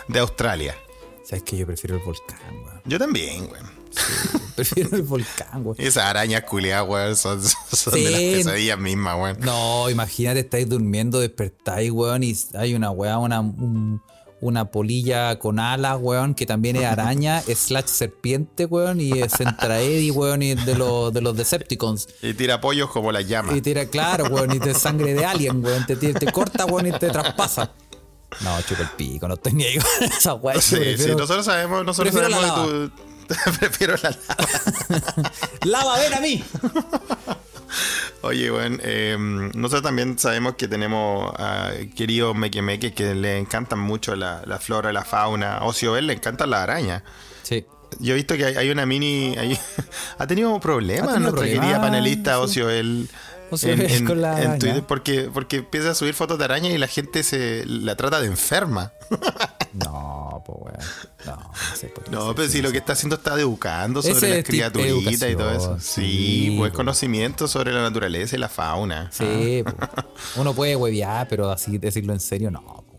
de 0.07 0.19
Australia? 0.19 0.75
Sabes 1.23 1.43
que 1.43 1.57
yo 1.57 1.65
prefiero 1.65 1.95
el 1.97 2.03
volcán, 2.03 2.39
weón. 2.65 2.81
Yo 2.85 2.99
también, 2.99 3.47
güey. 3.47 3.61
Prefiero 4.55 4.95
el 4.95 5.03
volcán, 5.03 5.65
weón. 5.65 5.75
Esas 5.79 6.03
arañas 6.05 6.43
culiadas, 6.43 6.85
güey, 6.85 7.15
son, 7.15 7.41
son 7.41 7.93
Sí. 7.93 8.03
de 8.03 8.11
las 8.11 8.19
pesadillas 8.19 8.79
mismas, 8.79 9.17
güey. 9.17 9.33
No, 9.39 9.89
imagínate, 9.89 10.41
estáis 10.41 10.67
durmiendo, 10.67 11.19
despertáis, 11.19 11.91
weón, 11.91 12.23
y 12.23 12.35
hay 12.55 12.75
una 12.75 12.91
weá, 12.91 13.17
una, 13.17 13.39
un- 13.39 14.01
una 14.41 14.65
polilla 14.71 15.39
con 15.39 15.57
alas, 15.57 15.97
weón, 16.01 16.35
que 16.35 16.45
también 16.45 16.75
es 16.75 16.83
araña, 16.83 17.41
slash 17.55 17.85
serpiente, 17.85 18.65
weón, 18.65 18.99
y 18.99 19.21
es 19.21 19.31
Centraedi, 19.37 20.11
weón, 20.11 20.43
y 20.43 20.55
de 20.55 20.75
los, 20.75 21.13
de 21.13 21.21
los 21.21 21.37
Decepticons. 21.37 22.09
Y 22.21 22.33
tira 22.33 22.59
pollos 22.59 22.89
como 22.91 23.13
las 23.13 23.25
llamas. 23.25 23.55
Y 23.55 23.61
tira, 23.61 23.85
claro, 23.85 24.25
weón, 24.25 24.53
y 24.53 24.59
te 24.59 24.73
sangre 24.73 25.13
de 25.13 25.23
alien, 25.23 25.63
weón, 25.63 25.85
te, 25.85 25.95
te, 25.95 26.13
te 26.13 26.29
corta, 26.31 26.65
weón, 26.65 26.87
y 26.87 26.91
te 26.91 27.09
traspasa. 27.09 27.71
No, 28.41 28.61
chupa 28.63 28.81
el 28.83 28.89
pico, 28.89 29.27
no 29.27 29.33
estoy 29.35 29.53
ni 29.53 29.63
ahí 29.65 29.77
con 29.77 30.03
esa 30.03 30.33
yo 30.33 30.61
Sí, 30.61 30.75
sí, 30.75 30.75
prefiero- 30.81 31.17
nosotros 31.19 31.45
sabemos, 31.45 31.85
nosotros 31.85 32.13
prefiero 32.13 32.29
la 32.41 32.47
sabemos 32.47 32.71
de 32.71 32.87
tu. 32.89 33.03
Prefiero 33.59 33.95
la 34.03 34.09
lava. 34.09 35.31
¡Lava, 35.63 35.97
ven 35.99 36.13
a 36.13 36.19
mí! 36.19 36.43
Oye, 38.21 38.49
bueno, 38.51 38.77
eh, 38.81 39.17
nosotros 39.19 39.81
también 39.83 40.17
sabemos 40.17 40.55
que 40.55 40.67
tenemos 40.67 41.33
a 41.37 41.71
queridos 41.95 42.35
mequemeques 42.35 42.93
que 42.93 43.15
le 43.15 43.37
encantan 43.37 43.79
mucho 43.79 44.15
la, 44.15 44.41
la 44.45 44.59
flora, 44.59 44.93
la 44.93 45.03
fauna. 45.03 45.57
A 45.57 45.65
Ociobel 45.65 46.07
le 46.07 46.13
encantan 46.13 46.49
las 46.49 46.61
arañas. 46.61 47.03
Sí. 47.41 47.65
Yo 47.99 48.13
he 48.13 48.15
visto 48.15 48.35
que 48.37 48.45
hay, 48.45 48.55
hay 48.55 48.69
una 48.69 48.85
mini. 48.85 49.35
hay- 49.37 49.59
ha 50.17 50.25
tenido 50.27 50.57
problemas 50.59 51.09
Ha 51.09 51.13
tenido 51.15 51.31
nuestra 51.31 51.45
querida 51.61 51.81
panelista 51.81 52.35
sí. 52.37 52.43
Con 54.05 54.21
la 54.21 54.35
araña. 54.35 54.59
Twitter 54.59 54.83
porque, 54.87 55.29
porque 55.33 55.57
empieza 55.57 55.91
a 55.91 55.95
subir 55.95 56.13
fotos 56.13 56.37
de 56.37 56.45
araña 56.45 56.69
y 56.69 56.77
la 56.77 56.87
gente 56.87 57.23
se 57.23 57.65
la 57.65 57.95
trata 57.95 58.19
de 58.19 58.27
enferma. 58.27 58.91
No, 59.73 60.43
pues 60.45 60.57
weón. 60.61 60.77
No, 61.25 61.35
no 61.35 61.75
sé 61.75 61.87
por 61.87 62.03
qué 62.03 62.11
No, 62.11 62.35
pero 62.35 62.47
si 62.47 62.61
lo 62.61 62.71
que 62.71 62.77
está 62.77 62.93
haciendo 62.93 63.15
está 63.15 63.33
educando 63.39 64.03
sobre 64.03 64.17
Ese 64.17 64.35
las 64.35 64.43
criaturitas 64.45 65.31
y 65.31 65.35
todo 65.35 65.51
eso. 65.51 65.79
Sí, 65.79 66.01
sí, 66.49 66.55
pues 66.59 66.71
po. 66.71 66.77
conocimiento 66.77 67.47
sobre 67.47 67.73
la 67.73 67.81
naturaleza 67.81 68.35
y 68.35 68.39
la 68.39 68.49
fauna. 68.49 69.09
Sí, 69.11 69.63
po. 69.65 69.73
uno 70.41 70.53
puede 70.53 70.75
huevear, 70.75 71.27
pero 71.27 71.49
así 71.49 71.79
decirlo 71.79 72.13
en 72.13 72.19
serio, 72.19 72.51
no, 72.51 72.83
pues. 72.87 72.92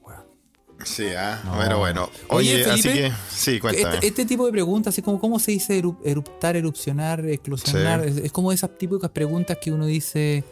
Sí, 0.85 1.07
ah, 1.17 1.41
No. 1.45 1.59
pero 1.59 1.79
bueno. 1.79 2.11
Oye, 2.29 2.55
Oye, 2.57 2.71
así 2.71 2.83
Felipe, 2.83 3.09
que, 3.09 3.13
sí, 3.35 3.59
cuéntame. 3.61 3.95
Este, 3.97 4.07
este 4.09 4.25
tipo 4.27 4.47
de 4.47 4.53
preguntas, 4.53 4.95
así 4.95 5.03
como 5.03 5.19
cómo 5.21 5.39
se 5.39 5.53
dice 5.53 5.83
eru- 5.83 5.99
eruptar, 6.05 6.57
erupcionar, 6.57 7.25
eclosionar, 7.27 8.03
Sí. 8.05 8.09
es, 8.11 8.17
es 8.19 8.33
como 8.33 8.53
esas 8.53 8.77
típicas 8.79 9.11
preguntas 9.11 9.59
que 9.61 9.73
uno 9.73 9.87
dice, 9.87 10.45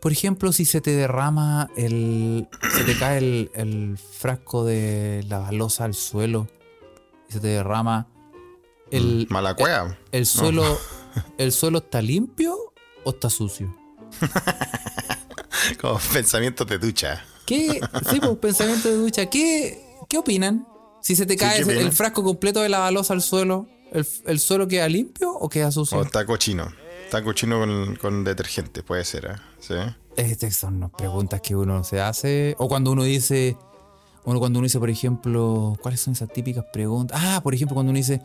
por 0.00 0.12
ejemplo, 0.12 0.52
si 0.52 0.64
se 0.64 0.80
te 0.80 0.90
derrama 0.94 1.68
el, 1.76 2.48
se 2.76 2.84
te 2.84 2.96
cae 2.98 3.18
el, 3.18 3.50
el 3.54 3.98
frasco 3.98 4.64
de 4.64 5.24
la 5.28 5.38
balosa 5.38 5.84
al 5.84 5.94
suelo 5.94 6.46
y 7.28 7.32
se 7.32 7.40
te 7.40 7.48
derrama 7.48 8.06
el, 8.90 9.26
Mala 9.30 9.54
cueva. 9.54 9.96
el 10.12 10.26
suelo, 10.26 10.78
el 11.38 11.50
suelo 11.50 11.78
está 11.78 12.00
limpio 12.02 12.56
o 13.04 13.10
está 13.10 13.30
sucio. 13.30 13.74
Como 15.80 15.98
pensamientos 16.12 16.66
de 16.66 16.78
ducha. 16.78 17.24
¿Qué? 17.46 17.80
Sí, 18.10 18.20
pues 18.20 18.36
pensamiento 18.38 18.88
de 18.88 18.96
ducha. 18.96 19.26
¿Qué, 19.26 19.82
qué 20.08 20.18
opinan? 20.18 20.66
Si 21.00 21.14
se 21.16 21.24
te 21.26 21.36
cae 21.36 21.56
¿qué 21.56 21.62
ese- 21.62 21.80
el 21.80 21.92
frasco 21.92 22.22
completo 22.24 22.60
de 22.60 22.68
la 22.68 22.80
balosa 22.80 23.14
al 23.14 23.22
suelo, 23.22 23.66
¿el, 23.92 24.06
el 24.26 24.40
suelo 24.40 24.66
queda 24.68 24.88
limpio 24.88 25.32
o 25.32 25.48
queda 25.48 25.70
sucio? 25.70 25.98
O 25.98 26.02
está 26.02 26.26
cochino. 26.26 26.66
Está 27.04 27.22
cochino 27.22 27.60
con, 27.60 27.96
con 27.96 28.24
detergente, 28.24 28.82
puede 28.82 29.04
ser, 29.04 29.28
¿ah? 29.28 29.42
Sí. 29.60 29.74
Estas 30.16 30.56
son 30.56 30.80
las 30.80 30.90
preguntas 30.90 31.40
que 31.40 31.54
uno 31.54 31.84
se 31.84 32.00
hace. 32.00 32.56
O 32.58 32.66
cuando 32.68 32.90
uno 32.90 33.04
dice, 33.04 33.56
uno 34.24 34.40
cuando 34.40 34.58
uno 34.58 34.64
dice, 34.66 34.80
por 34.80 34.90
ejemplo, 34.90 35.76
¿cuáles 35.80 36.00
son 36.00 36.14
esas 36.14 36.32
típicas 36.32 36.64
preguntas? 36.72 37.16
Ah, 37.22 37.40
por 37.44 37.54
ejemplo, 37.54 37.74
cuando 37.74 37.90
uno 37.90 37.98
dice, 37.98 38.20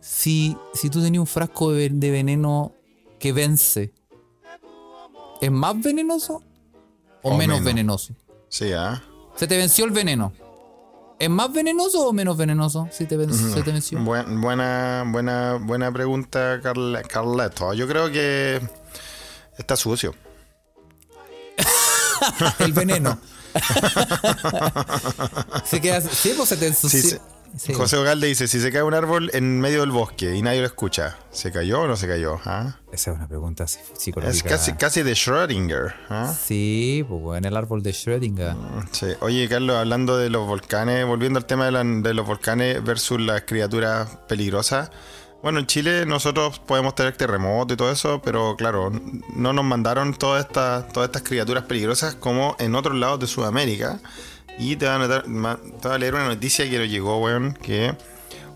si, 0.00 0.56
si 0.72 0.88
tú 0.88 1.02
tenías 1.02 1.20
un 1.20 1.26
frasco 1.26 1.72
de, 1.72 1.90
de 1.90 2.10
veneno 2.10 2.72
que 3.18 3.34
vence, 3.34 3.92
¿es 5.42 5.50
más 5.50 5.78
venenoso 5.82 6.42
o, 7.22 7.32
O 7.32 7.36
menos, 7.36 7.56
menos. 7.58 7.64
venenoso? 7.64 8.14
Sí, 8.50 8.72
¿ah? 8.72 9.00
Se 9.36 9.46
te 9.46 9.56
venció 9.56 9.84
el 9.86 9.92
veneno. 9.92 10.32
¿Es 11.18 11.30
más 11.30 11.50
venenoso 11.52 12.06
o 12.08 12.12
menos 12.12 12.36
venenoso 12.36 12.88
si 12.92 13.06
te, 13.06 13.16
ven- 13.16 13.32
se 13.32 13.62
te 13.62 13.72
venció? 13.72 13.98
Buen- 14.00 14.40
buena, 14.40 15.04
buena, 15.06 15.54
buena 15.60 15.92
pregunta, 15.92 16.60
Carle- 16.62 17.02
Carleto. 17.06 17.72
Yo 17.74 17.86
creo 17.88 18.10
que 18.10 18.60
está 19.56 19.76
sucio. 19.76 20.14
El 22.58 22.72
veneno. 22.72 23.18
se 25.64 25.80
queda. 25.80 26.00
Sí, 26.00 26.34
pues 26.36 26.48
se 26.48 26.56
te 26.56 26.66
ensució. 26.68 27.00
sí. 27.02 27.16
Sí. 27.58 27.74
José 27.74 27.96
Ogalde 27.96 28.26
dice, 28.28 28.46
si 28.48 28.60
se 28.60 28.70
cae 28.72 28.82
un 28.82 28.94
árbol 28.94 29.30
en 29.34 29.60
medio 29.60 29.80
del 29.80 29.90
bosque 29.90 30.34
y 30.36 30.42
nadie 30.42 30.60
lo 30.60 30.66
escucha, 30.66 31.18
¿se 31.30 31.50
cayó 31.52 31.82
o 31.82 31.86
no 31.86 31.96
se 31.96 32.06
cayó? 32.08 32.38
¿Ah? 32.44 32.76
Esa 32.92 33.10
es 33.10 33.16
una 33.16 33.26
pregunta 33.28 33.64
psi- 33.64 33.80
psicológica. 33.98 34.36
Es 34.36 34.42
casi, 34.42 34.72
casi 34.74 35.02
de 35.02 35.12
Schrödinger. 35.12 35.94
¿ah? 36.08 36.32
Sí, 36.46 37.04
pues 37.08 37.20
bueno, 37.20 37.48
el 37.48 37.56
árbol 37.56 37.82
de 37.82 37.90
Schrödinger. 37.92 38.54
Sí. 38.92 39.06
Oye, 39.20 39.48
Carlos, 39.48 39.76
hablando 39.76 40.16
de 40.16 40.30
los 40.30 40.46
volcanes, 40.46 41.04
volviendo 41.06 41.38
al 41.38 41.46
tema 41.46 41.66
de, 41.66 41.72
la- 41.72 41.84
de 41.84 42.14
los 42.14 42.26
volcanes 42.26 42.82
versus 42.84 43.20
las 43.20 43.42
criaturas 43.42 44.08
peligrosas. 44.28 44.90
Bueno, 45.42 45.58
en 45.58 45.66
Chile 45.66 46.04
nosotros 46.04 46.58
podemos 46.58 46.94
tener 46.94 47.16
terremotos 47.16 47.74
y 47.74 47.76
todo 47.78 47.90
eso, 47.90 48.20
pero 48.22 48.56
claro, 48.56 48.92
no 49.34 49.52
nos 49.54 49.64
mandaron 49.64 50.12
todas 50.14 50.44
estas, 50.44 50.86
todas 50.92 51.08
estas 51.08 51.22
criaturas 51.22 51.64
peligrosas 51.64 52.14
como 52.14 52.56
en 52.58 52.74
otros 52.74 52.94
lados 52.96 53.20
de 53.20 53.26
Sudamérica. 53.26 54.00
Y 54.60 54.76
te 54.76 54.84
voy 54.84 54.94
a, 54.94 54.98
notar- 54.98 55.24
te 55.80 55.88
voy 55.88 55.94
a 55.94 55.98
leer 55.98 56.14
una 56.14 56.26
noticia 56.28 56.68
que 56.68 56.78
nos 56.78 56.88
llegó, 56.88 57.16
weón, 57.18 57.54
que 57.54 57.94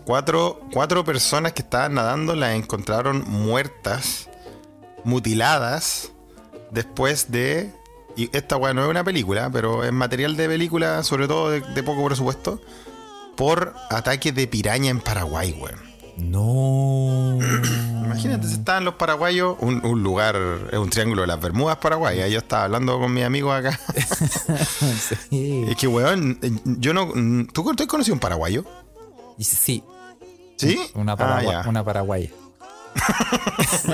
cuatro, 0.05 0.61
cuatro 0.71 1.03
personas 1.03 1.53
que 1.53 1.63
estaban 1.63 1.95
nadando 1.95 2.35
las 2.35 2.53
encontraron 2.53 3.23
muertas, 3.27 4.29
mutiladas, 5.03 6.11
después 6.69 7.31
de... 7.31 7.73
Y 8.15 8.29
esta 8.37 8.55
weá 8.55 8.73
no 8.73 8.83
es 8.83 8.89
una 8.89 9.03
película, 9.03 9.49
pero 9.51 9.83
es 9.83 9.91
material 9.91 10.37
de 10.37 10.47
película, 10.47 11.01
sobre 11.03 11.27
todo 11.27 11.49
de, 11.49 11.61
de 11.61 11.83
poco 11.83 12.05
presupuesto, 12.05 12.61
por 13.35 13.73
ataques 13.89 14.33
de 14.35 14.45
piraña 14.47 14.91
en 14.91 15.01
Paraguay, 15.01 15.57
weón. 15.59 15.84
No. 16.17 17.37
Imagínate, 18.05 18.47
si 18.47 18.53
estaban 18.55 18.85
los 18.85 18.95
paraguayos, 18.95 19.57
un, 19.59 19.85
un 19.85 20.01
lugar, 20.03 20.37
es 20.71 20.77
un 20.77 20.89
triángulo 20.89 21.21
de 21.21 21.27
las 21.27 21.39
Bermudas, 21.41 21.77
Paraguay. 21.77 22.21
Ahí 22.21 22.31
Yo 22.31 22.39
estaba 22.39 22.65
hablando 22.65 22.99
con 22.99 23.13
mis 23.13 23.25
amigos 23.25 23.53
acá. 23.53 23.79
sí. 25.29 25.65
es 25.69 25.75
que, 25.75 25.87
weón, 25.87 26.39
yo 26.79 26.93
no. 26.93 27.07
¿Tú, 27.51 27.73
¿tú 27.75 27.83
has 27.83 27.89
conocido 27.89 28.13
un 28.13 28.19
paraguayo? 28.19 28.63
Sí, 29.39 29.83
¿Sí? 30.57 30.79
una, 30.93 31.13
Ah, 31.19 31.41
ya. 31.43 31.63
una 31.67 31.83
paraguaya. 31.83 32.29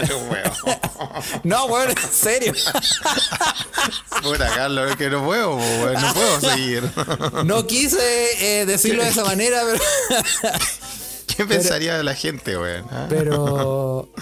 No, 1.43 1.65
weón, 1.65 1.89
en 1.89 1.97
serio. 2.11 2.53
Puta, 4.23 4.49
Carlos, 4.53 4.91
es 4.91 4.95
que 4.97 5.09
no 5.09 5.23
puedo, 5.25 5.55
weón. 5.55 6.01
No 6.01 6.13
puedo 6.13 6.39
seguir. 6.39 6.83
No 7.45 7.65
quise 7.65 8.61
eh, 8.61 8.65
decirlo 8.65 9.03
de 9.03 9.09
esa 9.09 9.23
manera, 9.25 9.61
pero. 9.65 9.79
¿Qué 11.41 11.55
pensaría 11.55 11.97
de 11.97 12.03
la 12.03 12.13
gente, 12.13 12.55
weón? 12.57 12.85
¿Ah? 12.91 13.07
Pero. 13.09 14.09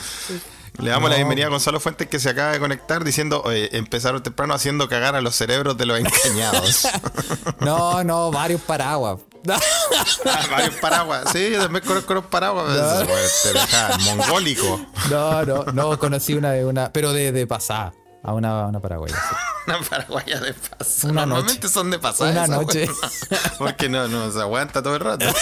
Le 0.80 0.91
damos 0.91 1.09
la 1.09 1.17
bienvenida 1.17 1.47
a 1.47 1.49
Gonzalo 1.49 1.82
Fuentes 1.82 2.07
que 2.07 2.20
se 2.20 2.30
acaba 2.30 2.53
de 2.53 2.59
conectar 2.59 3.03
diciendo, 3.03 3.41
oye, 3.43 3.76
empezaron 3.76 4.24
temprano 4.24 4.53
haciendo 4.53 4.88
cagar 4.88 5.13
a 5.13 5.20
los 5.20 5.36
cerebros 5.36 5.78
de 5.78 5.86
los 5.86 5.99
encañados. 5.99 6.88
No, 7.59 8.01
no, 8.05 8.32
varios 8.32 8.61
paraguas. 8.61 9.20
Ah, 9.49 10.47
varios 10.49 10.76
paraguas. 10.76 11.26
Sí, 11.34 11.49
yo 11.51 11.63
también 11.63 11.84
conozco 11.84 12.13
los 12.13 12.26
paraguas. 12.26 12.70
No. 12.70 13.05
Te 13.05 14.03
mongólico. 14.05 14.80
No, 15.09 15.43
no, 15.43 15.65
no, 15.65 15.99
conocí 15.99 16.34
una 16.34 16.51
de 16.51 16.63
una. 16.63 16.93
Pero 16.93 17.11
de, 17.11 17.34
de 17.34 17.45
pasada. 17.45 17.93
A 18.24 18.34
una, 18.34 18.67
una 18.67 18.80
paraguaya. 18.80 19.15
sí. 19.15 19.36
Una 19.67 19.82
paraguaya 19.82 20.39
de 20.39 20.53
paso. 20.53 21.07
Una 21.09 21.28
Normalmente 21.28 21.61
noche. 21.67 21.74
son 21.74 21.91
de 21.91 21.99
pasada. 21.99 22.32
Una 22.32 22.43
esa, 22.45 22.55
noche. 22.55 22.89
Porque 23.59 23.88
no, 23.88 24.07
no 24.07 24.32
se 24.32 24.39
aguanta 24.41 24.82
todo 24.82 24.95
el 24.95 25.01
rato. 25.01 25.26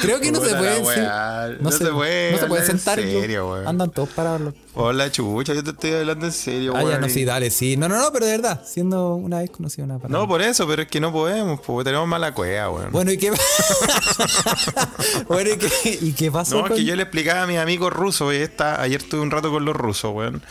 Creo 0.00 0.20
que 0.20 0.30
no 0.32 0.40
se 0.40 0.54
pueden. 0.54 0.84
weá. 0.84 1.48
No 1.60 1.70
se 1.72 1.86
puede 1.86 2.32
No 2.32 2.38
se 2.38 2.44
hablar 2.44 2.60
en 2.60 2.66
sentar. 2.66 2.98
y- 3.00 3.10
serio, 3.20 3.50
weón. 3.50 3.66
Andan 3.66 3.90
todos 3.90 4.08
parados. 4.10 4.40
los- 4.40 4.54
Hola, 4.76 5.10
chucha, 5.12 5.54
yo 5.54 5.62
te 5.62 5.70
estoy 5.70 5.92
hablando 5.92 6.26
en 6.26 6.32
serio, 6.32 6.72
Ah, 6.74 6.80
ya 6.80 6.84
weón, 6.86 7.00
no, 7.02 7.08
sí, 7.08 7.24
dale, 7.24 7.50
sí. 7.50 7.76
No, 7.76 7.88
no, 7.88 7.96
no, 7.96 8.12
pero 8.12 8.26
de 8.26 8.32
verdad. 8.32 8.62
Siendo 8.66 9.14
una 9.14 9.38
vez 9.38 9.50
conocí 9.50 9.80
una 9.82 9.98
paraguaya. 9.98 10.20
No, 10.22 10.28
por 10.28 10.42
eso, 10.42 10.66
pero 10.66 10.82
es 10.82 10.88
que 10.88 11.00
no 11.00 11.12
podemos, 11.12 11.60
porque 11.60 11.84
tenemos 11.90 12.08
mala 12.08 12.32
cueva, 12.34 12.70
weón. 12.70 12.90
Bueno, 12.92 13.12
¿y 13.12 13.16
qué, 13.18 13.30
bueno, 15.28 15.50
¿y 15.50 15.56
qué, 15.58 15.98
y 16.00 16.12
qué 16.12 16.30
pasó? 16.30 16.60
No, 16.60 16.66
es 16.66 16.72
que 16.72 16.84
yo 16.84 16.96
le 16.96 17.02
explicaba 17.02 17.42
a 17.42 17.46
mis 17.46 17.58
amigos 17.58 17.92
rusos, 17.92 18.32
y 18.34 18.38
esta, 18.38 18.80
ayer 18.80 19.02
tuve 19.02 19.20
un 19.20 19.30
rato 19.30 19.50
con 19.50 19.64
los 19.64 19.76
rusos, 19.76 20.12
weón. 20.14 20.42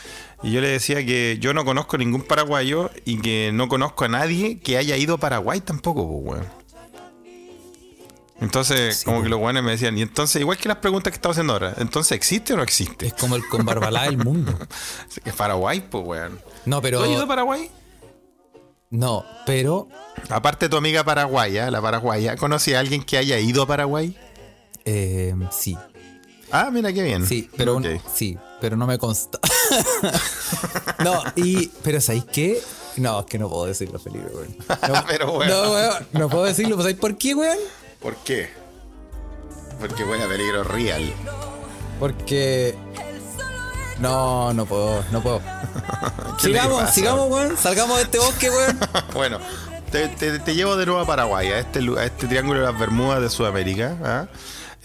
Y 0.41 0.51
yo 0.51 0.59
le 0.61 0.67
decía 0.69 1.05
que 1.05 1.37
yo 1.39 1.53
no 1.53 1.63
conozco 1.63 1.97
ningún 1.97 2.21
paraguayo 2.21 2.91
y 3.05 3.19
que 3.21 3.51
no 3.53 3.69
conozco 3.69 4.03
a 4.05 4.09
nadie 4.09 4.59
que 4.59 4.77
haya 4.77 4.97
ido 4.97 5.15
a 5.15 5.17
Paraguay 5.17 5.61
tampoco, 5.61 6.03
weón. 6.03 6.45
Entonces, 8.43 8.97
Sí, 8.97 9.05
como 9.05 9.17
po. 9.17 9.23
que 9.23 9.29
los 9.29 9.39
weones 9.39 9.63
me 9.63 9.71
decían, 9.71 9.97
y 9.97 10.01
entonces, 10.01 10.39
igual 10.41 10.57
que 10.57 10.67
las 10.67 10.77
preguntas 10.77 11.11
que 11.11 11.15
estamos 11.15 11.35
haciendo 11.35 11.53
ahora, 11.53 11.73
¿entonces 11.77 12.11
existe 12.11 12.53
o 12.53 12.57
no 12.57 12.63
existe? 12.63 13.07
Es 13.07 13.13
como 13.13 13.35
el 13.35 13.47
con 13.47 13.65
Barbalá 13.65 14.03
del 14.03 14.17
mundo. 14.17 14.57
Es 15.25 15.33
Paraguay, 15.33 15.81
pues, 15.89 16.03
weón. 16.05 16.39
No, 16.65 16.77
¿Tú 16.77 16.81
pero. 16.83 17.01
has 17.03 17.09
ido 17.09 17.23
a 17.23 17.27
Paraguay? 17.27 17.71
No, 18.89 19.25
pero. 19.45 19.87
Aparte 20.29 20.65
de 20.65 20.69
tu 20.69 20.77
amiga 20.77 21.03
paraguaya, 21.03 21.71
la 21.71 21.81
paraguaya, 21.81 22.35
¿conocí 22.35 22.73
a 22.75 22.79
alguien 22.79 23.03
que 23.03 23.17
haya 23.17 23.39
ido 23.39 23.63
a 23.63 23.67
Paraguay? 23.67 24.15
eh, 24.85 25.33
sí. 25.51 25.75
Ah, 26.51 26.69
mira 26.71 26.93
qué 26.93 27.01
bien. 27.01 27.25
Sí, 27.25 27.49
pero 27.57 27.75
un- 27.77 27.99
sí, 28.13 28.37
pero 28.61 28.77
no 28.77 28.85
me 28.85 28.99
consta. 28.99 29.39
no, 31.03 31.21
y 31.35 31.67
pero 31.83 31.99
¿sabéis 32.01 32.25
qué? 32.25 32.61
No, 32.97 33.21
es 33.21 33.25
que 33.25 33.39
no 33.39 33.49
puedo 33.49 33.65
decirlo, 33.65 33.97
Felipe, 33.97 34.27
weón. 34.31 34.55
No, 34.87 35.03
Pero, 35.07 35.31
weón. 35.37 35.49
No, 35.49 35.71
weón, 35.71 36.07
no 36.11 36.29
puedo 36.29 36.43
decirlo, 36.45 36.77
¿sabéis 36.77 36.97
por 36.97 37.17
qué, 37.17 37.33
weón? 37.33 37.57
¿Por 38.03 38.15
qué? 38.17 38.49
Porque 39.79 40.03
buena 40.03 40.27
peligro 40.27 40.63
real. 40.63 41.11
Porque 41.99 42.75
no, 43.99 44.53
no 44.53 44.65
puedo, 44.65 45.03
no 45.11 45.21
puedo. 45.21 45.39
¿Qué 46.41 46.49
le 46.49 46.59
sigamos, 46.59 46.89
sigamos, 46.91 47.29
weón, 47.29 47.57
salgamos 47.57 47.97
de 47.97 48.03
este 48.03 48.19
bosque, 48.19 48.49
weón. 48.49 48.79
Bueno, 49.13 49.39
te, 49.91 50.07
te- 50.09 50.39
te 50.39 50.55
llevo 50.55 50.75
de 50.75 50.85
nuevo 50.85 51.01
a 51.01 51.05
Paraguay, 51.05 51.47
a 51.51 51.59
este, 51.59 51.79
a 51.97 52.03
este 52.05 52.27
triángulo 52.27 52.59
de 52.59 52.65
las 52.65 52.77
Bermudas 52.79 53.21
de 53.21 53.29
Sudamérica. 53.29 53.97
¿ah? 54.03 54.27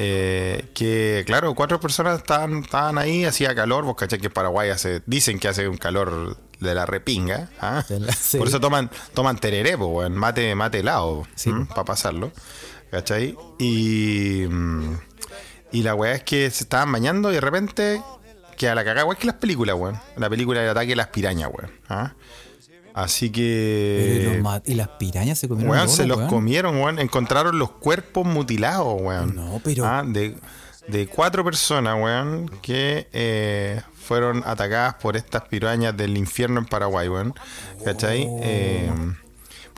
Eh, 0.01 0.71
que 0.75 1.25
claro, 1.27 1.55
cuatro 1.57 1.81
personas 1.81 2.19
estaban, 2.19 2.62
estaban 2.62 2.99
ahí, 2.99 3.25
hacía 3.25 3.53
calor, 3.55 3.85
vos 3.85 3.97
caché 3.97 4.19
que 4.19 4.31
Paraguay 4.31 4.71
hace, 4.71 5.03
dicen 5.07 5.41
que 5.41 5.49
hace 5.49 5.66
un 5.69 5.77
calor 5.77 6.37
de 6.61 6.75
la 6.75 6.87
repinga. 6.87 7.49
¿ah? 7.61 7.85
De 7.89 7.99
la- 8.01 8.12
sí. 8.12 8.39
Por 8.39 8.47
eso 8.49 8.61
toman, 8.61 8.91
toman 9.14 9.39
tereré, 9.39 9.77
po, 9.77 10.09
mate, 10.09 10.55
mate 10.55 10.81
helado, 10.81 11.27
Sí, 11.35 11.51
para 11.71 11.85
pasarlo. 11.85 12.31
¿Cachai? 12.91 13.36
Y, 13.59 14.47
mm, 14.49 14.95
y 15.72 15.82
la 15.82 15.95
weá 15.95 16.14
es 16.14 16.22
que 16.22 16.51
se 16.51 16.64
estaban 16.64 16.91
bañando 16.93 17.30
y 17.30 17.34
de 17.34 17.41
repente 17.41 18.03
que 18.57 18.68
a 18.68 18.74
la 18.74 18.82
cagada, 18.82 19.03
igual 19.03 19.16
que 19.18 19.26
las 19.26 19.36
películas, 19.36 19.76
weón. 19.78 19.99
La 20.16 20.28
película 20.28 20.61
del 20.61 20.70
ataque 20.70 20.89
de 20.89 20.97
las 20.97 21.09
pirañas, 21.09 21.51
weón. 21.53 21.70
¿ah? 21.89 22.14
Así 22.95 23.30
que. 23.30 24.43
y 24.64 24.74
las 24.74 24.89
pirañas 24.89 25.39
se 25.39 25.47
comieron 25.49 25.70
Weón, 25.70 25.89
se 25.89 26.07
los 26.07 26.16
weón. 26.18 26.28
comieron, 26.30 26.76
weón. 26.80 26.99
Encontraron 26.99 27.59
los 27.59 27.70
cuerpos 27.70 28.26
mutilados, 28.26 29.01
weón. 29.01 29.36
No, 29.36 29.61
pero- 29.62 29.84
Ah, 29.86 30.03
de, 30.05 30.34
de 30.89 31.07
cuatro 31.07 31.45
personas, 31.45 31.95
weón, 32.03 32.49
que 32.62 33.07
eh, 33.12 33.80
fueron 33.95 34.43
atacadas 34.45 34.95
por 34.95 35.16
estas 35.16 35.43
pirañas 35.43 35.97
del 35.97 36.16
infierno 36.16 36.59
en 36.59 36.66
Paraguay, 36.66 37.09
weón. 37.09 37.34
¿Cachai? 37.84 38.26
Oh. 38.28 38.41
Eh, 38.43 38.91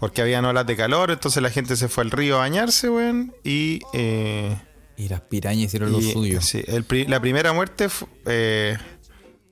porque 0.00 0.22
habían 0.22 0.44
olas 0.46 0.66
de 0.66 0.76
calor, 0.76 1.10
entonces 1.12 1.40
la 1.42 1.50
gente 1.50 1.76
se 1.76 1.88
fue 1.88 2.02
al 2.04 2.10
río 2.10 2.36
a 2.36 2.38
bañarse, 2.40 2.88
weón. 2.90 3.32
Y. 3.44 3.80
eh, 3.92 4.56
Y 4.96 5.08
las 5.08 5.20
pirañas 5.20 5.66
hicieron 5.66 5.92
lo 5.92 6.00
suyo. 6.00 6.40
sí, 6.42 6.62
el 6.66 6.84
la 7.08 7.20
primera 7.20 7.52
muerte 7.52 7.88
eh, 8.26 8.76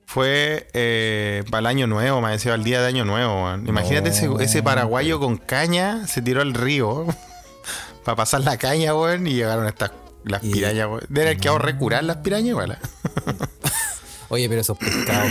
fue 0.07 0.69
eh, 0.73 1.45
para 1.51 1.61
el 1.61 1.67
año 1.67 1.87
nuevo, 1.87 2.21
me 2.23 2.31
decía, 2.31 2.55
el 2.55 2.65
día 2.65 2.81
de 2.81 2.87
año 2.89 3.05
nuevo. 3.05 3.45
weón. 3.45 3.69
Imagínate 3.69 4.09
ese, 4.09 4.27
No. 4.27 4.41
ese 4.41 4.63
paraguayo 4.63 5.21
con 5.21 5.37
caña, 5.37 6.07
se 6.07 6.23
tiró 6.23 6.41
al 6.41 6.55
río 6.55 7.07
para 8.05 8.17
pasar 8.17 8.41
la 8.41 8.57
caña, 8.57 8.95
weón, 8.95 9.27
y 9.27 9.35
llegaron 9.35 9.67
estas 9.67 9.93
las 10.25 10.43
Y- 10.43 10.51
pirañas, 10.51 10.87
weón. 10.89 11.01
Debe 11.09 11.27
haber 11.29 11.39
quedado 11.39 11.59
recurar 11.59 12.05
las 12.05 12.17
pirañas, 12.19 12.55
weón. 12.57 12.77
Oye, 14.31 14.47
pero 14.49 14.61
esos 14.61 14.77
pescados, 14.77 15.31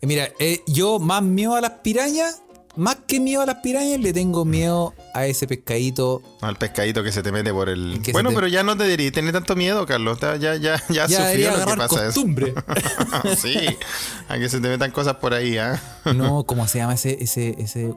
mira, 0.00 0.30
eh, 0.38 0.62
yo 0.66 0.98
más 0.98 1.22
miedo 1.22 1.56
a 1.56 1.60
las 1.60 1.72
pirañas, 1.82 2.40
más 2.76 2.96
que 3.06 3.20
miedo 3.20 3.42
a 3.42 3.46
las 3.46 3.56
pirañas, 3.56 4.00
le 4.00 4.12
tengo 4.12 4.44
miedo 4.44 4.94
a 5.14 5.26
ese 5.26 5.46
pescadito. 5.46 6.22
Al 6.40 6.56
pescadito 6.56 7.02
que 7.04 7.12
se 7.12 7.22
te 7.22 7.30
mete 7.32 7.52
por 7.52 7.68
el. 7.68 8.00
Bueno, 8.12 8.30
te- 8.30 8.34
pero 8.34 8.46
ya 8.48 8.62
no 8.62 8.76
te 8.76 8.84
deberías 8.84 9.12
tener 9.12 9.32
tanto 9.32 9.54
miedo, 9.56 9.86
Carlos. 9.86 10.18
Ya, 10.20 10.36
ya, 10.36 10.56
ya, 10.56 10.82
ya, 10.88 11.06
sufrió 11.08 11.50
lo 11.56 11.58
que 11.66 11.76
pasa. 11.76 11.84
eso. 11.84 12.04
costumbre. 12.06 12.54
sí, 13.38 13.56
a 14.28 14.38
que 14.38 14.48
se 14.48 14.60
te 14.60 14.68
metan 14.68 14.90
cosas 14.90 15.16
por 15.16 15.34
ahí, 15.34 15.56
¿ah? 15.58 15.80
No, 16.14 16.44
¿cómo 16.44 16.66
se 16.68 16.78
llama 16.78 16.94
ese, 16.94 17.16
ese, 17.22 17.54
ese 17.58 17.92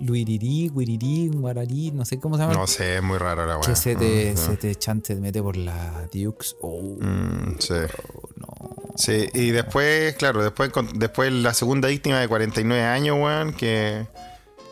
luirirí, 0.00 0.70
guirirí, 0.74 1.28
guararí, 1.28 1.90
no 1.90 2.04
sé 2.04 2.18
cómo 2.18 2.36
se 2.36 2.42
llama? 2.42 2.54
No 2.54 2.66
sé, 2.66 2.96
es 2.96 3.02
muy 3.02 3.18
raro 3.18 3.46
la 3.46 3.58
weá. 3.58 3.66
que 3.68 3.76
se 3.76 3.96
te, 3.96 4.32
Mm, 4.32 4.36
se 4.36 4.56
te 4.56 4.74
chante, 4.76 5.14
te 5.14 5.20
mete 5.20 5.42
por 5.42 5.56
la 5.56 6.08
Dukes. 6.12 6.56
Oh, 6.62 6.80
Mm, 7.00 7.56
sí. 7.58 7.72
no. 7.74 8.29
Sí, 9.00 9.28
y 9.32 9.50
después, 9.50 10.14
claro, 10.16 10.42
después, 10.42 10.70
después 10.94 11.32
la 11.32 11.54
segunda 11.54 11.88
víctima 11.88 12.20
de 12.20 12.28
49 12.28 12.84
años, 12.84 13.16
weón, 13.18 13.52
que 13.54 14.06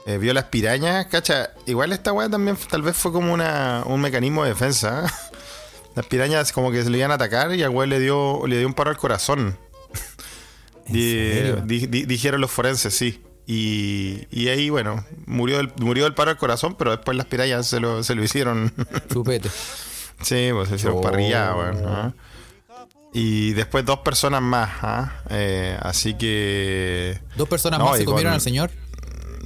eh, 0.07 0.19
vio 0.19 0.35
las 0.35 0.45
pirañas, 0.45 1.07
cacha. 1.07 1.51
Igual 1.67 1.93
esta 1.93 2.13
weá 2.13 2.29
también 2.29 2.57
tal 2.71 2.83
vez 2.83 2.97
fue 2.97 3.11
como 3.13 3.33
una, 3.33 3.83
un 3.87 4.01
mecanismo 4.01 4.43
de 4.45 4.51
defensa. 4.51 5.05
¿eh? 5.07 5.11
Las 5.97 6.07
pirañas 6.07 6.53
como 6.53 6.71
que 6.71 6.85
se 6.85 6.91
le 6.91 6.99
iban 6.99 7.11
a 7.11 7.15
atacar 7.15 7.53
y 7.55 7.63
al 7.63 7.71
weón 7.71 7.89
le 7.91 7.99
dio, 7.99 8.47
le 8.47 8.59
dio 8.59 8.67
un 8.69 8.75
paro 8.75 8.91
al 8.91 8.97
corazón. 8.99 9.59
¿En 10.87 10.93
Di- 10.93 11.13
serio? 11.13 11.57
di- 11.65 11.87
di- 11.87 12.05
dijeron 12.07 12.41
los 12.41 12.51
forenses, 12.51 12.95
sí. 12.95 13.23
Y, 13.47 14.27
y 14.31 14.49
ahí, 14.49 14.69
bueno, 14.71 15.05
murió 15.27 15.57
del, 15.57 15.73
murió 15.81 16.05
del 16.05 16.15
paro 16.15 16.31
al 16.31 16.37
corazón, 16.37 16.77
pero 16.79 16.91
después 16.91 17.17
las 17.17 17.27
pirañas 17.27 17.67
se 17.67 17.81
lo, 17.81 18.03
se 18.05 18.15
lo 18.15 18.23
hicieron. 18.23 18.73
Chupete. 19.11 19.49
Sí, 20.21 20.49
pues 20.53 20.69
se 20.69 20.75
hicieron 20.75 20.99
Oh. 20.99 21.11
weón. 21.11 21.85
¿ah? 21.87 22.13
Y 23.21 23.53
después 23.55 23.85
dos 23.85 23.99
personas 24.01 24.41
más, 24.41 24.71
¿ah? 24.83 25.13
Eh, 25.31 25.77
así 25.83 26.15
que. 26.15 27.19
¿Dos 27.37 27.49
personas 27.49 27.81
No, 27.81 27.87
más 27.87 27.99
se 27.99 28.05
comieron 28.05 28.31
con- 28.31 28.35
al 28.35 28.41
señor? 28.41 28.71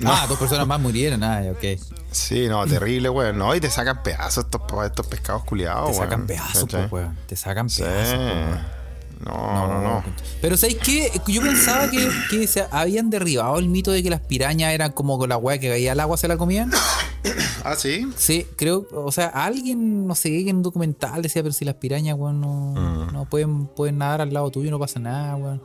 Ah, 0.04 0.26
dos 0.28 0.38
personas 0.38 0.66
más 0.66 0.78
murieron. 0.80 1.22
Ah, 1.24 1.42
ok. 1.52 1.80
Sí, 2.10 2.48
no, 2.48 2.66
terrible, 2.66 3.08
weón. 3.08 3.38
No, 3.38 3.54
y 3.54 3.60
te 3.60 3.70
sacan 3.70 4.02
pedazos 4.02 4.44
estos, 4.44 4.60
estos 4.84 5.06
pescados 5.06 5.44
culiados, 5.44 5.90
Te 5.92 5.94
sacan 5.96 6.20
weón. 6.20 6.26
pedazos, 6.26 6.66
pues, 6.70 6.92
weón. 6.92 7.16
Te 7.26 7.36
sacan 7.36 7.70
Sí. 7.70 7.82
pedazos, 7.82 8.18
weón. 8.18 8.82
No, 9.24 9.68
no, 9.68 9.80
no. 9.82 10.04
Pero 10.40 10.56
¿sabéis 10.56 10.78
qué? 10.78 11.10
Yo 11.28 11.40
pensaba 11.40 11.88
que, 11.88 12.10
que 12.28 12.46
se 12.48 12.66
habían 12.72 13.08
derribado 13.08 13.58
el 13.58 13.68
mito 13.68 13.90
de 13.92 14.02
que 14.02 14.10
las 14.10 14.20
pirañas 14.20 14.72
eran 14.74 14.90
como 14.92 15.16
con 15.16 15.28
la 15.28 15.36
weá 15.36 15.58
que 15.58 15.68
caía 15.70 15.92
al 15.92 16.00
agua 16.00 16.16
se 16.16 16.26
la 16.28 16.36
comían. 16.36 16.70
Ah, 17.64 17.76
sí. 17.76 18.06
Sí, 18.16 18.46
creo, 18.56 18.86
o 18.92 19.12
sea, 19.12 19.28
alguien, 19.28 20.06
no 20.06 20.14
sé 20.16 20.30
qué, 20.30 20.50
en 20.50 20.56
un 20.56 20.62
documental 20.62 21.22
decía, 21.22 21.42
pero 21.42 21.52
si 21.52 21.64
las 21.64 21.76
pirañas, 21.76 22.16
weón, 22.18 22.40
no, 22.40 22.74
Mm. 22.74 23.12
no 23.12 23.24
pueden, 23.26 23.66
pueden 23.66 23.98
nadar 23.98 24.20
al 24.22 24.32
lado 24.32 24.50
tuyo, 24.50 24.70
no 24.70 24.78
pasa 24.78 24.98
nada, 24.98 25.36
weón. 25.36 25.62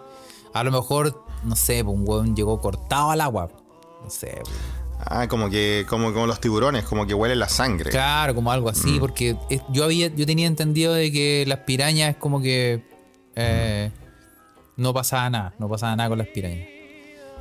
A 0.54 0.64
lo 0.64 0.72
mejor, 0.72 1.24
no 1.44 1.56
sé, 1.56 1.84
pues, 1.84 1.96
un 1.98 2.08
weón 2.08 2.36
llegó 2.36 2.60
cortado 2.62 3.10
al 3.12 3.22
agua. 3.22 3.50
No 4.04 4.10
sé, 4.10 4.28
weón. 4.46 4.88
Ah, 5.00 5.28
como 5.28 5.50
que, 5.50 5.86
como, 5.90 6.12
como 6.14 6.26
los 6.28 6.40
tiburones, 6.42 6.84
como 6.86 7.06
que 7.08 7.14
huelen 7.14 7.40
la 7.40 7.50
sangre. 7.50 7.90
Claro, 7.92 8.34
como 8.36 8.52
algo 8.52 8.68
Mm. 8.68 8.72
así, 8.72 9.00
porque 9.00 9.38
es- 9.50 9.62
yo 9.72 9.84
había, 9.84 10.08
yo 10.08 10.26
tenía 10.26 10.48
entendido 10.48 10.94
de 10.94 11.12
que 11.12 11.46
las 11.48 11.60
pirañas 11.60 12.12
es 12.12 12.18
como 12.18 12.42
que 12.42 12.84
eh, 13.36 13.92
no 14.78 14.94
pasaba 14.94 15.30
nada, 15.30 15.54
no 15.60 15.70
pasaba 15.70 15.96
nada 15.96 16.10
con 16.10 16.18
las 16.18 16.28
pirañas. 16.28 16.68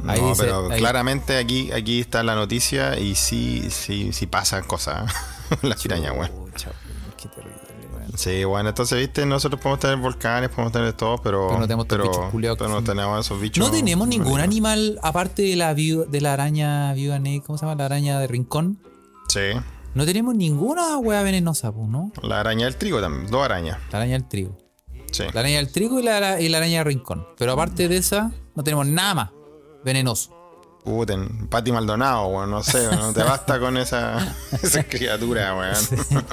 Ahí 0.06 0.20
no, 0.20 0.28
dice- 0.30 0.42
pero 0.44 0.70
ahí- 0.70 0.78
claramente 0.78 1.36
aquí, 1.38 1.72
aquí 1.72 2.00
está 2.00 2.22
la 2.22 2.34
noticia 2.34 2.98
y 2.98 3.14
sí, 3.14 3.66
sí, 3.70 4.12
sí 4.12 4.26
pasan 4.26 4.64
cosas. 4.64 5.12
las 5.62 5.82
pirañas, 5.82 6.12
weón. 6.16 6.30
Pucha, 6.50 6.70
weón, 6.70 7.14
qué 7.16 7.28
terrible, 7.28 7.56
weón. 7.94 8.12
Sí, 8.18 8.44
bueno, 8.44 8.68
entonces, 8.68 8.98
viste, 8.98 9.26
nosotros 9.26 9.60
podemos 9.60 9.80
tener 9.80 9.96
volcanes, 9.96 10.50
podemos 10.50 10.72
tener 10.72 10.92
todo, 10.92 11.18
pero. 11.18 11.48
Pero 11.48 11.60
no 11.60 11.66
tenemos 11.66 11.86
bichos 11.88 12.30
culiados 12.30 12.58
pero 12.58 12.70
no 12.70 12.82
tenemos 12.84 13.24
esos 13.26 13.40
bichos. 13.40 13.64
No 13.66 13.70
tenemos 13.72 14.06
ningún 14.08 14.40
animal 14.40 14.98
aparte 15.02 15.42
de 15.42 15.56
la, 15.56 15.74
de 15.74 16.20
la 16.20 16.32
araña 16.32 16.92
viuda 16.94 17.18
negra, 17.18 17.44
¿cómo 17.46 17.58
se 17.58 17.64
llama? 17.66 17.76
La 17.76 17.86
araña 17.86 18.18
de 18.20 18.26
rincón. 18.26 18.78
Sí. 19.28 19.40
No 19.94 20.04
tenemos 20.04 20.34
ninguna 20.34 20.98
hueá 20.98 21.22
venenosa, 21.22 21.72
¿no? 21.74 22.12
La 22.22 22.40
araña 22.40 22.66
del 22.66 22.76
trigo 22.76 23.00
también, 23.00 23.30
dos 23.30 23.42
arañas. 23.44 23.78
La 23.90 23.98
araña 23.98 24.12
del 24.18 24.28
trigo. 24.28 24.58
Sí. 25.10 25.24
La 25.32 25.40
araña 25.40 25.56
del 25.56 25.72
trigo 25.72 25.98
y 25.98 26.02
la, 26.02 26.38
y 26.40 26.48
la 26.50 26.58
araña 26.58 26.78
de 26.78 26.84
rincón. 26.84 27.26
Pero 27.38 27.52
aparte 27.52 27.88
de 27.88 27.96
esa, 27.96 28.30
no 28.54 28.62
tenemos 28.62 28.86
nada 28.86 29.14
más 29.14 29.30
venenoso. 29.86 30.30
Puten, 30.84 31.48
Pati 31.48 31.72
Maldonado, 31.72 32.26
weón, 32.28 32.50
no 32.50 32.62
sé, 32.62 32.86
no 32.94 33.12
te 33.12 33.22
basta 33.24 33.58
con 33.58 33.76
esa, 33.76 34.36
esa 34.62 34.84
criatura, 34.84 35.56
weón. 35.56 36.24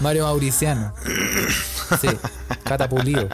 Mario 0.00 0.24
Mauriciano. 0.24 0.94
Sí. 2.00 2.08
Catapulido. 2.64 3.28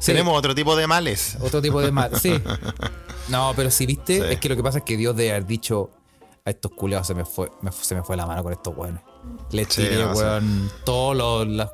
Sí. 0.00 0.06
Tenemos 0.12 0.36
otro 0.36 0.54
tipo 0.54 0.76
de 0.76 0.86
males. 0.86 1.36
Otro 1.40 1.62
tipo 1.62 1.80
de 1.80 1.92
mal. 1.92 2.10
Sí. 2.20 2.34
No, 3.28 3.52
pero 3.56 3.70
si 3.70 3.86
viste, 3.86 4.18
Sí. 4.18 4.24
es 4.34 4.40
que 4.40 4.48
lo 4.50 4.56
que 4.56 4.62
pasa 4.62 4.78
es 4.78 4.84
que 4.84 4.96
Dios 4.98 5.16
debe 5.16 5.30
haber 5.30 5.46
dicho 5.46 5.90
a 6.44 6.50
estos 6.50 6.72
culeados 6.72 7.06
se 7.06 7.14
me 7.14 7.24
fue, 7.24 7.50
me 7.62 7.70
se 7.72 7.94
me 7.94 8.02
fue 8.02 8.16
la 8.16 8.26
mano 8.26 8.42
con 8.42 8.52
estos 8.52 8.76
weones. 8.76 9.00
Les 9.50 9.68
tiré, 9.68 9.96
no, 10.02 10.12
weón, 10.12 10.70
todos 10.84 11.16
los- 11.16 11.46
las, 11.48 11.70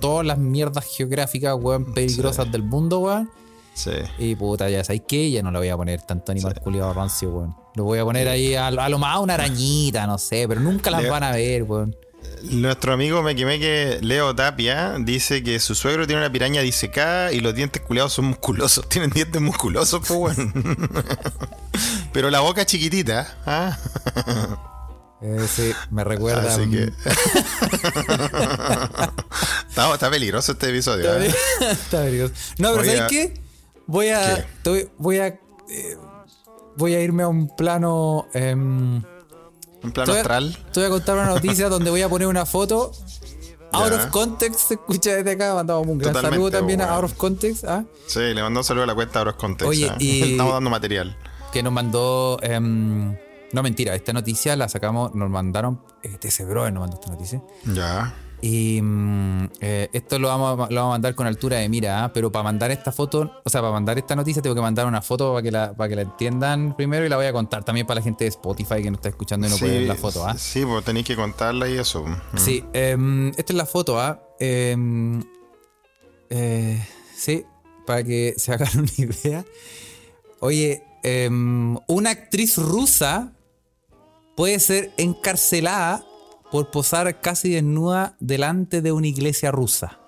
todas 0.00 0.24
las 0.26 0.38
mierdas 0.38 0.84
geográficas, 0.96 1.56
weón, 1.58 1.92
peligrosas 1.92 2.50
del 2.52 2.62
mundo, 2.62 3.00
weón. 3.00 3.30
Sí. 3.74 3.92
Y 4.18 4.34
puta, 4.34 4.68
ya 4.68 4.84
sabéis 4.84 5.02
que 5.08 5.30
ya 5.30 5.42
no 5.42 5.50
le 5.50 5.58
voy 5.58 5.68
a 5.68 5.76
poner 5.76 6.02
tanto 6.02 6.32
animal 6.32 6.54
culiado 6.60 6.92
rancio, 6.92 7.30
weón. 7.30 7.56
Lo 7.76 7.84
voy 7.84 7.98
a 7.98 8.04
poner 8.04 8.28
ahí 8.28 8.54
a, 8.54 8.66
a 8.66 8.88
lo 8.88 8.98
más 8.98 9.18
una 9.20 9.34
arañita, 9.34 10.06
no 10.06 10.18
sé, 10.18 10.46
pero 10.48 10.60
nunca 10.60 10.90
las 10.90 11.08
van 11.08 11.22
a 11.22 11.32
ver, 11.32 11.62
weón. 11.62 11.96
Nuestro 12.42 12.92
amigo 12.94 13.22
Mequimeque 13.22 13.98
Leo 14.02 14.34
Tapia 14.34 14.96
dice 14.98 15.42
que 15.42 15.58
su 15.60 15.74
suegro 15.74 16.06
tiene 16.06 16.22
una 16.22 16.32
piraña 16.32 16.62
disecada 16.62 17.32
y 17.32 17.40
los 17.40 17.54
dientes 17.54 17.82
culeados 17.82 18.12
son 18.14 18.26
musculosos. 18.26 18.88
Tienen 18.90 19.10
dientes 19.10 19.40
musculosos, 19.40 20.00
pues 20.06 20.38
weón. 20.38 20.52
Pero 22.12 22.30
la 22.30 22.40
boca 22.40 22.64
chiquitita. 22.64 23.36
¿ah? 23.46 23.78
Eh, 25.22 25.46
sí, 25.48 25.72
me 25.90 26.02
recuerda. 26.02 26.54
Así 26.54 26.68
que. 26.70 26.84
está, 29.68 29.92
está 29.92 30.10
peligroso 30.10 30.52
este 30.52 30.70
episodio. 30.70 31.14
¿eh? 31.20 31.34
Está 31.70 32.02
peligroso. 32.02 32.32
No, 32.58 32.70
pero 32.70 32.84
Voy 32.84 32.96
¿sabes 32.96 33.10
qué? 33.10 33.34
Voy 33.90 34.08
a. 34.08 34.46
Voy, 34.98 35.18
a. 35.18 35.26
eh, 35.26 35.96
voy 36.76 36.94
a 36.94 37.00
irme 37.00 37.22
a 37.24 37.28
un 37.28 37.48
plano. 37.56 38.26
em, 38.32 39.02
Un 39.82 39.92
plano 39.92 40.04
te, 40.04 40.10
voy 40.10 40.16
a, 40.18 40.20
astral. 40.20 40.58
te 40.72 40.80
voy 40.80 40.86
a 40.86 40.90
contar 40.90 41.14
una 41.16 41.26
noticia 41.26 41.68
donde 41.74 41.90
voy 41.90 42.02
a 42.02 42.08
poner 42.08 42.28
una 42.28 42.46
foto. 42.46 42.92
Out 43.72 43.92
of 43.92 44.06
context, 44.08 44.60
se 44.68 44.74
escucha 44.74 45.14
desde 45.14 45.30
acá. 45.32 45.54
Mandamos 45.54 45.86
un 45.86 45.98
gran 45.98 46.12
Totalmente, 46.12 46.36
saludo 46.36 46.50
también 46.50 46.80
a. 46.80 46.90
Out 46.94 47.04
of 47.04 47.14
Context, 47.14 47.64
¿ah? 47.64 47.84
Sí, 48.06 48.18
le 48.20 48.42
mandó 48.42 48.60
un 48.60 48.64
saludo 48.64 48.82
a 48.84 48.86
la 48.86 48.94
cuenta 48.96 49.20
Auros 49.20 49.34
Context. 49.36 49.68
Oye, 49.70 49.88
¿ah? 49.88 49.96
y- 50.00 50.22
Estamos 50.32 50.54
dando 50.54 50.70
material. 50.70 51.16
que 51.52 51.62
nos 51.62 51.72
mandó. 51.72 52.38
em, 52.42 53.16
no, 53.52 53.62
mentira, 53.62 53.94
esta 53.94 54.12
noticia 54.12 54.54
la 54.56 54.68
sacamos, 54.68 55.14
nos 55.14 55.30
mandaron. 55.30 55.80
Eh, 56.02 56.16
TC 56.18 56.44
Brother 56.46 56.72
nos 56.72 56.80
mandó 56.82 56.96
esta 56.96 57.10
noticia. 57.12 57.42
Ya. 57.64 58.12
Y 58.42 58.80
mm, 58.80 59.44
eh, 59.60 59.88
esto 59.92 60.18
lo 60.18 60.28
vamos, 60.28 60.52
a, 60.52 60.72
lo 60.72 60.80
vamos 60.80 60.92
a 60.92 60.94
mandar 60.94 61.14
con 61.14 61.26
altura 61.26 61.58
de 61.58 61.68
mira, 61.68 62.04
¿ah? 62.04 62.12
pero 62.12 62.32
para 62.32 62.42
mandar 62.42 62.70
esta 62.70 62.90
foto, 62.90 63.40
o 63.44 63.50
sea, 63.50 63.60
para 63.60 63.72
mandar 63.72 63.98
esta 63.98 64.16
noticia 64.16 64.40
tengo 64.40 64.54
que 64.54 64.62
mandar 64.62 64.86
una 64.86 65.02
foto 65.02 65.32
para 65.32 65.42
que 65.42 65.50
la, 65.50 65.72
para 65.74 65.88
que 65.88 65.96
la 65.96 66.02
entiendan 66.02 66.74
primero 66.74 67.04
y 67.04 67.08
la 67.08 67.16
voy 67.16 67.26
a 67.26 67.32
contar 67.32 67.64
también 67.64 67.86
para 67.86 68.00
la 68.00 68.04
gente 68.04 68.24
de 68.24 68.28
Spotify 68.28 68.82
que 68.82 68.90
no 68.90 68.96
está 68.96 69.10
escuchando 69.10 69.46
y 69.46 69.50
no 69.50 69.58
puede 69.58 69.80
ver 69.80 69.88
la 69.88 69.94
foto. 69.94 70.26
¿ah? 70.26 70.36
Sí, 70.38 70.64
pues 70.64 70.84
tenéis 70.84 71.06
que 71.06 71.16
contarla 71.16 71.68
y 71.68 71.76
eso. 71.76 72.04
Mm. 72.04 72.38
Sí, 72.38 72.64
em, 72.72 73.28
esta 73.28 73.52
es 73.52 73.56
la 73.56 73.66
foto, 73.66 74.00
¿ah? 74.00 74.22
Em, 74.38 75.22
eh, 76.30 76.82
sí, 77.14 77.44
para 77.86 78.02
que 78.02 78.34
se 78.38 78.52
hagan 78.54 78.70
una 78.78 78.92
idea. 78.96 79.44
Oye, 80.40 80.82
em, 81.02 81.76
una 81.86 82.10
actriz 82.10 82.56
rusa 82.56 83.32
puede 84.34 84.58
ser 84.60 84.92
encarcelada 84.96 86.06
por 86.50 86.70
posar 86.70 87.20
casi 87.20 87.50
desnuda 87.50 88.16
delante 88.20 88.82
de 88.82 88.92
una 88.92 89.06
iglesia 89.06 89.50
rusa. 89.50 89.98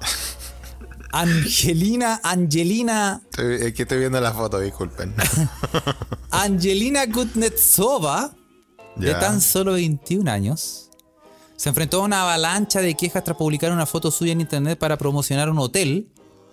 Angelina, 1.12 2.20
Angelina, 2.22 3.22
Estoy- 3.30 3.66
Es 3.66 3.74
que 3.74 3.82
estoy 3.82 3.98
viendo 3.98 4.20
la 4.20 4.32
foto, 4.32 4.60
disculpen. 4.60 5.14
Angelina 6.30 7.10
Kuznetsova, 7.10 8.34
de 8.96 9.06
Ya. 9.08 9.18
tan 9.20 9.40
solo 9.40 9.72
21 9.72 10.30
años, 10.30 10.90
se 11.56 11.68
enfrentó 11.70 12.00
a 12.02 12.04
una 12.04 12.22
avalancha 12.22 12.80
de 12.80 12.94
quejas 12.94 13.24
tras 13.24 13.36
publicar 13.36 13.72
una 13.72 13.86
foto 13.86 14.10
suya 14.10 14.32
en 14.32 14.40
internet 14.40 14.78
para 14.78 14.96
promocionar 14.96 15.50
un 15.50 15.58
hotel 15.58 16.08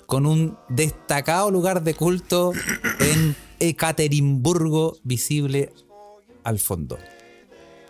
con 0.06 0.26
un 0.26 0.58
destacado 0.70 1.52
lugar 1.52 1.84
de 1.84 1.94
culto 1.96 2.54
en 3.00 3.36
Ekaterimburgo 3.60 4.98
visible 5.04 5.74
al 6.44 6.60
fondo. 6.60 6.98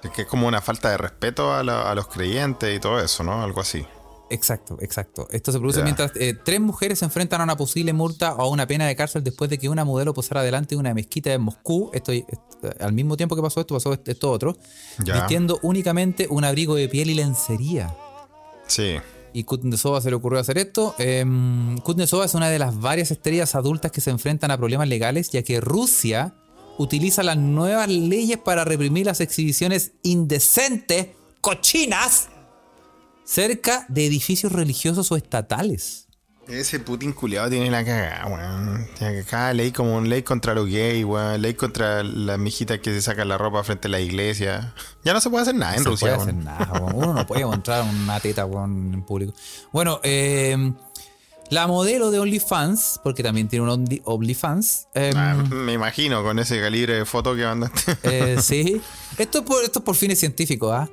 Es 0.05 0.11
que 0.11 0.21
es 0.23 0.27
como 0.27 0.47
una 0.47 0.61
falta 0.61 0.89
de 0.91 0.97
respeto 0.97 1.53
a, 1.53 1.63
la- 1.63 1.89
a 1.91 1.95
los 1.95 2.07
creyentes 2.07 2.75
y 2.75 2.79
todo 2.79 2.99
eso, 2.99 3.23
¿no? 3.23 3.41
Algo 3.43 3.61
así. 3.61 3.85
Exacto, 4.29 4.77
exacto. 4.81 5.27
Esto 5.29 5.51
se 5.51 5.59
produce 5.59 5.83
mientras 5.83 6.11
eh, 6.15 6.33
tres 6.43 6.59
mujeres 6.59 6.97
se 6.99 7.05
enfrentan 7.05 7.41
a 7.41 7.43
una 7.43 7.55
posible 7.55 7.93
multa 7.93 8.33
o 8.33 8.41
a 8.41 8.49
una 8.49 8.65
pena 8.65 8.87
de 8.87 8.95
cárcel 8.95 9.23
después 9.23 9.51
de 9.51 9.59
que 9.59 9.69
una 9.69 9.85
modelo 9.85 10.15
posara 10.15 10.41
delante 10.41 10.73
de 10.73 10.79
una 10.79 10.95
mezquita 10.95 11.31
en 11.31 11.41
Moscú. 11.41 11.91
Esto, 11.93 12.11
esto- 12.11 12.33
al 12.79 12.91
mismo 12.93 13.17
tiempo 13.17 13.35
que 13.35 13.43
pasó 13.43 13.61
esto, 13.61 13.75
pasó 13.75 13.93
esto, 13.93 14.31
otro. 14.31 14.57
Vistiendo 14.97 15.59
únicamente 15.61 16.27
un 16.29 16.43
abrigo 16.43 16.73
de 16.73 16.89
piel 16.89 17.11
y 17.11 17.13
lencería. 17.13 17.95
Sí. 18.65 18.95
Y 19.31 19.43
Kuznetsova 19.43 20.01
se 20.01 20.09
le 20.09 20.15
ocurrió 20.15 20.39
hacer 20.39 20.57
esto. 20.57 20.95
Eh, 20.97 21.23
Kuznetsova 21.83 22.25
es 22.25 22.33
una 22.33 22.49
de 22.49 22.57
las 22.57 22.79
varias 22.79 23.11
estrellas 23.11 23.53
adultas 23.53 23.91
que 23.91 24.01
se 24.01 24.09
enfrentan 24.09 24.49
a 24.49 24.57
problemas 24.57 24.87
legales, 24.87 25.29
ya 25.29 25.43
que 25.43 25.61
Rusia 25.61 26.33
utiliza 26.77 27.23
las 27.23 27.37
nuevas 27.37 27.87
leyes 27.89 28.37
para 28.37 28.63
reprimir 28.63 29.05
las 29.05 29.21
exhibiciones 29.21 29.93
indecentes, 30.03 31.07
cochinas, 31.41 32.29
cerca 33.23 33.85
de 33.89 34.05
edificios 34.05 34.51
religiosos 34.51 35.11
o 35.11 35.17
estatales. 35.17 36.05
Ese 36.47 36.79
Putin 36.79 37.11
culiado 37.11 37.49
tiene 37.49 37.71
la 37.71 37.83
cagada, 37.83 38.27
weón. 38.27 38.87
Cada 39.27 39.51
ley 39.53 39.71
como 39.71 39.99
ley 40.01 40.21
contra 40.21 40.53
los 40.53 40.69
gays, 40.69 41.03
weón. 41.03 41.41
Ley 41.41 41.55
contra 41.55 42.03
las 42.03 42.37
mijitas 42.37 42.79
que 42.79 42.93
se 42.93 43.01
sacan 43.01 43.29
la 43.29 43.37
ropa 43.37 43.63
frente 43.63 43.87
a 43.87 43.91
la 43.91 43.99
iglesia. 43.99 44.73
Ya 45.03 45.13
no 45.13 45.21
se 45.21 45.31
puede 45.31 45.41
hacer 45.41 45.55
nada 45.55 45.75
en 45.75 45.79
no 45.79 45.83
se 45.83 45.89
Rusia, 45.89 46.15
puede 46.15 46.21
hacer 46.21 46.35
nada, 46.35 46.71
weón. 46.73 46.95
Uno 46.95 47.13
no 47.15 47.25
puede 47.25 47.45
mostrar 47.47 47.83
una 47.83 48.19
teta 48.19 48.45
weón, 48.45 48.93
en 48.93 49.01
público. 49.01 49.33
Bueno, 49.71 49.99
eh, 50.03 50.71
la 51.51 51.67
modelo 51.67 52.11
de 52.11 52.19
OnlyFans, 52.19 52.99
porque 53.03 53.21
también 53.23 53.47
tiene 53.47 53.63
un 53.63 53.69
Only- 53.85 54.01
OnlyFans, 54.05 54.87
eh, 54.95 55.11
Ah, 55.15 55.35
me 55.49 55.73
imagino 55.73 56.23
con 56.23 56.39
ese 56.39 56.59
calibre 56.59 56.95
de 56.95 57.05
foto 57.05 57.35
que 57.35 57.43
mandaste. 57.43 57.97
Eh, 58.03 58.37
sí. 58.41 58.81
Esto 59.17 59.39
es 59.39 59.43
por, 59.45 59.63
esto 59.63 59.79
es 59.79 59.85
por 59.85 59.95
fines 59.95 60.19
científicos, 60.19 60.71
¿ah? 60.73 60.89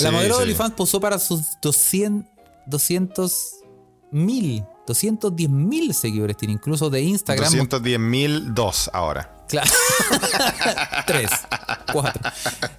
La 0.00 0.10
Sí, 0.10 0.14
modelo 0.14 0.36
de. 0.36 0.42
OnlyFans 0.44 0.72
posó 0.74 1.00
para 1.00 1.18
sus 1.18 1.42
200 1.62 2.30
200 2.68 3.42
mil, 4.12 4.64
210 4.86 5.50
mil 5.50 5.92
seguidores. 5.94 6.36
Tiene 6.36 6.54
incluso 6.54 6.90
de 6.90 7.02
Instagram. 7.02 7.44
210 7.46 7.98
mil 8.00 8.54
dos 8.54 8.90
ahora. 8.92 9.32
Claro. 9.48 9.70
Tres, 11.06 11.30
cuatro. 11.92 12.20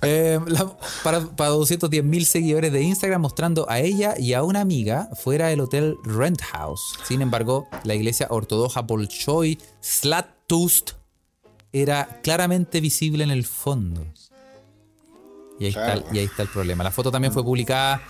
Eh, 0.02 0.40
la- 0.48 0.76
para, 1.04 1.22
para 1.22 1.50
210 1.52 2.04
mil 2.04 2.26
seguidores 2.26 2.72
de 2.74 2.82
Instagram 2.82 3.22
mostrando 3.22 3.70
a 3.70 3.80
ella 3.80 4.16
y 4.18 4.34
a 4.34 4.44
una 4.44 4.60
amiga 4.62 5.10
fuera 5.16 5.48
del 5.48 5.62
hotel 5.62 5.96
Rent 6.04 6.42
House. 6.42 6.82
Sin 7.06 7.22
embargo, 7.22 7.68
la 7.84 7.96
iglesia 7.96 8.28
ortodoxa 8.30 8.82
Bolshoi 8.82 9.58
Slatust 9.82 10.92
era 11.72 12.20
claramente 12.24 12.82
visible 12.82 13.24
en 13.24 13.32
el 13.32 13.46
fondo. 13.46 14.06
Y 15.60 15.66
ahí, 15.68 15.74
Claro. 15.74 16.00
está, 16.02 16.16
y 16.16 16.20
ahí 16.20 16.26
está 16.26 16.44
el 16.44 16.50
problema. 16.50 16.84
La 16.84 16.92
foto 16.92 17.12
también 17.12 17.34
fue 17.34 17.44
publicada 17.44 18.02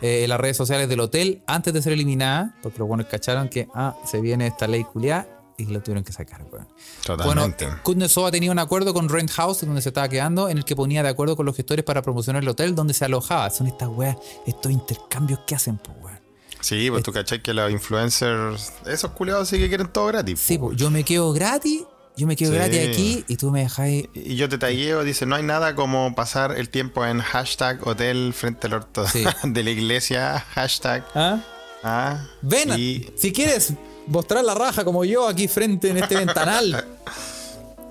eh, 0.00 0.24
en 0.24 0.28
las 0.28 0.40
redes 0.40 0.56
sociales 0.56 0.88
del 0.88 1.00
hotel 1.00 1.42
antes 1.46 1.72
de 1.72 1.82
ser 1.82 1.92
eliminada, 1.92 2.54
porque 2.62 2.78
los 2.78 2.88
buenos 2.88 3.06
cacharon 3.06 3.48
que 3.48 3.68
ah, 3.74 3.94
se 4.04 4.20
viene 4.20 4.46
esta 4.46 4.66
ley 4.66 4.84
culiada 4.84 5.28
y 5.58 5.64
lo 5.66 5.80
tuvieron 5.80 6.04
que 6.04 6.12
sacar. 6.12 6.44
weón. 6.50 6.68
Totalmente. 7.04 7.64
Bueno, 7.64 7.82
Kuznetsova 7.82 8.30
tenía 8.30 8.50
un 8.50 8.58
acuerdo 8.58 8.92
con 8.92 9.08
Rent 9.08 9.30
House 9.30 9.62
donde 9.62 9.82
se 9.82 9.88
estaba 9.88 10.08
quedando, 10.08 10.48
en 10.48 10.58
el 10.58 10.64
que 10.64 10.76
ponía 10.76 11.02
de 11.02 11.08
acuerdo 11.08 11.36
con 11.36 11.46
los 11.46 11.56
gestores 11.56 11.84
para 11.84 12.02
promocionar 12.02 12.42
el 12.42 12.48
hotel 12.48 12.74
donde 12.74 12.94
se 12.94 13.04
alojaba. 13.04 13.50
Son 13.50 13.66
estas 13.66 13.88
weas, 13.88 14.16
estos 14.46 14.70
intercambios 14.72 15.40
que 15.46 15.54
hacen, 15.54 15.78
pues, 15.78 15.96
weón. 16.02 16.18
sí, 16.60 16.90
pues 16.90 17.02
tú 17.02 17.12
cachai 17.12 17.42
que 17.42 17.54
los 17.54 17.70
influencers, 17.70 18.72
esos 18.86 19.10
culiados 19.12 19.48
sí 19.48 19.58
que 19.58 19.68
quieren 19.68 19.88
todo 19.88 20.06
gratis. 20.06 20.40
Sí, 20.40 20.58
po. 20.58 20.66
pues, 20.66 20.76
yo 20.78 20.90
me 20.90 21.04
quedo 21.04 21.32
gratis, 21.32 21.84
yo 22.16 22.26
me 22.26 22.36
quedo 22.36 22.50
Sí. 22.52 22.56
gratis 22.56 22.88
aquí 22.88 23.24
y 23.28 23.36
tú 23.36 23.50
me 23.50 23.60
dejáis. 23.60 24.08
Y 24.14 24.36
yo 24.36 24.48
te 24.48 24.58
tagueo, 24.58 25.04
dice, 25.04 25.26
no 25.26 25.34
hay 25.36 25.42
nada 25.42 25.74
como 25.74 26.14
pasar 26.14 26.56
el 26.58 26.68
tiempo 26.70 27.04
en 27.04 27.20
hashtag 27.20 27.86
hotel 27.86 28.32
frente 28.34 28.66
al 28.66 28.74
orto 28.74 29.06
Sí. 29.06 29.24
de 29.44 29.62
la 29.62 29.70
iglesia, 29.70 30.40
hashtag. 30.54 31.04
¿Ah? 31.14 31.40
Ah, 31.82 32.26
Ven, 32.42 32.70
y 32.78 33.06
si 33.16 33.32
quieres 33.32 33.72
mostrar 34.06 34.44
la 34.44 34.54
raja 34.54 34.84
como 34.84 35.04
yo 35.04 35.28
aquí 35.28 35.46
frente 35.48 35.90
en 35.90 35.98
este 35.98 36.16
ventanal. 36.24 36.84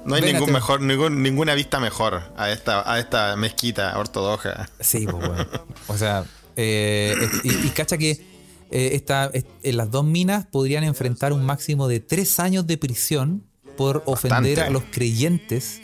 no 0.05 0.15
hay 0.15 0.21
ven 0.21 0.33
ningún 0.35 0.51
mejor, 0.51 0.81
ningún, 0.81 1.21
ninguna 1.23 1.53
vista 1.55 1.79
mejor 1.79 2.23
a 2.37 2.51
esta, 2.51 2.91
a 2.91 2.99
esta 2.99 3.35
mezquita 3.35 3.97
ortodoxa. 3.97 4.69
Sí, 4.79 5.05
pues, 5.09 5.27
weón. 5.29 5.47
O 5.87 5.97
sea, 5.97 6.25
Eh, 6.57 7.13
y, 7.43 7.67
y 7.67 7.69
cacha 7.71 7.97
que 7.97 8.11
eh, 8.71 8.89
esta- 8.93 9.29
est- 9.33 9.47
las 9.63 9.91
dos 9.91 10.05
minas 10.05 10.45
podrían 10.45 10.85
enfrentar 10.85 11.33
un 11.33 11.43
máximo 11.45 11.87
de 11.89 11.99
tres 11.99 12.39
años 12.39 12.65
de 12.65 12.77
prisión 12.77 13.43
por 13.75 14.03
ofender 14.05 14.57
Bastante. 14.57 14.61
a 14.61 14.69
los 14.69 14.83
creyentes. 14.91 15.81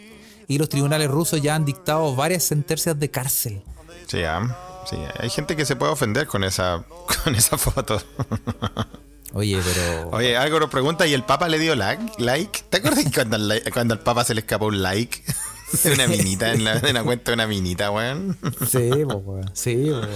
Y 0.48 0.58
los 0.58 0.68
tribunales 0.70 1.10
rusos 1.10 1.42
ya 1.42 1.56
han 1.56 1.64
dictado 1.66 2.14
varias 2.16 2.44
sentencias 2.44 3.00
de 3.00 3.10
cárcel. 3.10 3.62
Sí, 4.08 4.24
ah, 4.24 4.84
sí, 4.90 4.98
hay 5.20 5.30
gente 5.30 5.56
que 5.56 5.66
se 5.66 5.76
puede 5.78 5.94
ofender 5.94 6.28
con 6.28 6.44
esa, 6.44 6.84
con 7.24 7.36
esa 7.36 7.58
foto. 7.58 8.02
Oye, 9.34 9.62
pero. 9.64 10.10
Oye, 10.10 10.36
algo 10.36 10.60
nos 10.60 10.70
pregunta, 10.70 11.08
¿y 11.08 11.14
el 11.14 11.24
Papa 11.24 11.48
le 11.48 11.58
dio 11.58 11.74
like? 11.76 12.04
like? 12.18 12.64
¿Te 12.70 12.78
acuerdas 12.78 13.06
cuando 13.14 13.38
li- 13.38 13.62
cuando 13.72 13.94
al 13.94 14.02
Papa 14.02 14.26
se 14.26 14.34
le 14.34 14.42
escapó 14.42 14.66
un 14.66 14.82
like? 14.82 15.24
Una 15.94 16.08
minita, 16.08 16.54
en 16.54 16.64
la, 16.64 16.78
en 16.78 16.94
la 16.94 17.04
cuenta 17.04 17.32
de 17.32 17.36
una 17.36 17.48
minita, 17.48 17.92
weón. 17.92 18.38
Sí, 18.70 18.90
po, 19.08 19.16
weón. 19.18 19.50
Sí, 19.54 19.90
weón. 19.90 20.10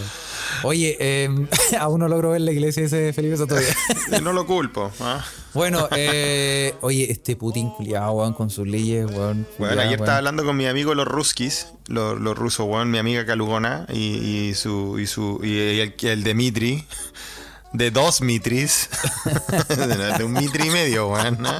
Oye, 0.64 0.98
eh, 1.00 1.30
aún 1.80 2.00
no 2.00 2.08
logro 2.08 2.32
ver 2.32 2.42
la 2.42 2.52
iglesia 2.52 2.84
ese 2.84 3.14
Felipe 3.14 3.38
todavía. 3.38 3.76
No 4.22 4.34
lo 4.34 4.46
culpo. 4.46 4.92
¿ah? 5.02 5.24
Bueno, 5.54 5.88
eh, 5.96 6.74
oye, 6.82 7.12
este 7.12 7.36
Putin 7.36 7.70
culiado, 7.70 8.12
weón, 8.12 8.34
con 8.34 8.50
sus 8.50 8.68
leyes, 8.68 9.06
weón. 9.12 9.48
Bueno, 9.58 9.74
ayer 9.82 9.88
weón. 9.88 10.02
estaba 10.02 10.18
hablando 10.18 10.44
con 10.44 10.58
mi 10.58 10.66
amigo 10.66 10.94
los 10.96 11.08
ruskis, 11.08 11.68
los, 11.88 12.20
los 12.20 12.38
rusos, 12.38 12.68
weón, 12.68 12.92
mi 12.92 12.98
amiga 12.98 13.26
Calugona 13.26 13.86
y, 13.92 14.50
y 14.50 14.54
su 14.54 15.00
y 15.00 15.08
su 15.08 15.40
y 15.44 15.80
el, 15.80 15.96
el 16.02 16.24
Dimitri, 16.24 16.86
de 17.78 17.92
dos 17.92 18.22
Mitris, 18.22 18.90
de 20.18 20.24
un 20.24 20.34
Mitri 20.34 20.68
y 20.68 20.70
medio, 20.70 21.10
weón, 21.10 21.38
¿no? 21.40 21.52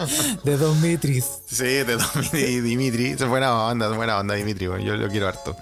De 0.44 0.58
dos 0.58 0.76
mitris. 0.78 1.26
Sí, 1.46 1.64
de 1.64 1.86
dos 1.98 2.16
Mitri, 2.16 2.62
Dimitri, 2.62 3.08
es 3.12 3.28
buena 3.28 3.54
onda, 3.68 3.90
es 3.90 3.96
buena 3.96 4.18
onda 4.20 4.34
Dimitri, 4.36 4.68
weón, 4.68 4.82
yo 4.82 4.96
lo 4.96 5.08
quiero 5.10 5.28
harto. 5.28 5.56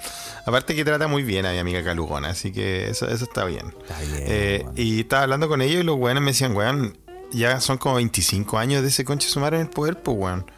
Aparte 0.45 0.75
que 0.75 0.83
trata 0.83 1.07
muy 1.07 1.23
bien 1.23 1.45
a 1.45 1.51
mi 1.53 1.57
amiga 1.59 1.83
Calugona, 1.83 2.29
así 2.29 2.51
que 2.51 2.89
eso, 2.89 3.07
eso 3.07 3.23
está 3.23 3.45
bien. 3.45 3.73
Está 3.81 3.99
bien, 4.01 4.23
Eh, 4.27 4.65
y 4.75 4.99
estaba 5.01 5.23
hablando 5.23 5.47
con 5.47 5.61
ellos 5.61 5.81
y 5.81 5.83
los 5.83 5.97
weones 5.97 6.21
me 6.21 6.31
decían, 6.31 6.55
weón, 6.55 6.97
ya 7.31 7.59
son 7.61 7.77
como 7.77 7.95
25 7.95 8.57
años 8.57 8.81
de 8.81 8.89
ese 8.89 9.05
conche 9.05 9.29
sumar 9.29 9.53
en 9.53 9.61
el 9.61 9.69
poder, 9.69 10.01
pues 10.01 10.17
weón. 10.17 10.51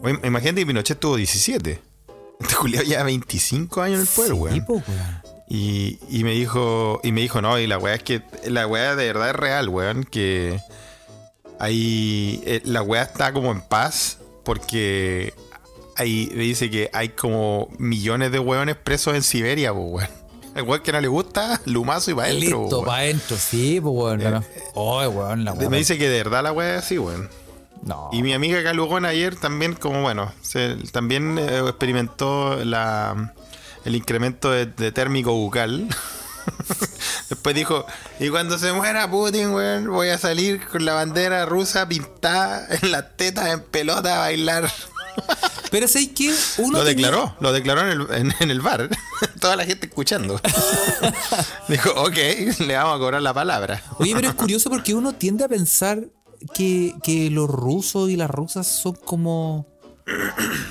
Oye, 0.00 0.18
imagínate 0.24 0.60
que 0.60 0.66
Pinochet 0.66 0.98
tuvo 0.98 1.16
17. 1.16 1.80
Este 2.40 2.54
Julio 2.54 2.82
ya 2.82 3.02
25 3.04 3.80
años 3.82 3.96
en 3.96 4.00
el 4.02 4.08
poder, 4.08 4.32
Sí, 4.32 4.38
weón. 4.38 4.64
po, 4.66 4.72
weón. 4.74 5.21
Y, 5.54 5.98
y 6.08 6.24
me 6.24 6.30
dijo, 6.30 6.98
y 7.04 7.12
me 7.12 7.20
dijo, 7.20 7.42
no, 7.42 7.58
y 7.58 7.66
la 7.66 7.76
weá 7.76 7.94
es 7.96 8.02
que 8.02 8.22
la 8.46 8.66
weá 8.66 8.96
de 8.96 9.04
verdad 9.04 9.28
es 9.28 9.36
real, 9.36 9.68
weón, 9.68 10.02
que 10.04 10.58
hay 11.58 12.42
eh, 12.46 12.62
la 12.64 12.80
weá 12.80 13.02
está 13.02 13.34
como 13.34 13.52
en 13.52 13.60
paz 13.60 14.16
porque 14.44 15.34
ahí 15.98 16.24
dice 16.24 16.70
que 16.70 16.88
hay 16.94 17.10
como 17.10 17.68
millones 17.76 18.32
de 18.32 18.38
weones 18.38 18.76
presos 18.76 19.14
en 19.14 19.22
Siberia, 19.22 19.74
weón. 19.74 20.08
El 20.54 20.62
weón 20.62 20.82
que 20.82 20.90
no 20.90 21.02
le 21.02 21.08
gusta, 21.08 21.60
lumazo 21.66 22.12
y 22.12 22.14
para 22.14 22.28
adentro. 22.28 22.62
Listo, 22.62 22.76
weón. 22.76 22.86
para 22.86 23.02
adentro, 23.02 23.36
sí, 23.36 23.78
pues, 23.78 23.94
weón. 23.94 24.46
Oye, 24.72 25.08
weón, 25.08 25.44
la 25.44 25.52
Me 25.52 25.58
weón. 25.66 25.72
dice 25.72 25.98
que 25.98 26.08
de 26.08 26.16
verdad 26.16 26.42
la 26.44 26.52
weá 26.52 26.78
es 26.78 26.84
así, 26.84 26.96
weón. 26.96 27.28
No. 27.82 28.08
Y 28.10 28.22
mi 28.22 28.32
amiga 28.32 28.62
Calugón 28.62 29.04
ayer 29.04 29.36
también, 29.36 29.74
como 29.74 30.00
bueno, 30.00 30.32
se, 30.40 30.76
también 30.92 31.36
eh, 31.38 31.58
experimentó 31.58 32.64
la, 32.64 33.34
el 33.84 33.94
incremento 33.96 34.50
de, 34.50 34.66
de 34.66 34.92
térmico 34.92 35.32
bucal. 35.32 35.88
Después 37.28 37.54
dijo, 37.54 37.86
y 38.20 38.28
cuando 38.28 38.58
se 38.58 38.72
muera 38.72 39.08
Putin, 39.10 39.50
weón, 39.52 39.88
voy 39.90 40.08
a 40.08 40.18
salir 40.18 40.66
con 40.66 40.84
la 40.84 40.94
bandera 40.94 41.46
rusa 41.46 41.88
pintada 41.88 42.66
en 42.82 42.90
las 42.90 43.16
tetas 43.16 43.48
en 43.48 43.60
pelota 43.60 44.16
a 44.16 44.18
bailar. 44.20 44.70
Pero 45.70 45.88
¿sabes 45.88 46.10
qué? 46.14 46.34
Uno 46.58 46.78
Lo 46.78 46.84
tenía- 46.84 47.06
declaró, 47.06 47.36
lo 47.40 47.52
declaró 47.52 47.80
en 47.82 47.88
el, 47.88 48.06
en, 48.14 48.34
en 48.40 48.50
el 48.50 48.60
bar. 48.60 48.88
Toda 49.40 49.56
la 49.56 49.64
gente 49.64 49.86
escuchando. 49.86 50.40
dijo, 51.68 51.90
ok, 51.96 52.16
le 52.60 52.76
vamos 52.76 52.96
a 52.96 52.98
cobrar 52.98 53.22
la 53.22 53.32
palabra. 53.34 53.82
Oye, 53.98 54.14
pero 54.14 54.28
es 54.28 54.34
curioso 54.34 54.68
porque 54.70 54.94
uno 54.94 55.14
tiende 55.14 55.44
a 55.44 55.48
pensar 55.48 56.00
que, 56.54 56.94
que 57.02 57.30
los 57.30 57.48
rusos 57.48 58.10
y 58.10 58.16
las 58.16 58.30
rusas 58.30 58.66
son 58.66 58.94
como. 58.94 59.66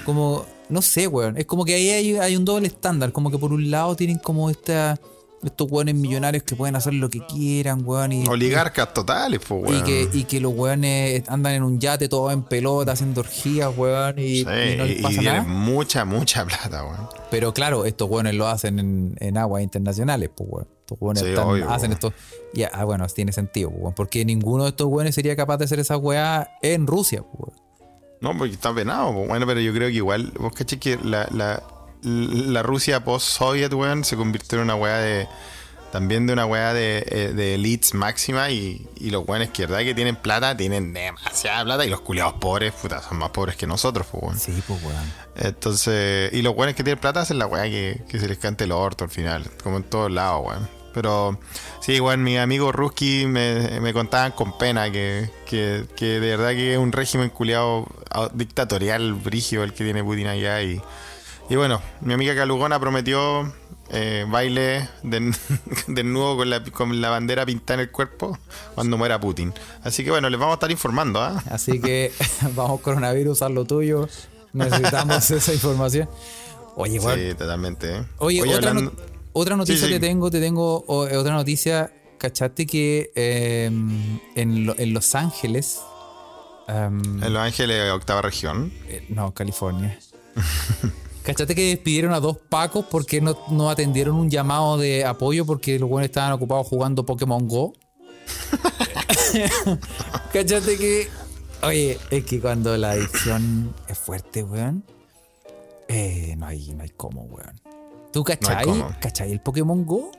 Como. 0.05 0.45
No 0.71 0.81
sé, 0.81 1.07
weón. 1.07 1.37
Es 1.37 1.45
como 1.45 1.65
que 1.65 1.75
ahí 1.75 1.89
hay, 1.89 2.17
hay 2.17 2.35
un 2.35 2.45
doble 2.45 2.67
estándar. 2.67 3.11
Como 3.11 3.29
que 3.29 3.37
por 3.37 3.53
un 3.53 3.69
lado 3.69 3.95
tienen 3.95 4.17
como 4.17 4.49
esta, 4.49 4.99
estos 5.43 5.69
weones 5.71 5.95
millonarios 5.95 6.43
que 6.43 6.55
pueden 6.55 6.75
hacer 6.75 6.93
lo 6.93 7.09
que 7.09 7.19
quieran, 7.25 7.81
weón. 7.85 8.11
Y, 8.13 8.25
Oligarcas 8.27 8.93
totales, 8.93 9.41
pues, 9.47 9.61
y 9.61 9.71
weón. 9.73 9.83
que, 9.83 10.09
y 10.13 10.23
que 10.23 10.39
los 10.39 10.53
weones 10.55 11.23
andan 11.29 11.53
en 11.53 11.63
un 11.63 11.79
yate 11.79 12.07
todos 12.07 12.31
en 12.31 12.43
pelota 12.43 12.93
haciendo 12.93 13.21
orgías, 13.21 13.69
weón. 13.77 14.17
Y, 14.19 14.37
Sí, 14.37 14.39
y 14.41 14.77
no 14.77 14.85
les 14.85 14.99
y 14.99 15.01
pasa 15.01 15.19
tienen 15.19 15.33
nada. 15.43 15.43
mucha, 15.47 16.05
mucha 16.05 16.45
plata, 16.47 16.83
weón. 16.85 17.07
Pero 17.29 17.53
claro, 17.53 17.85
estos 17.85 18.09
weones 18.09 18.33
lo 18.35 18.47
hacen 18.47 18.79
en, 18.79 19.15
en 19.19 19.37
aguas 19.37 19.63
internacionales, 19.63 20.29
pues 20.35 20.49
weón. 20.51 20.67
Estos 20.81 20.97
weones 21.01 21.23
Sí, 21.23 21.29
están- 21.29 21.47
obvio, 21.47 21.69
hacen 21.69 21.89
weón. 21.89 21.93
esto. 21.93 22.13
Ya, 22.53 22.69
ah, 22.73 22.83
bueno, 22.85 23.05
tiene 23.07 23.31
sentido, 23.33 23.69
weón. 23.69 23.93
Porque 23.93 24.23
ninguno 24.25 24.63
de 24.63 24.69
estos 24.69 24.87
weones 24.87 25.15
sería 25.15 25.35
capaz 25.35 25.57
de 25.57 25.65
hacer 25.65 25.79
esa 25.79 25.97
weá 25.97 26.49
en 26.61 26.87
Rusia, 26.87 27.23
pues, 27.23 27.33
weón. 27.55 27.70
No, 28.21 28.37
porque 28.37 28.53
está 28.53 28.73
penado. 28.73 29.11
Bueno, 29.11 29.45
pero 29.45 29.59
yo 29.59 29.73
creo 29.73 29.89
que 29.89 29.95
igual, 29.95 30.31
vos 30.37 30.53
caché 30.53 30.79
que 30.79 30.97
la, 31.03 31.27
la, 31.31 31.61
la 32.03 32.63
Rusia 32.63 33.03
post-Soviet, 33.03 33.73
weón, 33.73 34.03
se 34.03 34.15
convirtió 34.15 34.59
en 34.59 34.65
una 34.65 34.75
weá 34.75 34.97
de. 34.97 35.27
También 35.91 36.25
de 36.25 36.31
una 36.31 36.45
weá 36.45 36.73
de, 36.73 37.03
eh, 37.05 37.33
de 37.35 37.55
elites 37.55 37.93
máxima 37.93 38.49
y, 38.49 38.87
y 38.95 39.09
los 39.09 39.27
weones 39.27 39.49
que 39.49 39.65
verdad 39.65 39.79
que 39.83 39.93
tienen 39.93 40.15
plata, 40.15 40.55
tienen 40.55 40.93
demasiada 40.93 41.65
plata 41.65 41.85
y 41.85 41.89
los 41.89 41.99
culiados 41.99 42.35
pobres, 42.35 42.71
puta, 42.71 43.01
son 43.01 43.17
más 43.17 43.31
pobres 43.31 43.57
que 43.57 43.67
nosotros, 43.67 44.07
pues, 44.09 44.23
weón. 44.23 44.39
Sí, 44.39 44.63
pues, 44.65 44.81
weón. 44.81 45.13
Entonces, 45.35 46.31
y 46.31 46.43
los 46.43 46.55
weones 46.55 46.77
que 46.77 46.85
tienen 46.85 46.97
plata 46.97 47.19
hacen 47.19 47.39
la 47.39 47.45
weá 47.45 47.63
que, 47.63 48.03
que 48.07 48.19
se 48.19 48.29
les 48.29 48.37
cante 48.37 48.63
el 48.63 48.71
orto 48.71 49.03
al 49.03 49.09
final, 49.09 49.51
como 49.61 49.75
en 49.77 49.83
todos 49.83 50.09
lados, 50.09 50.45
weón. 50.45 50.80
Pero 50.93 51.39
sí, 51.79 51.99
weón, 51.99 52.23
mis 52.23 52.37
amigos 52.39 52.73
Ruski 52.75 53.25
me, 53.27 53.79
me 53.79 53.93
contaban 53.93 54.31
con 54.33 54.57
pena 54.57 54.91
que, 54.91 55.29
que, 55.45 55.85
que 55.95 56.19
de 56.19 56.35
verdad 56.35 56.49
que 56.51 56.73
es 56.73 56.77
un 56.79 56.91
régimen 56.91 57.29
culiado 57.29 57.87
dictatorial, 58.33 59.13
brigio 59.13 59.63
el 59.63 59.73
que 59.73 59.83
tiene 59.83 60.03
Putin 60.03 60.27
allá. 60.27 60.61
Y, 60.61 60.81
y 61.49 61.55
bueno, 61.55 61.81
mi 62.01 62.13
amiga 62.13 62.35
Calugona 62.35 62.79
prometió 62.79 63.53
eh, 63.89 64.25
baile 64.29 64.87
de, 65.03 65.33
desnudo 65.87 66.37
con 66.37 66.49
la, 66.49 66.63
con 66.63 66.99
la 67.01 67.09
bandera 67.09 67.45
pintada 67.45 67.75
en 67.75 67.79
el 67.87 67.91
cuerpo 67.91 68.37
cuando 68.75 68.97
muera 68.97 69.19
Putin. 69.19 69.53
Así 69.83 70.03
que 70.03 70.11
bueno, 70.11 70.29
les 70.29 70.39
vamos 70.39 70.53
a 70.53 70.55
estar 70.55 70.71
informando, 70.71 71.21
¿ah? 71.21 71.41
Así 71.51 71.79
que 71.79 72.11
vamos, 72.55 72.81
coronavirus, 72.81 73.41
haz 73.41 73.51
lo 73.51 73.65
tuyo. 73.65 74.09
Necesitamos 74.53 75.31
esa 75.31 75.53
información. 75.53 76.09
Oye, 76.75 76.99
weón. 76.99 77.19
Sí, 77.19 77.33
totalmente. 77.35 77.95
¿eh? 77.97 78.03
Oye, 78.17 78.41
otra, 78.41 78.71
hablando- 78.71 78.91
no- 78.91 79.20
otra 79.33 79.55
noticia 79.55 79.87
sí. 79.87 79.93
te 79.93 79.99
tengo, 79.99 80.29
te 80.31 80.39
tengo 80.39 80.83
o- 80.87 81.07
eh, 81.07 81.17
otra 81.17 81.33
noticia. 81.33 81.91
¿Cachaste 82.17 82.65
que 82.67 83.11
eh, 83.15 83.65
en, 84.35 84.65
Lo- 84.65 84.77
en 84.77 84.93
Los 84.93 85.15
Ángeles, 85.15 85.79
em, 86.67 87.01
En 87.23 87.33
Los 87.33 87.41
Ángeles, 87.41 87.91
octava 87.91 88.21
región. 88.21 88.71
eh, 88.87 89.05
no, 89.09 89.33
California, 89.33 89.97
¿cachaste 91.23 91.55
que 91.55 91.69
despidieron 91.69 92.13
a 92.13 92.19
dos 92.19 92.37
pacos 92.37 92.85
porque 92.91 93.21
no, 93.21 93.35
no 93.49 93.69
atendieron 93.71 94.15
un 94.17 94.29
llamado 94.29 94.77
de 94.77 95.03
apoyo 95.05 95.45
porque 95.47 95.79
los 95.79 95.89
buenos 95.89 96.05
estaban 96.09 96.31
ocupados 96.33 96.67
jugando 96.67 97.05
Pokémon 97.05 97.47
Go? 97.47 97.73
¿Cachaste 100.33 100.77
que, 100.77 101.09
oye, 101.63 101.97
es 102.11 102.23
que 102.25 102.39
cuando 102.39 102.77
la 102.77 102.91
adicción 102.91 103.73
es 103.87 103.97
fuerte, 103.97 104.43
weón, 104.43 104.83
eh, 105.87 106.35
no, 106.37 106.45
hay, 106.45 106.69
no 106.73 106.83
hay 106.83 106.89
cómo, 106.89 107.23
weón. 107.23 107.59
¿Tú 108.11 108.23
cachai, 108.23 108.65
cómo. 108.65 108.93
cachai 108.99 109.31
el 109.31 109.39
Pokémon 109.39 109.85
Go? 109.85 110.11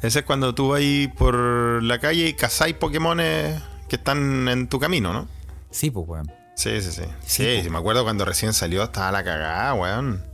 Ese 0.00 0.20
es 0.20 0.24
cuando 0.24 0.54
tú 0.54 0.68
vas 0.68 0.82
por 1.16 1.82
la 1.82 1.98
calle 1.98 2.28
y 2.28 2.34
cazáis 2.34 2.74
Pokémones 2.74 3.60
que 3.88 3.96
están 3.96 4.48
en 4.48 4.68
tu 4.68 4.78
camino, 4.78 5.12
¿no? 5.12 5.28
Sí, 5.70 5.90
pues, 5.90 6.06
weón. 6.08 6.32
Sí, 6.54 6.80
sí, 6.80 6.92
sí. 6.92 7.02
Sí, 7.24 7.44
Sí, 7.44 7.60
sí, 7.64 7.70
me 7.70 7.78
acuerdo 7.78 8.04
cuando 8.04 8.24
recién 8.24 8.52
salió, 8.52 8.82
estaba 8.84 9.10
la 9.12 9.24
cagada, 9.24 9.74
weón. 9.74 10.24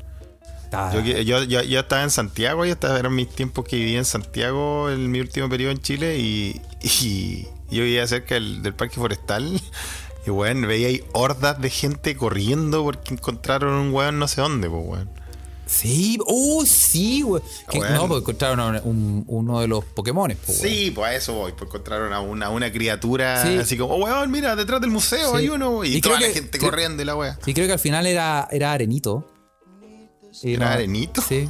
Yo, 0.92 1.01
yo, 1.01 1.45
yo, 1.45 1.62
yo 1.62 1.80
estaba 1.80 2.03
en 2.03 2.11
Santiago, 2.11 2.64
yo 2.64 2.72
estaba, 2.72 2.99
eran 2.99 3.14
mis 3.14 3.28
tiempos 3.28 3.64
que 3.64 3.76
viví 3.76 3.97
en 3.97 4.05
Santiago 4.05 4.90
en 4.90 5.09
mi 5.09 5.20
último 5.20 5.49
periodo 5.49 5.70
en 5.70 5.78
Chile 5.78 6.18
y, 6.18 6.61
y 6.82 7.45
yo 7.70 7.84
vivía 7.84 8.07
cerca 8.09 8.34
del, 8.34 8.61
del 8.61 8.74
parque 8.74 8.97
forestal 8.97 9.61
y 10.26 10.30
weón, 10.30 10.62
veía 10.62 10.88
ahí 10.88 11.05
hordas 11.12 11.61
de 11.61 11.70
gente 11.70 12.16
corriendo 12.16 12.82
porque 12.82 13.14
encontraron 13.14 13.74
un 13.74 13.92
weón 13.92 14.18
no 14.18 14.26
sé 14.26 14.40
dónde, 14.40 14.68
pues 14.68 14.82
weón. 14.84 15.11
Sí, 15.67 16.19
oh, 16.27 16.65
sí, 16.67 17.23
güey. 17.23 17.43
Bueno. 17.75 17.95
No, 17.97 18.09
porque 18.09 18.21
encontraron 18.21 18.61
a 18.61 18.81
un- 18.83 19.25
uno 19.27 19.61
de 19.61 19.69
los 19.69 19.85
Pokémon. 19.85 20.37
Pues. 20.45 20.59
Sí, 20.59 20.91
pues 20.95 21.11
a 21.11 21.15
eso 21.15 21.33
voy, 21.35 21.53
pues 21.53 21.69
encontraron 21.69 22.12
a 22.12 22.21
una, 22.21 22.51
una 22.51 22.71
criatura 22.71 23.43
Sí. 23.43 23.57
así 23.59 23.77
como, 23.79 23.95
oh 23.95 24.05
weón, 24.05 24.31
mira, 24.31 24.55
detrás 24.57 24.81
del 24.81 24.91
museo 24.91 25.31
Sí. 25.33 25.37
hay 25.39 25.49
uno 25.49 25.85
y, 25.85 25.97
Y 25.97 26.01
toda 26.01 26.17
creo 26.17 26.29
la 26.29 26.33
que- 26.35 26.41
gente 26.41 26.59
creo- 26.59 26.71
corriendo 26.71 27.03
y 27.03 27.07
la 27.07 27.17
wea. 27.17 27.39
Sí, 27.45 27.55
creo 27.55 27.67
que 27.67 27.73
al 27.73 27.79
final 27.79 28.07
era, 28.07 28.47
era 28.51 28.73
Arenito. 28.73 29.31
¿Era 30.43 30.73
Arenito? 30.73 31.23
Sí. 31.23 31.49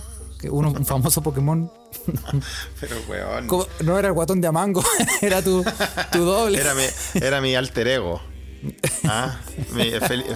uno- 0.50 0.70
un 0.72 0.84
famoso 0.84 1.22
Pokémon. 1.22 1.70
Pero 2.80 2.96
weón. 3.08 3.46
Como- 3.46 3.66
no 3.80 3.98
era 3.98 4.08
el 4.08 4.14
guatón 4.14 4.40
de 4.40 4.46
Amango, 4.48 4.84
era 5.22 5.42
tu, 5.42 5.64
tu 6.12 6.18
doble. 6.24 6.58
Era 6.60 6.74
mi, 6.74 6.82
era 7.14 7.40
mi 7.40 7.54
alter 7.54 7.88
ego. 7.88 8.20
Ah, 9.04 9.38
mi- 9.72 9.90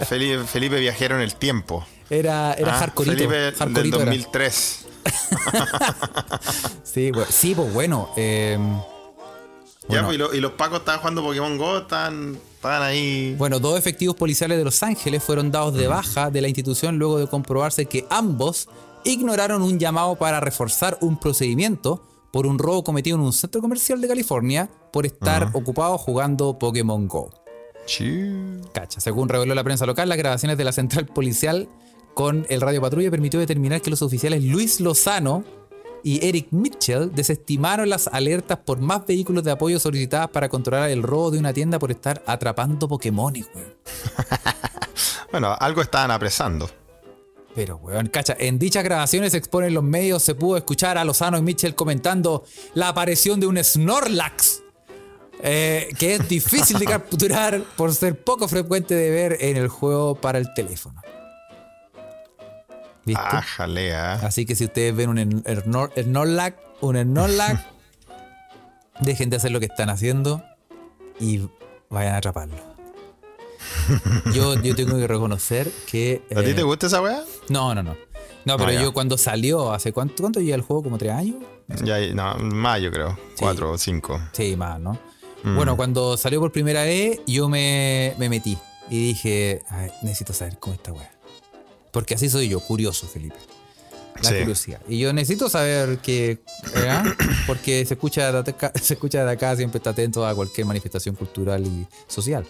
Felipe, 0.05 0.43
Felipe 0.45 0.79
viajero 0.79 1.15
en 1.15 1.21
el 1.21 1.33
tiempo. 1.35 1.85
Era, 2.09 2.53
era 2.53 2.75
Ah, 2.75 2.79
Hardcoreito. 2.79 3.17
Felipe 3.17 3.35
del 3.35 3.55
Hardcoreito 3.55 3.95
era. 3.97 4.05
2003. 4.05 4.85
sí, 6.83 7.11
pues, 7.13 7.27
sí, 7.29 7.53
pues 7.55 7.73
bueno. 7.73 8.09
eh, 8.17 8.57
Ya, 9.87 9.87
Bueno. 9.87 10.05
pues, 10.07 10.15
y, 10.15 10.17
lo- 10.19 10.33
y 10.35 10.39
los 10.39 10.51
pacos 10.53 10.79
estaban 10.79 10.99
jugando 10.99 11.23
Pokémon 11.23 11.57
Go, 11.57 11.77
estaban, 11.79 12.37
estaban 12.55 12.81
ahí. 12.83 13.35
Bueno, 13.37 13.59
dos 13.59 13.77
efectivos 13.77 14.15
policiales 14.15 14.57
de 14.57 14.63
Los 14.63 14.83
Ángeles 14.83 15.23
fueron 15.23 15.51
dados 15.51 15.73
de 15.73 15.87
baja 15.87 16.29
de 16.29 16.41
la 16.41 16.47
institución 16.47 16.97
luego 16.99 17.17
de 17.19 17.27
comprobarse 17.27 17.85
que 17.85 18.05
ambos 18.09 18.69
ignoraron 19.03 19.61
un 19.61 19.79
llamado 19.79 20.15
para 20.15 20.39
reforzar 20.39 20.97
un 21.01 21.19
procedimiento 21.19 22.05
por 22.31 22.45
un 22.45 22.59
robo 22.59 22.83
cometido 22.83 23.15
en 23.17 23.23
un 23.23 23.33
centro 23.33 23.61
comercial 23.61 23.99
de 24.01 24.07
California 24.07 24.69
por 24.93 25.05
estar 25.07 25.49
ocupados 25.53 25.99
jugando 26.01 26.59
Pokémon 26.59 27.07
Go. 27.07 27.31
Sí. 27.87 28.29
Cacha. 28.71 28.99
Según 28.99 29.29
reveló 29.29 29.55
la 29.55 29.63
prensa 29.63 29.87
local, 29.87 30.07
las 30.09 30.17
grabaciones 30.19 30.55
de 30.59 30.63
la 30.63 30.71
central 30.71 31.07
policial 31.07 31.67
con 32.13 32.45
el 32.49 32.61
radio 32.61 32.81
patrulla 32.81 33.11
permitió 33.11 33.39
determinar 33.39 33.81
que 33.81 33.89
los 33.89 34.01
oficiales 34.01 34.43
Luis 34.43 34.79
Lozano 34.79 35.43
y 36.03 36.25
Eric 36.25 36.47
Mitchell 36.51 37.11
desestimaron 37.13 37.89
las 37.89 38.07
alertas 38.07 38.59
por 38.59 38.79
más 38.79 39.05
vehículos 39.05 39.43
de 39.43 39.51
apoyo 39.51 39.79
solicitadas 39.79 40.29
para 40.29 40.49
controlar 40.49 40.89
el 40.89 41.03
robo 41.03 41.31
de 41.31 41.39
una 41.39 41.53
tienda 41.53 41.79
por 41.79 41.91
estar 41.91 42.23
atrapando 42.25 42.87
Pokémon. 42.87 43.33
Bueno, 45.31 45.55
algo 45.59 45.83
estaban 45.83 46.09
apresando. 46.09 46.69
Pero, 47.53 47.77
weón, 47.77 48.07
cacha, 48.07 48.35
en 48.39 48.57
dichas 48.57 48.83
grabaciones 48.83 49.31
se 49.31 49.37
exponen 49.37 49.73
los 49.73 49.83
medios, 49.83 50.23
se 50.23 50.33
pudo 50.33 50.57
escuchar 50.57 50.97
a 50.97 51.03
Lozano 51.03 51.37
y 51.37 51.41
Mitchell 51.41 51.75
comentando 51.75 52.43
la 52.73 52.89
aparición 52.89 53.39
de 53.39 53.47
un 53.47 53.63
Snorlax, 53.63 54.63
eh, 55.41 55.89
que 55.99 56.15
es 56.15 56.27
difícil 56.27 56.79
de 56.79 56.85
capturar 56.87 57.61
por 57.75 57.93
ser 57.93 58.23
poco 58.23 58.47
frecuente 58.47 58.95
de 58.95 59.09
ver 59.09 59.37
en 59.39 59.57
el 59.57 59.67
juego 59.67 60.15
para 60.15 60.39
el 60.39 60.53
teléfono. 60.53 61.01
¿Viste? 63.09 63.23
Ah, 63.25 63.41
jalea. 63.41 64.13
Así 64.15 64.45
que 64.45 64.55
si 64.55 64.65
ustedes 64.65 64.95
ven 64.95 65.09
un 65.09 65.43
Snor- 65.43 65.91
Snorlax, 66.01 66.57
un 66.81 66.95
Snorlax, 67.01 67.59
dejen 69.01 69.29
de 69.29 69.37
hacer 69.37 69.51
lo 69.51 69.59
que 69.59 69.65
están 69.67 69.89
haciendo 69.89 70.43
y 71.19 71.47
vayan 71.89 72.13
a 72.15 72.17
atraparlo. 72.17 72.55
Yo, 74.33 74.55
yo 74.61 74.75
tengo 74.75 74.97
que 74.97 75.07
reconocer 75.07 75.69
que... 75.87 76.21
¿A 76.35 76.41
ti 76.41 76.51
eh, 76.51 76.53
te 76.53 76.63
gusta 76.63 76.87
esa 76.87 77.01
weá? 77.01 77.23
no, 77.49 77.73
no, 77.75 77.83
no. 77.83 77.95
No, 78.45 78.57
pero 78.57 78.69
Ah, 78.69 78.81
yo 78.81 78.93
cuando 78.93 79.17
salió, 79.17 79.73
¿hace 79.73 79.91
cuánto, 79.91 80.23
cuánto 80.23 80.39
lleva 80.39 80.55
el 80.55 80.61
juego? 80.61 80.83
¿Como 80.83 80.97
tres 80.97 81.11
años? 81.11 81.35
Ya, 81.83 81.99
no, 82.13 82.35
más 82.37 82.81
yo 82.81 82.89
creo. 82.89 83.17
Cuatro 83.37 83.71
o 83.71 83.77
cinco. 83.77 84.19
Sí, 84.31 84.55
más, 84.55 84.79
¿no? 84.79 84.97
Mm. 85.43 85.55
Bueno, 85.55 85.75
cuando 85.75 86.15
salió 86.17 86.39
por 86.39 86.51
primera 86.51 86.83
vez, 86.83 87.19
yo 87.27 87.49
me, 87.49 88.15
me 88.17 88.29
metí 88.29 88.57
y 88.89 89.07
dije, 89.09 89.61
"Ay, 89.69 89.91
necesito 90.03 90.33
saber 90.33 90.57
cómo 90.57 90.73
está 90.73 90.93
weá. 90.93 91.11
Porque 91.91 92.15
así 92.15 92.29
soy 92.29 92.49
yo, 92.49 92.59
curioso, 92.59 93.07
Felipe. 93.07 93.35
La 94.21 94.29
Sí. 94.29 94.35
curiosidad. 94.39 94.81
Y 94.87 94.99
yo 94.99 95.13
necesito 95.13 95.49
saber 95.49 95.99
que. 95.99 96.31
¿eh? 96.75 97.03
Porque 97.47 97.85
se 97.85 97.93
escucha, 97.93 98.31
de 98.31 98.51
acá, 98.51 98.71
se 98.81 98.93
escucha 98.95 99.23
de 99.23 99.31
acá, 99.31 99.55
siempre 99.55 99.77
está 99.77 99.91
atento 99.91 100.25
a 100.27 100.35
cualquier 100.35 100.67
manifestación 100.67 101.15
cultural 101.15 101.65
y 101.65 101.87
social. 102.07 102.45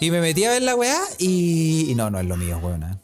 Y 0.00 0.10
me 0.10 0.20
metí 0.20 0.44
a 0.44 0.50
ver 0.50 0.62
la 0.62 0.74
weá 0.74 1.00
y, 1.18 1.90
y 1.90 1.94
no, 1.94 2.10
no 2.10 2.18
es 2.20 2.26
lo 2.26 2.36
mío, 2.36 2.58
weón. 2.62 2.82
¿eh? 2.82 2.96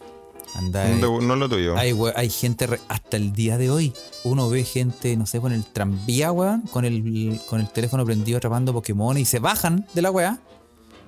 Anda, 0.54 0.90
eh, 0.90 0.96
No, 1.00 1.20
no 1.22 1.32
es 1.34 1.40
lo 1.40 1.48
tuyo. 1.48 1.76
hay, 1.78 1.94
hay 2.14 2.28
gente, 2.28 2.66
re- 2.66 2.80
hasta 2.88 3.16
el 3.16 3.32
día 3.32 3.56
de 3.56 3.70
hoy, 3.70 3.94
uno 4.24 4.50
ve 4.50 4.64
gente, 4.64 5.16
no 5.16 5.24
sé, 5.24 5.40
con 5.40 5.52
el 5.52 5.64
tranvía, 5.64 6.30
weón, 6.32 6.60
con 6.62 6.84
el, 6.84 7.40
con 7.48 7.60
el 7.60 7.70
teléfono 7.70 8.04
prendido 8.04 8.36
atrapando 8.36 8.74
Pokémon 8.74 9.16
y 9.16 9.24
se 9.24 9.38
bajan 9.38 9.86
de 9.94 10.02
la 10.02 10.10
weá. 10.10 10.40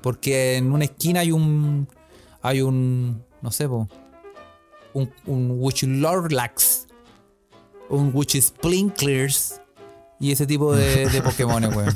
Porque 0.00 0.56
en 0.56 0.72
una 0.72 0.84
esquina 0.84 1.20
hay 1.20 1.32
un. 1.32 1.88
Hay 2.42 2.62
un. 2.62 3.22
No 3.42 3.50
sé, 3.50 3.68
po, 3.68 3.88
un, 4.94 5.12
un 5.26 5.50
Wuchilorlax. 5.60 6.86
Un 7.90 8.10
Wuchisplinklers. 8.14 9.60
Y 10.18 10.32
ese 10.32 10.46
tipo 10.46 10.74
de, 10.74 11.06
de 11.10 11.20
Pokémon, 11.22 11.62
weón. 11.64 11.94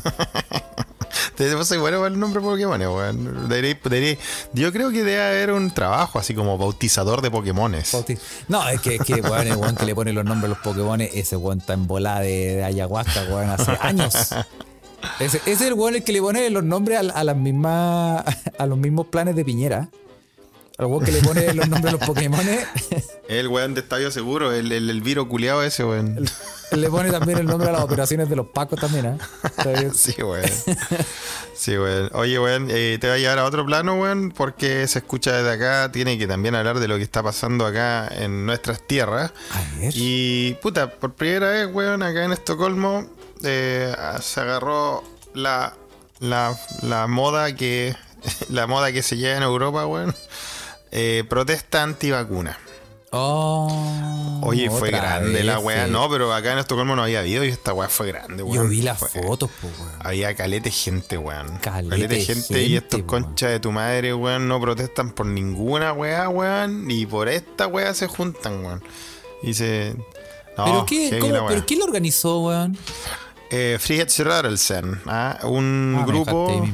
Te 1.36 1.64
soy 1.64 1.78
bueno 1.78 1.98
para 1.98 2.08
el 2.12 2.18
nombre 2.18 2.40
Pokémon, 2.40 2.80
weón. 2.80 3.48
Debería- 3.48 3.78
debería- 3.84 4.18
yo 4.52 4.72
creo 4.72 4.90
que 4.90 5.04
debe 5.04 5.22
haber 5.22 5.52
un 5.52 5.70
trabajo 5.72 6.18
así 6.18 6.34
como 6.34 6.58
bautizador 6.58 7.22
de 7.22 7.30
Pokémones. 7.30 7.94
No, 8.48 8.68
es 8.68 8.80
que, 8.80 8.96
es 8.96 9.02
que 9.02 9.14
weón, 9.20 9.46
el 9.46 9.56
weón 9.56 9.76
que 9.76 9.86
le 9.86 9.94
pone 9.94 10.12
los 10.12 10.24
nombres 10.24 10.46
a 10.46 10.48
los 10.48 10.58
Pokémon, 10.58 11.00
ese 11.00 11.36
weón 11.36 11.58
está 11.60 11.72
en 11.74 11.86
bola 11.86 12.20
de, 12.20 12.56
de 12.56 12.64
ayahuasca, 12.64 13.22
weón, 13.30 13.48
hace 13.50 13.70
años. 13.80 14.14
Ese, 15.20 15.36
ese 15.38 15.52
es 15.52 15.60
el 15.62 15.74
weón 15.74 15.94
el 15.94 16.02
que 16.02 16.12
le 16.12 16.20
pone 16.20 16.50
los 16.50 16.64
nombres 16.64 16.98
a, 16.98 17.00
a 17.18 17.24
las 17.24 17.36
mismas, 17.36 18.24
a 18.58 18.66
los 18.66 18.76
mismos 18.76 19.06
planes 19.06 19.36
de 19.36 19.44
Piñera. 19.44 19.88
Al 20.78 20.86
weón 20.86 21.04
que 21.04 21.10
le 21.10 21.20
pone 21.22 21.52
los 21.54 21.68
nombres 21.68 21.92
a 21.92 21.96
los 21.98 22.06
Pokémon, 22.06 22.40
El 23.28 23.48
weón 23.48 23.74
de 23.74 23.80
Estadio 23.80 24.12
Seguro, 24.12 24.52
el, 24.52 24.70
el, 24.70 24.88
el 24.88 25.00
viro 25.02 25.28
culiado 25.28 25.64
ese, 25.64 25.84
weón. 25.84 26.24
le 26.70 26.88
pone 26.88 27.10
también 27.10 27.38
el 27.38 27.46
nombre 27.46 27.68
a 27.68 27.72
las 27.72 27.82
operaciones 27.82 28.28
de 28.30 28.36
los 28.36 28.46
Pacos 28.46 28.78
también, 28.78 29.06
¿eh? 29.06 29.90
Sí, 29.92 30.22
weón. 30.22 30.48
Sí, 31.52 31.76
weón. 31.76 32.10
Oye, 32.14 32.38
weón, 32.38 32.68
eh, 32.70 32.96
te 33.00 33.08
voy 33.08 33.16
a 33.16 33.18
llevar 33.18 33.40
a 33.40 33.44
otro 33.46 33.66
plano, 33.66 34.00
weón, 34.00 34.30
porque 34.30 34.86
se 34.86 35.00
escucha 35.00 35.32
desde 35.32 35.50
acá. 35.50 35.90
Tiene 35.90 36.16
que 36.16 36.28
también 36.28 36.54
hablar 36.54 36.78
de 36.78 36.86
lo 36.86 36.96
que 36.96 37.02
está 37.02 37.24
pasando 37.24 37.66
acá 37.66 38.06
en 38.06 38.46
nuestras 38.46 38.86
tierras. 38.86 39.32
A 39.50 39.80
ver. 39.80 39.92
Y, 39.96 40.54
puta, 40.62 40.90
por 40.90 41.12
primera 41.14 41.50
vez, 41.50 41.68
weón, 41.72 42.04
acá 42.04 42.24
en 42.24 42.32
Estocolmo 42.32 43.04
eh, 43.42 43.92
se 44.20 44.40
agarró 44.40 45.02
la, 45.34 45.74
la, 46.20 46.56
la 46.82 47.08
moda 47.08 47.52
que 47.56 47.96
la 48.48 48.68
moda 48.68 48.92
que 48.92 49.02
se 49.02 49.16
lleva 49.16 49.36
en 49.36 49.42
Europa, 49.42 49.84
weón. 49.84 50.14
Eh, 50.90 51.24
protesta 51.28 51.82
antivacuna. 51.82 52.58
Oh, 53.10 54.40
Oye, 54.42 54.68
fue 54.68 54.90
grande 54.90 55.32
vez, 55.32 55.44
la 55.44 55.58
weá. 55.58 55.86
No, 55.86 56.10
pero 56.10 56.32
acá 56.34 56.52
en 56.52 56.58
Estocolmo 56.58 56.94
no 56.94 57.02
había 57.04 57.20
habido 57.20 57.42
y 57.42 57.48
esta 57.48 57.72
weá 57.72 57.88
fue 57.88 58.08
grande, 58.08 58.42
weón. 58.42 58.64
Yo 58.64 58.68
vi 58.68 58.82
las 58.82 58.98
Fue- 58.98 59.08
fotos, 59.08 59.50
pues, 59.62 59.72
weón. 59.78 59.92
Había 60.00 60.34
calete 60.34 60.70
gente, 60.70 61.16
weón. 61.16 61.56
Calete 61.58 62.20
gente, 62.20 62.62
y 62.64 62.76
estos 62.76 63.00
po, 63.00 63.06
conchas 63.06 63.50
de 63.50 63.60
tu 63.60 63.72
madre, 63.72 64.12
weón, 64.12 64.46
no 64.46 64.60
protestan 64.60 65.12
por 65.12 65.24
ninguna 65.24 65.92
weá, 65.94 66.28
weón. 66.28 66.90
Y 66.90 67.06
por 67.06 67.28
esta 67.30 67.66
weá 67.66 67.94
se 67.94 68.08
juntan, 68.08 68.62
weón. 68.64 68.84
Y 69.42 69.54
se. 69.54 69.94
No, 70.58 70.64
¿Pero, 70.66 70.86
qué, 70.86 71.18
cómo-. 71.18 71.46
¿Pero 71.48 71.64
quién 71.66 71.78
lo 71.80 71.86
organizó, 71.86 72.40
weón? 72.40 72.76
Eh, 73.50 73.78
Frihetsrörelsen, 73.80 75.00
¿ah? 75.06 75.38
un 75.44 75.96
Ah, 75.98 76.04
grupo. 76.06 76.68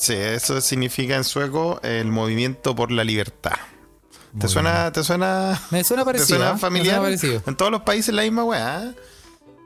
Sí, 0.00 0.14
eso 0.14 0.60
significa 0.60 1.14
en 1.16 1.24
sueco 1.24 1.80
el 1.82 2.06
movimiento 2.08 2.74
por 2.74 2.90
la 2.90 3.04
libertad. 3.04 3.56
¿Te 4.38 4.46
suena, 4.48 4.92
¿Te 4.92 5.02
suena? 5.02 5.60
Me 5.70 5.82
suena 5.84 6.02
¿Te 6.02 6.06
parecido. 6.06 6.38
suena 6.38 6.50
¿eh? 6.50 6.54
Me 6.54 6.58
familiar? 6.60 6.96
suena 6.96 7.02
parecido. 7.02 7.42
En 7.46 7.56
todos 7.56 7.70
los 7.72 7.82
países 7.82 8.14
la 8.14 8.22
misma 8.22 8.44
weá. 8.44 8.94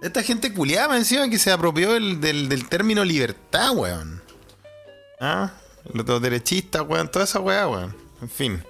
Esta 0.02 0.22
gente 0.22 0.52
culiada 0.52 0.96
encima 0.96 1.28
que 1.30 1.38
se 1.38 1.50
apropió 1.50 1.92
del, 1.92 2.20
del, 2.20 2.48
del 2.48 2.68
término 2.68 3.04
libertad, 3.04 3.70
weón. 3.74 4.22
¿Ah? 5.20 5.52
Los, 5.92 6.06
los 6.06 6.20
derechistas, 6.22 6.82
weón, 6.86 7.10
toda 7.10 7.24
esa 7.26 7.40
weá, 7.40 7.68
weón. 7.68 7.96
En 8.22 8.28
fin. 8.30 8.64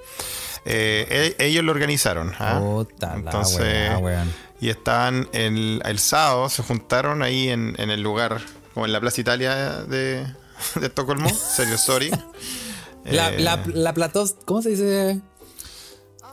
Eh, 0.65 1.35
e- 1.39 1.47
ellos 1.47 1.63
lo 1.65 1.73
organizaron. 1.73 2.33
¿ah? 2.39 2.59
Puta 2.61 3.17
la 3.17 3.41
weá, 3.41 3.99
weón. 3.99 4.33
Y 4.61 4.71
estaban 4.71 5.29
el, 5.33 5.83
el 5.85 5.99
sábado, 5.99 6.49
se 6.49 6.63
juntaron 6.63 7.23
ahí 7.23 7.51
en, 7.51 7.75
en 7.79 7.91
el 7.91 8.01
lugar, 8.03 8.41
como 8.73 8.87
en 8.87 8.93
la 8.93 9.01
Plaza 9.01 9.21
Italia 9.21 9.55
de, 9.83 10.27
de 10.81 10.87
Estocolmo, 10.87 11.29
Serio 11.31 11.79
Sorry. 11.79 12.11
La, 13.05 13.29
Eh, 13.35 13.41
la, 13.41 13.63
la 13.67 13.93
platos, 13.93 14.35
¿cómo 14.47 14.63
se 14.63 14.71
dice? 14.71 15.21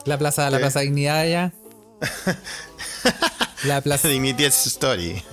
La 0.05 0.17
plaza, 0.17 0.49
la 0.49 0.57
¿Qué? 0.57 0.61
plaza 0.61 0.79
Dignidad 0.79 1.19
allá. 1.19 1.53
La 3.63 3.81
plaza. 3.81 4.07
Dignity 4.07 4.45
Story. 4.45 5.23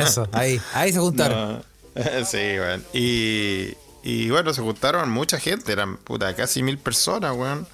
Eso, 0.00 0.28
ahí, 0.32 0.60
ahí 0.74 0.92
se 0.92 0.98
juntaron. 1.00 1.58
No. 1.94 2.24
Sí, 2.24 2.36
weón. 2.36 2.84
Y, 2.92 3.74
y 4.04 4.30
bueno, 4.30 4.54
se 4.54 4.62
juntaron 4.62 5.10
mucha 5.10 5.40
gente, 5.40 5.72
eran 5.72 5.96
puta, 5.96 6.34
casi 6.36 6.62
mil 6.62 6.78
personas, 6.78 7.34
weón. 7.34 7.66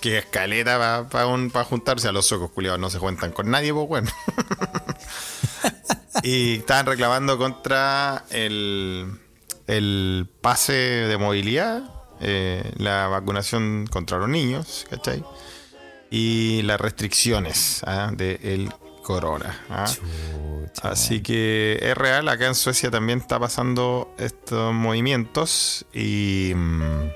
Que 0.00 0.18
escaleta 0.18 1.08
para 1.10 1.50
pa 1.50 1.64
juntarse 1.64 2.06
a 2.06 2.12
los 2.12 2.26
socos 2.26 2.50
culiados, 2.52 2.78
no 2.78 2.90
se 2.90 2.98
cuentan 2.98 3.32
con 3.32 3.50
nadie, 3.50 3.72
pues 3.72 3.88
weón. 3.88 4.08
y 6.22 6.58
estaban 6.58 6.86
reclamando 6.86 7.38
contra 7.38 8.24
el, 8.30 9.18
el 9.66 10.28
pase 10.40 10.72
de 10.72 11.16
movilidad, 11.18 11.82
eh, 12.20 12.72
la 12.76 13.08
vacunación 13.08 13.86
contra 13.90 14.18
los 14.18 14.28
niños, 14.28 14.86
¿cachai? 14.88 15.24
Y 16.10 16.62
las 16.62 16.80
restricciones 16.80 17.82
¿ah? 17.84 18.10
del 18.12 18.72
corona. 19.02 19.60
¿ah? 19.70 19.86
Así 20.82 21.20
que 21.22 21.78
es 21.82 21.96
real, 21.96 22.28
acá 22.28 22.46
en 22.46 22.54
Suecia 22.54 22.90
también 22.90 23.18
está 23.20 23.38
pasando 23.40 24.14
estos 24.18 24.72
movimientos 24.74 25.84
y... 25.92 26.52
mm, 26.54 27.10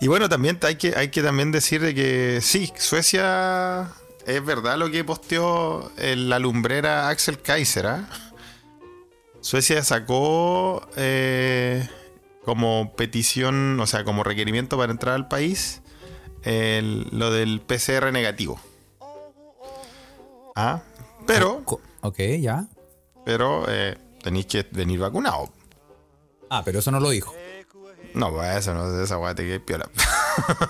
Y 0.00 0.08
bueno, 0.08 0.28
también 0.28 0.58
hay 0.62 0.74
que, 0.76 0.94
hay 0.96 1.08
que 1.10 1.22
también 1.22 1.52
decir 1.52 1.80
de 1.80 1.94
que 1.94 2.40
sí, 2.42 2.72
Suecia 2.76 3.88
es 4.26 4.44
verdad 4.44 4.76
lo 4.76 4.90
que 4.90 5.04
posteó 5.04 5.90
el- 5.96 6.28
la 6.28 6.38
lumbrera 6.40 7.08
Axel 7.08 7.38
Kaiser. 7.40 7.86
¿ah? 7.86 8.08
Suecia 9.42 9.82
sacó 9.84 10.86
eh, 10.96 11.86
como 12.44 12.94
petición, 12.96 13.78
o 13.80 13.86
sea, 13.86 14.04
como 14.04 14.24
requerimiento 14.24 14.78
para 14.78 14.90
entrar 14.92 15.14
al 15.14 15.28
país, 15.28 15.82
el- 16.42 17.06
lo 17.12 17.30
del 17.30 17.60
PCR 17.60 18.10
negativo. 18.12 18.58
Ah, 20.54 20.82
pero, 21.26 21.62
Co- 21.64 21.80
Ok, 22.02 22.18
ya. 22.40 22.66
pero 23.24 23.64
eh, 23.68 23.96
tenéis 24.22 24.46
que 24.46 24.66
venir 24.70 25.00
vacunado. 25.00 25.50
Ah, 26.50 26.62
pero 26.64 26.78
eso 26.80 26.90
no 26.90 27.00
lo 27.00 27.10
dijo. 27.10 27.34
No, 28.14 28.30
pues 28.30 28.56
eso 28.58 28.74
no, 28.74 29.02
esa 29.02 29.16
weá 29.18 29.34
te 29.34 29.44
queda 29.46 29.58
piola. 29.64 29.90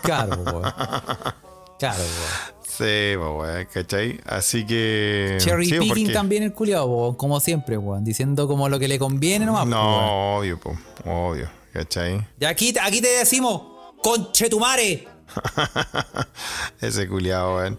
Claro, 0.02 0.36
weón. 0.42 0.62
Claro, 1.78 1.98
weón. 2.04 2.61
Sí, 2.78 3.14
pues 3.16 3.18
weón, 3.18 3.68
¿cachai? 3.72 4.20
Así 4.26 4.64
que. 4.66 5.36
Cherry 5.40 5.66
sí, 5.66 5.78
picking 5.78 5.88
porque- 6.06 6.12
también 6.12 6.42
el 6.42 6.52
culiado, 6.52 7.16
como 7.16 7.40
siempre, 7.40 7.76
weón. 7.76 8.04
Diciendo 8.04 8.46
como 8.48 8.68
lo 8.68 8.78
que 8.78 8.88
le 8.88 8.98
conviene 8.98 9.46
nomás. 9.46 9.64
po. 9.64 9.70
No, 9.70 10.36
obvio, 10.38 10.58
pues, 10.60 10.78
obvio, 11.04 11.48
¿cachai? 11.72 12.26
Y 12.40 12.44
aquí, 12.44 12.74
aquí 12.80 13.00
te 13.00 13.08
decimos, 13.08 13.62
conchetumare. 14.02 15.08
Ese 16.80 17.08
culiado, 17.08 17.56
weón. 17.56 17.78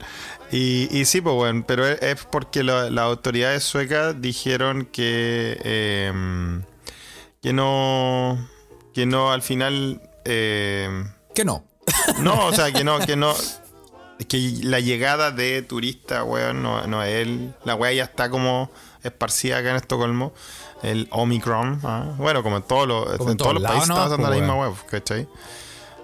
Y, 0.52 0.88
y 0.96 1.06
sí, 1.06 1.22
pues, 1.22 1.36
weón, 1.36 1.64
pero 1.64 1.88
es, 1.88 2.26
porque 2.32 2.64
las 2.64 2.91
autoridades 2.98 3.64
suecas 3.64 4.20
dijeron 4.22 4.86
que. 4.91 5.58
eh, 5.64 6.62
que 7.41 7.54
no. 7.54 8.48
que 8.94 9.06
no 9.06 9.32
al 9.32 9.41
final. 9.41 10.02
eh, 10.26 10.89
Que 11.36 11.44
no. 11.44 11.64
no, 12.20 12.48
o 12.48 12.54
sea, 12.54 12.72
que 12.72 12.84
no, 12.84 13.00
que 13.00 13.16
no. 13.16 13.34
Que 14.28 14.59
la 14.63 14.80
llegada 14.80 15.32
de 15.32 15.61
turistas, 15.61 16.24
weón, 16.26 16.61
no, 16.63 16.86
no 16.88 17.03
es 17.03 17.15
él. 17.15 17.53
La 17.63 17.76
weá 17.76 17.93
ya 17.93 18.03
está 18.03 18.30
como 18.30 18.71
esparcida 19.03 19.57
acá 19.57 19.71
en 19.71 19.76
Estocolmo. 19.78 20.34
El 20.82 21.07
Omicron. 21.11 21.80
¿ah? 21.84 22.13
Bueno, 22.17 22.43
como 22.43 22.57
en 22.57 22.63
todos 22.63 22.88
los, 22.88 23.17
Como 23.17 23.32
en 23.32 23.38
todos 23.38 23.51
todos 23.51 23.61
los 23.61 23.63
países 23.63 23.84
está 23.84 23.93
nomás, 23.93 24.09
pasando 24.09 24.28
pues, 24.28 24.39
la 24.39 24.45
misma 24.45 24.59
web, 24.59 24.74
¿cachai? 24.89 25.28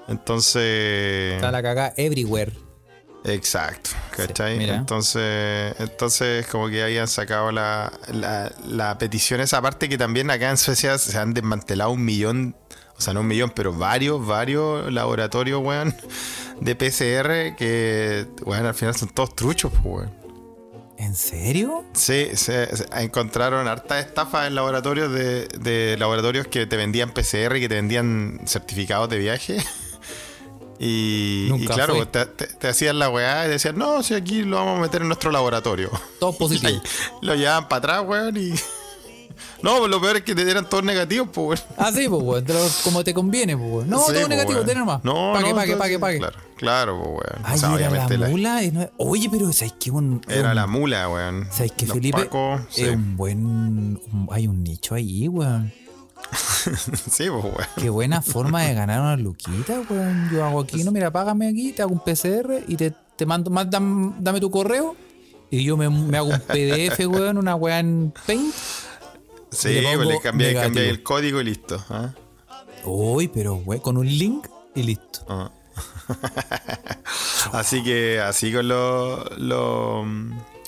Entonces. 0.08 1.36
Está 1.36 1.52
la 1.52 1.62
cagada 1.62 1.94
everywhere. 1.98 2.70
Exacto, 3.26 3.90
¿cachai? 4.16 4.58
mira. 4.58 4.76
entonces, 4.76 5.76
entonces 5.78 6.48
como 6.48 6.70
que 6.70 6.82
habían 6.82 7.08
sacado 7.08 7.52
la, 7.52 7.92
la, 8.14 8.52
la 8.66 8.98
petición 8.98 9.42
esa 9.42 9.62
parte 9.62 9.90
que 9.90 9.98
también 9.98 10.32
acá 10.32 10.50
en 10.50 10.58
Suecia 10.58 10.98
se 10.98 11.18
han 11.18 11.34
desmantelado 11.34 11.92
un 11.92 12.06
millón, 12.06 12.56
o 13.00 13.02
sea, 13.02 13.14
no 13.16 13.22
un 13.22 13.28
millón, 13.28 13.52
pero 13.56 13.74
varios, 13.74 14.24
varios 14.28 14.92
laboratorios, 14.94 15.60
weón, 15.64 15.96
de 16.60 16.76
PCR 16.76 17.56
que, 17.56 18.28
weón, 18.46 18.66
al 18.68 18.76
final 18.76 18.94
son 18.94 19.10
todos 19.10 19.36
truchos, 19.36 19.72
pues, 19.72 19.84
weón. 19.86 20.20
¿En 20.98 21.16
serio? 21.16 21.86
Sí, 21.94 22.28
se, 22.34 22.76
se- 22.76 22.86
encontraron 23.02 23.70
hartas 23.70 24.06
estafas 24.06 24.48
en 24.48 24.56
laboratorios 24.56 25.10
de, 25.14 25.48
de 25.48 25.96
laboratorios 25.98 26.48
que 26.48 26.66
te 26.68 26.76
vendían 26.76 27.12
PCR 27.14 27.56
y 27.56 27.62
que 27.62 27.70
te 27.70 27.76
vendían 27.76 28.42
certificados 28.46 29.10
de 29.10 29.18
viaje. 29.18 29.58
Y, 30.82 31.52
y 31.58 31.66
claro, 31.68 32.08
te, 32.08 32.26
te- 32.26 32.48
te 32.48 32.68
hacían 32.70 33.00
la 33.00 33.10
weá 33.10 33.46
y 33.46 33.50
decían, 33.50 33.78
no, 33.78 34.02
si 34.02 34.14
aquí 34.14 34.44
lo 34.44 34.56
vamos 34.56 34.78
a 34.78 34.82
meter 34.82 35.02
en 35.02 35.08
nuestro 35.10 35.30
laboratorio. 35.30 35.90
Todo 36.22 36.32
positivo. 36.38 36.82
lo 37.22 37.36
llevaban 37.36 37.68
para 37.68 37.98
atrás, 37.98 38.04
weón, 38.08 38.38
y. 38.38 38.54
No, 39.62 39.78
pues 39.80 39.90
lo 39.90 40.00
peor 40.02 40.18
es 40.18 40.24
que 40.24 40.34
te 40.36 40.50
eran 40.50 40.68
todos 40.70 40.84
negativos, 40.84 41.30
pues, 41.34 41.62
weón. 41.68 41.74
Ah, 41.78 41.92
sí, 41.94 42.08
pues, 42.10 42.22
weón. 42.24 42.46
como 42.84 43.04
te 43.04 43.14
conviene, 43.14 43.58
pues, 43.58 43.70
weón. 43.72 43.90
No, 43.90 44.00
Sí, 44.00 44.06
todo 44.08 44.16
pues, 44.16 44.30
negativo, 44.30 44.62
ten 44.62 44.78
nomás. 44.80 45.04
No, 45.04 45.32
pague, 45.34 45.50
no, 45.50 45.56
pague, 45.56 45.76
pague, 45.78 46.00
pague. 46.00 46.18
Claro, 46.20 46.38
claro, 46.56 46.98
pues, 47.04 47.10
weón. 47.10 47.46
Ay, 47.46 47.56
O 47.56 47.60
sea, 47.60 47.70
era 47.70 47.80
la 47.80 47.88
obviamente 47.90 48.18
la- 48.18 48.28
mula. 48.30 48.64
y 48.64 48.72
no- 48.72 48.90
Oye, 48.98 49.30
pero 49.32 49.52
¿sabes 49.54 49.74
qué? 49.80 49.92
Un, 49.92 50.22
era 50.28 50.50
un- 50.50 50.56
la 50.56 50.68
mula, 50.68 51.10
weón. 51.10 51.48
¿Sabes 51.52 51.72
qué, 51.78 51.86
Los 51.88 51.96
Felipe? 51.96 52.30
sí. 52.70 52.84
Es 52.84 52.90
un 52.96 53.18
buen. 53.18 53.46
un- 53.46 54.28
hay 54.32 54.48
un 54.48 54.64
nicho 54.64 54.96
ahí, 54.96 55.28
weón. 55.28 55.72
sí, 57.10 57.28
pues, 57.30 57.44
weón. 57.44 57.56
Qué 57.78 57.90
buena 57.90 58.22
forma 58.22 58.64
de 58.64 58.74
ganar 58.74 59.02
una 59.02 59.18
luquita, 59.18 59.82
weón. 59.90 60.30
Yo 60.32 60.46
hago 60.46 60.62
aquí, 60.62 60.84
no, 60.84 60.92
mira, 60.92 61.12
págame 61.12 61.48
aquí, 61.48 61.72
te 61.74 61.82
hago 61.82 61.92
un 61.94 62.00
PCR 62.00 62.64
y 62.68 62.76
te, 62.76 62.94
te 63.16 63.26
mando, 63.26 63.50
más, 63.50 63.68
dam- 63.70 64.16
dame 64.20 64.40
tu 64.40 64.50
correo. 64.52 64.96
Y 65.52 65.64
yo 65.64 65.78
me, 65.78 65.90
me 65.90 66.16
hago 66.18 66.30
un 66.30 66.40
PDF, 66.42 67.08
weón, 67.08 67.38
una 67.40 67.56
weá 67.56 67.80
en 67.80 68.14
Paint. 68.28 68.54
Sí, 69.52 69.82
le 69.82 69.96
pues, 69.96 70.08
le 70.08 70.20
cambié, 70.22 70.54
cambié 70.54 70.90
el 70.90 71.02
código 71.04 71.42
y 71.42 71.44
listo. 71.46 71.84
¿ah? 71.90 72.10
Uy, 72.86 73.28
pero, 73.28 73.56
weón, 73.56 73.82
con 73.82 73.98
un 73.98 74.08
link 74.08 74.48
y 74.76 74.84
listo. 74.84 75.26
Ah. 75.28 75.52
Así 77.54 77.84
que 77.84 78.20
así 78.20 78.52
con 78.54 78.68
los 78.68 79.30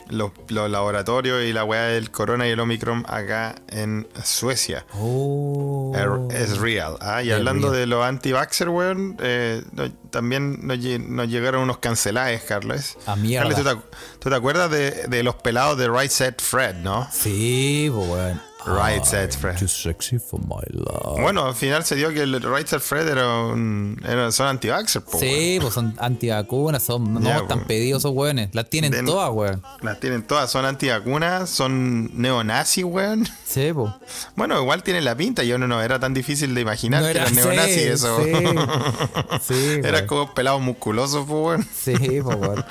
los 0.10 0.32
laboratorios 0.50 1.42
y 1.44 1.54
la 1.54 1.64
weá 1.64 1.84
del 1.84 2.12
corona 2.12 2.46
y 2.46 2.52
el 2.52 2.60
Omicron 2.60 3.06
acá 3.08 3.56
en 3.70 4.08
Suecia. 4.24 4.86
Oh. 5.00 5.94
Es 6.32 6.58
real. 6.58 6.98
¿ah? 7.00 7.24
Y 7.24 7.30
Es 7.30 7.36
hablando 7.36 7.70
real. 7.70 7.80
de 7.80 7.86
los 7.88 8.04
anti-vaxxer, 8.06 8.68
weón, 8.70 9.16
eh, 9.22 9.64
no- 9.72 9.90
también 10.10 10.68
nos, 10.68 10.78
lle- 10.80 11.00
nos 11.00 11.30
llegaron 11.30 11.64
unos 11.64 11.78
cancelajes, 11.78 12.42
Carlos. 12.44 12.98
A 13.06 13.16
mierda. 13.16 13.48
Carlos, 13.50 13.64
¿tú 13.64 13.70
te, 13.70 13.76
acu- 13.76 13.98
tú 14.20 14.30
te 14.30 14.36
acuerdas 14.36 14.70
de, 14.72 14.92
de 15.08 15.24
los 15.24 15.36
pelados 15.36 15.78
de 15.78 15.88
Right 15.90 16.12
Set 16.12 16.42
Fred, 16.42 16.76
no? 16.76 17.08
Sí, 17.12 17.90
pues, 17.94 18.10
weón. 18.10 18.42
Right 18.66 19.04
Set 19.04 19.36
Fred. 19.36 19.58
Too 19.58 19.68
sexy 19.68 20.20
for 20.20 20.40
my 20.40 20.62
love. 20.70 21.20
Bueno, 21.20 21.46
al 21.46 21.56
final 21.56 21.84
se 21.84 21.96
dio 21.96 22.14
que 22.14 22.22
el 22.22 22.42
Right 22.42 22.68
Set 22.68 22.82
Fred 22.82 23.08
era 23.08 23.46
un, 23.46 24.00
era, 24.08 24.32
son 24.32 24.60
weón. 24.64 24.88
Sí, 25.20 25.58
pues 25.60 25.74
son 25.74 25.96
antivacunas, 26.00 26.84
son, 26.84 27.14
no 27.14 27.22
Ya, 27.22 27.38
están 27.38 27.60
pues. 27.60 27.68
pedidos 27.68 28.02
esos 28.02 28.12
weones. 28.14 28.50
Las 28.54 28.70
tienen 28.70 29.06
todas, 29.06 29.32
weón. 29.32 29.64
Las 29.82 30.00
tienen 30.00 30.24
todas, 30.24 30.52
son 30.52 30.66
antivacunas, 30.66 31.50
son 31.50 32.12
neonazis, 32.22 32.84
weón. 32.84 33.28
Sí, 33.46 33.72
pues. 33.74 33.92
Bueno, 34.36 34.60
igual 34.62 34.84
tienen 34.84 35.06
la 35.06 35.16
pinta, 35.16 35.44
yo 35.44 35.58
no, 35.58 35.68
no, 35.68 35.82
era 35.82 36.00
tan 36.00 36.14
difícil 36.14 36.54
de 36.54 36.62
imaginar 36.62 37.02
No 37.02 37.08
que 37.08 37.12
era 37.12 37.24
eran 37.24 37.36
neonazis 37.36 37.76
sí, 37.76 37.88
eso. 37.88 38.20
Sí, 39.42 39.54
sí 39.54 39.80
Eran 39.84 40.06
como 40.08 40.34
pelados 40.34 40.62
musculosos, 40.62 41.26
pues, 41.28 41.42
weón. 41.44 41.68
Sí, 41.74 42.22
pues, 42.22 42.38
weón. 42.38 42.66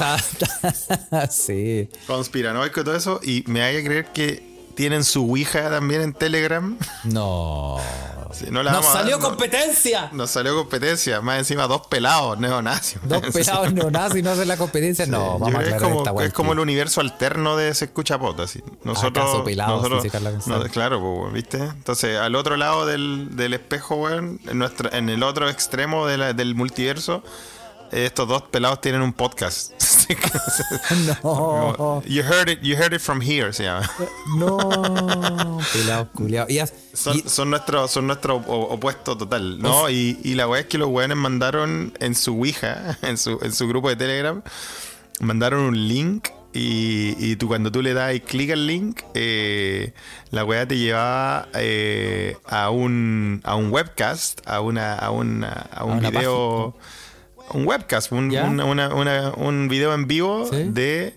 Sí. 1.31 1.89
Conspiranoico 2.07 2.81
y 2.81 2.85
todo 2.85 2.97
eso. 2.97 3.21
Y 3.23 3.45
me 3.47 3.63
hay 3.63 3.77
que 3.77 3.85
creer 3.85 4.07
que 4.07 4.50
tienen 4.81 5.05
su 5.05 5.25
Ouija 5.25 5.69
también 5.69 6.01
en 6.01 6.15
Telegram. 6.15 6.75
No. 7.05 7.77
Sí, 8.33 8.47
no 8.49 8.63
la 8.63 8.71
¡Nos 8.71 8.83
vamos 8.83 8.91
a 8.91 8.93
dar, 8.95 9.03
salió 9.03 9.19
no- 9.19 9.25
competencia! 9.29 10.09
Nos 10.13 10.31
salió 10.31 10.55
competencia. 10.55 11.21
Más 11.21 11.41
encima, 11.41 11.67
dos 11.67 11.89
pelados 11.89 12.39
neonazis. 12.39 12.99
Dos 13.03 13.23
pelados 13.33 13.73
neonazis 13.73 14.23
no 14.23 14.31
hacen 14.31 14.47
la 14.47 14.57
competencia. 14.57 15.05
No, 15.07 15.37
vamos 15.41 15.57
a 15.57 15.63
es 15.65 15.83
como, 15.83 15.99
esta 16.07 16.25
es 16.27 16.33
como 16.33 16.53
el 16.53 16.61
universo 16.61 17.01
alterno 17.01 17.57
de 17.57 17.75
Se 17.75 17.87
Escucha 17.87 18.21
Pota. 18.21 18.45
así. 18.45 18.63
Nosotros, 18.85 19.25
¿Acaso 19.29 19.43
pelados, 19.45 19.83
nosotros- 19.91 20.47
no, 20.47 20.63
claro, 20.71 21.01
pues, 21.01 21.33
¿viste? 21.35 21.59
Entonces, 21.59 22.19
al 22.19 22.37
otro 22.37 22.57
lado 22.57 22.87
del, 22.87 23.35
del 23.35 23.53
espejo, 23.53 23.97
weón, 23.97 24.41
en, 24.47 24.59
nuestra, 24.59 24.97
en 24.97 25.09
el 25.11 25.25
otro 25.25 25.51
extremo 25.51 26.07
de 26.07 26.17
la- 26.17 26.33
del 26.33 26.55
multiverso, 26.55 27.25
estos 27.93 28.29
dos 28.29 28.43
pelados 28.43 28.81
tienen 28.81 29.03
un 29.03 29.13
podcast. 29.13 29.73
No. 31.23 32.03
you 32.07 32.23
heard 32.23 32.49
it, 32.49 32.61
you 32.63 32.77
heard 32.77 32.93
it 32.93 33.01
from 33.01 33.21
here, 33.21 33.53
se 33.53 33.65
llama. 33.65 33.89
No. 34.37 34.59
Pelados 35.73 36.09
culiados. 36.15 36.51
Y 36.51 36.59
as- 36.59 36.73
Son, 36.95 37.17
y- 37.17 37.23
son 37.29 37.51
nuestro, 37.51 37.87
son 37.89 38.07
nuestro 38.09 38.37
opuesto 38.37 39.17
total, 39.17 39.61
¿no? 39.61 39.89
Y, 39.89 40.19
y 40.25 40.35
la 40.35 40.49
weá 40.49 40.61
es 40.63 40.67
que 40.67 40.79
los 40.79 40.89
weones 40.89 41.17
mandaron 41.17 41.93
en 42.01 42.15
su 42.15 42.35
Ouija, 42.35 42.99
en 43.03 43.17
su, 43.17 43.39
en 43.43 43.53
su 43.53 43.69
grupo 43.69 43.89
de 43.89 43.97
Telegram, 43.97 44.43
mandaron 45.21 45.61
un 45.61 45.89
link 45.89 46.29
y, 46.53 47.15
y 47.25 47.37
tú 47.37 47.47
cuando 47.47 47.71
tú 47.71 47.81
le 47.81 47.95
das 47.95 48.13
clic 48.27 48.51
al 48.51 48.67
link, 48.67 49.03
eh, 49.15 49.95
la 50.31 50.45
weá 50.45 50.67
te 50.67 50.77
llevaba 50.79 51.49
eh, 51.55 52.37
a 52.47 52.71
un 52.71 53.41
a 53.45 53.55
un 53.55 53.71
webcast, 53.71 54.41
a 54.49 54.61
una 54.61 54.95
a, 54.97 55.11
una, 55.13 55.69
a 55.73 55.85
un 55.85 56.01
video, 56.01 56.77
un 57.55 57.67
webcast, 57.67 58.13
un, 58.13 58.31
¿Ya? 58.31 58.45
una- 58.45 58.65
una- 58.65 58.95
una- 58.95 59.33
un 59.37 59.69
video 59.69 59.95
en 59.95 60.07
vivo 60.07 60.47
Sí. 60.51 60.65
de 60.71 61.15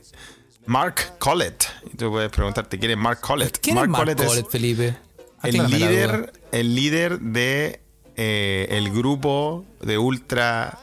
Mark 0.65 1.13
Collett. 1.19 1.65
Y 1.91 1.97
tú 1.97 2.09
puedes 2.11 2.29
preguntarte 2.31 2.79
quién 2.79 2.91
es 2.91 2.97
Mark 2.97 3.19
Collett. 3.21 3.57
¿Quién 3.61 3.77
es 3.77 3.87
Mark 3.87 4.01
Collett 4.03 4.19
es- 4.21 4.45
Felipe? 4.49 4.95
el 5.43 5.57
líder, 5.69 6.33
el 6.51 6.75
líder 6.75 7.19
de 7.19 7.79
eh, 8.15 8.67
el 8.69 8.91
grupo 8.91 9.65
de 9.81 9.97
ultra 9.97 10.77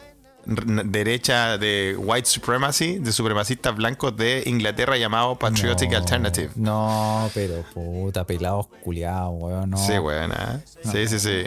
derecha 0.44 1.58
de 1.58 1.94
white 1.96 2.26
supremacy, 2.28 2.98
de 2.98 3.12
supremacistas 3.12 3.76
blancos 3.76 4.16
de 4.16 4.42
Inglaterra 4.46 4.96
llamado 4.96 5.38
Patriotic 5.38 5.90
No, 5.92 5.96
Alternative. 5.98 6.50
No, 6.56 7.30
pero 7.34 7.62
puta, 7.72 8.24
pelados 8.26 8.66
culiados, 8.82 9.32
weón. 9.36 9.70
No. 9.70 9.76
Sí, 9.76 9.92
weón. 9.98 10.32
¿ah? 10.32 10.60
Sí, 10.90 11.06
sí, 11.06 11.20
sí. 11.20 11.46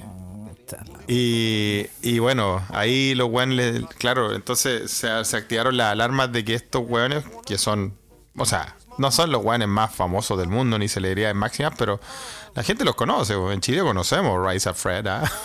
Y, 1.07 1.87
y 2.01 2.19
bueno, 2.19 2.61
ahí 2.69 3.13
los 3.15 3.29
weones, 3.29 3.83
claro, 3.97 4.33
entonces 4.33 4.89
se, 4.91 5.23
se 5.25 5.37
activaron 5.37 5.77
las 5.77 5.91
alarmas 5.91 6.31
de 6.31 6.43
que 6.45 6.53
estos 6.55 6.83
weones, 6.87 7.23
que 7.45 7.57
son, 7.57 7.97
o 8.37 8.45
sea, 8.45 8.75
no 8.97 9.11
son 9.11 9.31
los 9.31 9.43
weones 9.43 9.67
más 9.67 9.93
famosos 9.93 10.37
del 10.39 10.49
mundo 10.49 10.77
ni 10.79 10.87
celebridades 10.87 11.35
máximas, 11.35 11.73
pero 11.77 11.99
la 12.55 12.63
gente 12.63 12.85
los 12.85 12.95
conoce, 12.95 13.33
en 13.33 13.59
Chile 13.61 13.81
conocemos 13.81 14.39
Rise 14.47 14.69
of 14.69 14.77
Fred, 14.81 15.07
¿ah? 15.07 15.23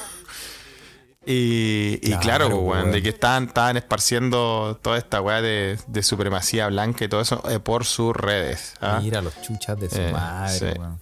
Y, 1.27 1.99
y 2.03 2.11
Claro, 2.17 2.21
claro, 2.23 2.49
weón, 2.61 2.67
weón. 2.85 2.93
de 2.93 3.03
que 3.03 3.11
estaban, 3.11 3.49
estaban 3.49 3.77
esparciendo 3.77 4.79
toda 4.81 4.97
esta 4.97 5.21
weá 5.21 5.43
de, 5.43 5.79
de 5.87 6.03
supremacía 6.03 6.69
blanca 6.69 7.05
y 7.05 7.09
todo 7.09 7.21
eso 7.21 7.43
eh, 7.51 7.59
por 7.59 7.85
sus 7.85 8.17
redes. 8.17 8.73
¿ah? 8.81 9.01
Mira 9.03 9.21
los 9.21 9.39
chuchas 9.43 9.79
de 9.79 9.91
su 9.91 9.97
Eh, 9.99 10.11
madre, 10.13 10.59
sí. 10.59 10.65
weón. 10.79 10.99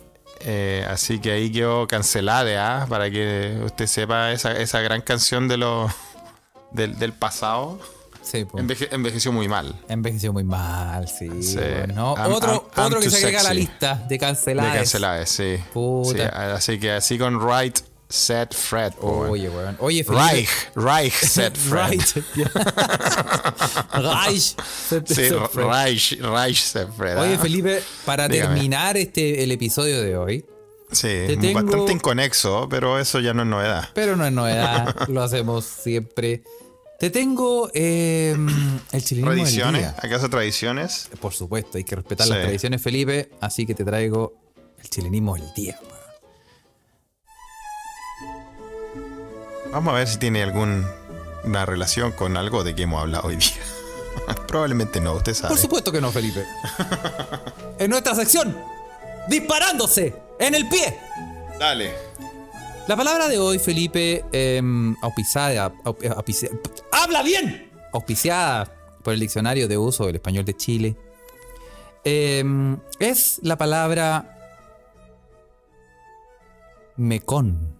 Eh, 0.48 0.86
así 0.88 1.18
que 1.18 1.32
ahí 1.32 1.50
quedó 1.50 1.88
cancelada, 1.88 2.82
¿ah? 2.82 2.86
para 2.86 3.10
que 3.10 3.58
usted 3.64 3.86
sepa 3.88 4.30
esa, 4.30 4.52
esa 4.52 4.80
gran 4.80 5.00
canción 5.00 5.48
de 5.48 5.56
los 5.56 5.90
del, 6.70 6.96
del 7.00 7.12
pasado. 7.12 7.80
Sí. 8.22 8.44
Enveje- 8.54 8.88
envejeció 8.92 9.32
muy 9.32 9.48
mal. 9.48 9.74
Envejeció 9.88 10.32
muy 10.32 10.44
mal, 10.44 11.08
sí. 11.08 11.42
Sí. 11.42 11.56
bueno. 11.56 12.14
I'm- 12.16 12.32
otro 12.32 12.52
I'm- 12.52 12.78
I'm 12.78 12.86
otro 12.86 13.00
que 13.00 13.10
se 13.10 13.16
agrega 13.18 13.40
a 13.40 13.44
la 13.44 13.54
lista 13.54 14.04
de 14.08 14.18
canceladas. 14.18 14.72
De 14.72 14.78
canceladas, 14.78 15.28
sí. 15.30 15.56
Puta. 15.72 16.12
Sí, 16.18 16.22
así 16.72 16.78
que 16.80 16.92
así 16.92 17.18
con 17.18 17.40
Right, 17.40 17.78
Set, 18.08 18.54
Fred. 18.54 18.92
po, 18.94 19.18
weón. 19.22 19.30
Oye, 19.30 19.48
weón. 19.48 19.76
Oye, 19.80 20.04
Felipe. 20.04 20.22
Reich, 20.24 20.48
Reich, 20.76 21.12
Set, 21.14 21.56
Fred. 21.68 22.00
Reich. 23.92 24.56
Sí, 25.06 25.28
Reich, 25.54 26.18
Reich, 26.20 26.62
Set, 26.62 26.88
Fred. 26.96 27.18
Oye, 27.18 27.34
ah. 27.34 27.38
Felipe, 27.38 27.82
para 28.04 28.28
Dígame. 28.28 28.54
terminar 28.54 28.96
este 28.96 29.42
el 29.42 29.50
episodio 29.52 30.00
de 30.02 30.16
hoy, 30.16 30.44
Sí, 30.92 31.08
tengo- 31.40 31.62
bastante 31.62 31.92
inconexo, 31.92 32.68
pero 32.68 32.98
eso 33.00 33.18
ya 33.20 33.34
no 33.34 33.42
es 33.42 33.48
novedad. 33.48 33.88
pero 33.94 34.14
no 34.16 34.24
es 34.24 34.32
novedad, 34.32 34.94
lo 35.08 35.22
hacemos 35.22 35.64
siempre. 35.64 36.42
Te 36.98 37.10
tengo 37.10 37.70
eh, 37.74 38.34
el 38.92 39.04
chilenismo 39.04 39.44
del 39.44 39.74
día. 39.74 39.94
¿Acaso 39.98 40.30
tradiciones? 40.30 41.10
Por 41.20 41.34
supuesto, 41.34 41.76
hay 41.76 41.84
que 41.84 41.96
respetar 41.96 42.26
Sí. 42.26 42.32
las 42.32 42.42
tradiciones, 42.42 42.80
Felipe, 42.80 43.30
así 43.40 43.66
que 43.66 43.74
te 43.74 43.84
traigo 43.84 44.34
el 44.82 44.88
chilenismo 44.88 45.34
del 45.34 45.52
día. 45.54 45.78
Vamos 49.76 49.92
a 49.92 49.96
ver 49.98 50.08
si 50.08 50.16
tiene 50.18 50.42
alguna 50.42 51.66
relación 51.66 52.10
con 52.12 52.38
algo 52.38 52.64
de 52.64 52.74
que 52.74 52.84
hemos 52.84 53.02
hablado 53.02 53.28
hoy 53.28 53.36
día. 53.36 53.50
Probablemente 54.48 55.02
no, 55.02 55.12
usted 55.12 55.34
sabe. 55.34 55.50
Por 55.50 55.58
supuesto 55.58 55.92
que 55.92 56.00
no, 56.00 56.10
Felipe. 56.10 56.46
en 57.78 57.90
nuestra 57.90 58.14
sección, 58.14 58.56
disparándose 59.28 60.14
en 60.40 60.54
el 60.54 60.66
pie. 60.70 60.98
Dale. 61.58 61.92
La 62.88 62.96
palabra 62.96 63.28
de 63.28 63.38
hoy, 63.38 63.58
Felipe, 63.58 64.24
eh, 64.32 64.62
auspiciada, 65.02 65.70
au- 65.84 65.98
auspici- 65.98 66.58
¡Habla 66.90 67.22
bien! 67.22 67.70
Auspiciada 67.92 68.72
por 69.04 69.12
el 69.12 69.20
Diccionario 69.20 69.68
de 69.68 69.76
Uso 69.76 70.06
del 70.06 70.14
Español 70.16 70.46
de 70.46 70.56
Chile, 70.56 70.96
eh, 72.02 72.42
es 72.98 73.40
la 73.42 73.58
palabra 73.58 74.38
mecón. 76.96 77.75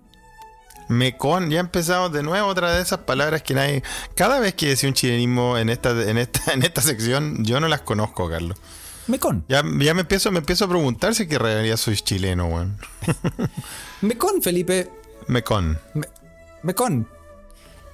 Mecón, 0.89 1.51
ya 1.51 1.61
empezamos 1.61 2.12
de 2.12 2.22
nuevo 2.22 2.47
otra 2.49 2.72
de 2.76 2.82
esas 2.82 3.01
palabras 3.01 3.43
que 3.43 3.55
nadie. 3.55 3.82
Cada 4.14 4.39
vez 4.39 4.55
que 4.55 4.68
decía 4.68 4.89
un 4.89 4.95
chilenismo 4.95 5.59
en 5.59 5.68
esta, 5.68 5.91
en 6.09 6.18
esta, 6.18 6.53
en 6.53 6.62
esta 6.62 6.80
sección, 6.80 7.45
yo 7.45 7.61
no 7.61 7.68
las 7.68 7.82
conozco, 7.82 8.28
Carlos. 8.28 8.57
Mecón. 9.09 9.45
Ya, 9.49 9.62
ya 9.78 9.95
me 9.95 10.01
empiezo, 10.01 10.32
me 10.32 10.39
empiezo 10.41 10.64
a 10.64 10.68
preguntar 10.68 11.14
si 11.14 11.28
que 11.28 11.39
realidad 11.39 11.76
soy 11.76 11.97
chileno, 11.97 12.47
weón. 12.47 12.78
Mecón, 14.01 14.43
Felipe. 14.43 14.91
Mecón. 15.28 15.78
Me- 15.95 16.09
mecón. 16.62 17.09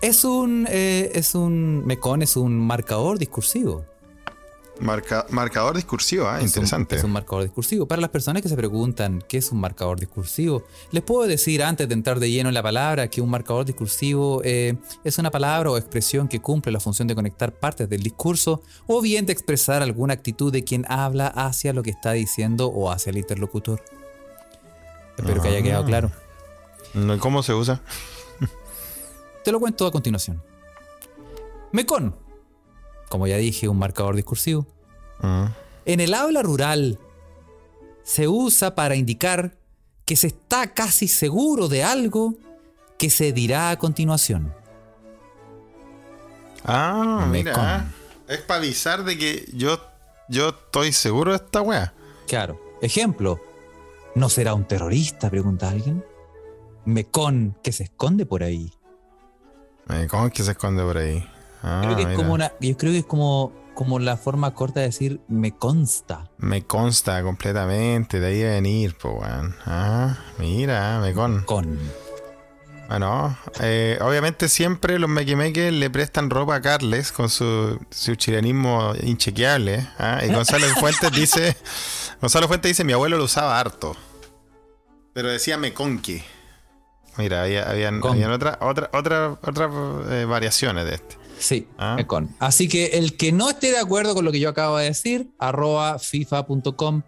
Es 0.00 0.24
un, 0.24 0.66
eh, 0.70 1.12
es 1.14 1.34
un. 1.34 1.86
Mecón 1.86 2.22
es 2.22 2.36
un 2.36 2.58
marcador 2.58 3.18
discursivo. 3.18 3.84
Marca- 4.80 5.26
marcador 5.30 5.76
discursivo, 5.76 6.26
ah, 6.26 6.36
Es 6.38 6.42
un- 6.42 6.48
interesante. 6.48 6.96
Es 6.96 7.04
un, 7.04 7.12
marcador 7.12 7.44
discursivo. 7.44 7.86
Para 7.86 8.00
las 8.00 8.10
personas 8.10 8.42
que 8.42 8.48
se 8.48 8.56
preguntan 8.56 9.22
qué 9.28 9.38
es 9.38 9.52
un 9.52 9.60
marcador 9.60 10.00
discursivo, 10.00 10.64
les 10.90 11.02
puedo 11.02 11.28
decir 11.28 11.62
antes 11.62 11.86
de 11.88 11.94
entrar 11.94 12.18
de 12.18 12.30
lleno 12.30 12.48
en 12.48 12.54
la 12.54 12.62
palabra 12.62 13.08
que 13.08 13.20
un 13.20 13.30
marcador 13.30 13.64
discursivo 13.66 14.40
eh, 14.44 14.74
es 15.04 15.18
una 15.18 15.30
palabra 15.30 15.70
o 15.70 15.76
expresión 15.76 16.26
que 16.26 16.40
cumple 16.40 16.72
la 16.72 16.80
función 16.80 17.06
de 17.06 17.14
conectar 17.14 17.52
partes 17.52 17.88
del 17.88 18.02
discurso 18.02 18.62
o 18.86 19.00
bien 19.02 19.26
de 19.26 19.32
expresar 19.34 19.82
alguna 19.82 20.14
actitud 20.14 20.50
de 20.52 20.64
quien 20.64 20.84
habla 20.88 21.26
hacia 21.28 21.72
lo 21.72 21.82
que 21.82 21.90
está 21.90 22.12
diciendo 22.12 22.66
o 22.68 22.90
hacia 22.90 23.10
el 23.10 23.18
interlocutor. 23.18 23.80
Espero 25.16 25.42
que 25.42 25.48
haya 25.48 25.62
quedado 25.62 25.84
claro. 25.84 26.10
No, 26.94 27.18
¿Cómo 27.20 27.42
se 27.42 27.52
usa? 27.54 27.82
Te 29.44 29.52
lo 29.52 29.60
cuento 29.60 29.86
a 29.86 29.92
continuación. 29.92 30.42
Mecón, 31.72 32.14
como 33.12 33.26
ya 33.26 33.36
dije, 33.36 33.68
un 33.68 33.78
marcador 33.78 34.16
discursivo. 34.16 34.66
Ah. 35.20 35.52
En 35.84 36.00
el 36.00 36.14
habla 36.14 36.40
rural 36.40 36.98
se 38.04 38.26
usa 38.26 38.74
para 38.74 38.96
indicar 38.96 39.54
que 40.06 40.16
se 40.16 40.28
está 40.28 40.72
casi 40.72 41.08
seguro 41.08 41.68
de 41.68 41.84
algo 41.84 42.36
que 42.98 43.10
se 43.10 43.34
dirá 43.34 43.68
a 43.68 43.78
continuación. 43.78 44.54
Ah, 46.64 47.26
Mecón. 47.30 47.52
mira. 47.52 47.92
Es 48.28 48.40
para 48.40 48.60
avisar 48.60 49.04
de 49.04 49.18
que 49.18 49.44
yo, 49.52 49.78
yo 50.30 50.48
estoy 50.48 50.94
seguro 50.94 51.32
de 51.32 51.36
esta 51.36 51.60
weá. 51.60 51.92
Claro. 52.26 52.58
Ejemplo. 52.80 53.42
¿No 54.14 54.30
será 54.30 54.54
un 54.54 54.64
terrorista? 54.66 55.28
Pregunta 55.28 55.68
alguien. 55.68 56.02
Mecón, 56.86 57.58
que 57.62 57.72
se 57.72 57.82
esconde 57.84 58.24
por 58.24 58.42
ahí. 58.42 58.72
Eh, 59.90 60.06
¿Cómo 60.10 60.28
es 60.28 60.32
que 60.32 60.44
se 60.44 60.52
esconde 60.52 60.82
por 60.82 60.96
ahí? 60.96 61.22
Ah, 61.62 61.80
Creo 61.84 61.96
que 61.96 62.02
es 62.02 62.08
mira. 62.08 62.16
como 62.16 62.34
una, 62.34 62.52
yo 62.60 62.76
creo 62.76 62.92
que 62.92 62.98
es 62.98 63.04
como, 63.06 63.52
como 63.74 63.98
la 63.98 64.16
forma 64.16 64.52
corta 64.54 64.80
de 64.80 64.86
decir 64.86 65.20
me 65.28 65.52
consta. 65.52 66.30
Me 66.38 66.62
consta 66.66 67.22
completamente, 67.22 68.20
de 68.20 68.26
ahí 68.26 68.42
a 68.42 68.50
venir, 68.54 68.96
pues, 69.00 69.14
weón. 69.20 69.54
Ah, 69.66 70.16
mira, 70.38 70.98
me 71.00 71.12
con. 71.14 71.42
Con. 71.44 71.78
Bueno, 72.88 73.38
eh, 73.60 73.98
obviamente 74.02 74.48
siempre 74.50 74.98
los 74.98 75.08
mequimeques 75.08 75.72
le 75.72 75.88
prestan 75.88 76.28
ropa 76.28 76.56
a 76.56 76.60
Carles 76.60 77.10
con 77.10 77.30
su, 77.30 77.78
su 77.90 78.16
chilenismo 78.16 78.92
inchequeable. 79.02 79.88
¿ah? 79.98 80.20
Y 80.22 80.28
Gonzalo 80.34 80.66
Fuentes 80.78 81.10
dice: 81.12 81.56
Gonzalo 82.20 82.48
Fuentes 82.48 82.70
dice: 82.70 82.84
Mi 82.84 82.92
abuelo 82.92 83.16
lo 83.16 83.24
usaba 83.24 83.58
harto. 83.58 83.96
Pero 85.14 85.30
decía 85.30 85.56
meconque. 85.56 86.22
Mira, 87.16 87.42
había, 87.42 87.68
habían, 87.68 88.00
habían 88.04 88.30
otra, 88.32 88.58
otra, 88.60 88.90
otra, 88.92 89.38
otras 89.42 89.70
eh, 90.10 90.24
variaciones 90.26 90.84
de 90.84 90.94
este. 90.94 91.16
Sí, 91.42 91.66
Ah. 91.76 91.94
Mecón. 91.96 92.30
Así 92.38 92.68
que 92.68 92.86
el 92.98 93.16
que 93.16 93.32
no 93.32 93.50
esté 93.50 93.70
de 93.72 93.78
acuerdo 93.78 94.14
con 94.14 94.24
lo 94.24 94.30
que 94.32 94.38
yo 94.40 94.48
acabo 94.48 94.76
de 94.78 94.84
decir, 94.86 95.28
arroba 95.38 95.98
fifa.com, 95.98 97.02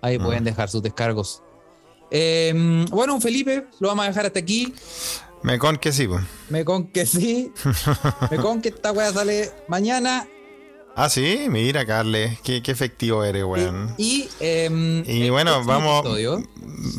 ahí 0.00 0.16
Ah. 0.20 0.24
pueden 0.24 0.44
dejar 0.44 0.68
sus 0.68 0.82
descargos. 0.82 1.42
Eh, 2.12 2.84
bueno, 2.90 3.20
Felipe, 3.20 3.66
lo 3.80 3.88
vamos 3.88 4.04
a 4.04 4.08
dejar 4.08 4.26
hasta 4.26 4.38
aquí. 4.40 4.72
Meconque 5.42 5.90
sí, 5.92 6.06
pues. 6.06 6.22
Mecón 6.50 6.88
que 6.88 7.06
sí. 7.06 7.52
Mecón 8.30 8.60
que 8.62 8.68
esta 8.70 8.92
weá 8.92 9.12
sale 9.12 9.50
mañana. 9.68 10.26
Ah, 10.96 11.08
sí, 11.08 11.46
mira, 11.48 11.86
Carles, 11.86 12.38
qué, 12.42 12.62
qué 12.62 12.72
efectivo 12.72 13.24
eres, 13.24 13.44
weón. 13.44 13.94
Y, 13.96 14.28
em, 14.40 15.02
Y 15.08 15.22
el 15.22 15.30
bueno, 15.30 15.64
vamos, 15.64 16.04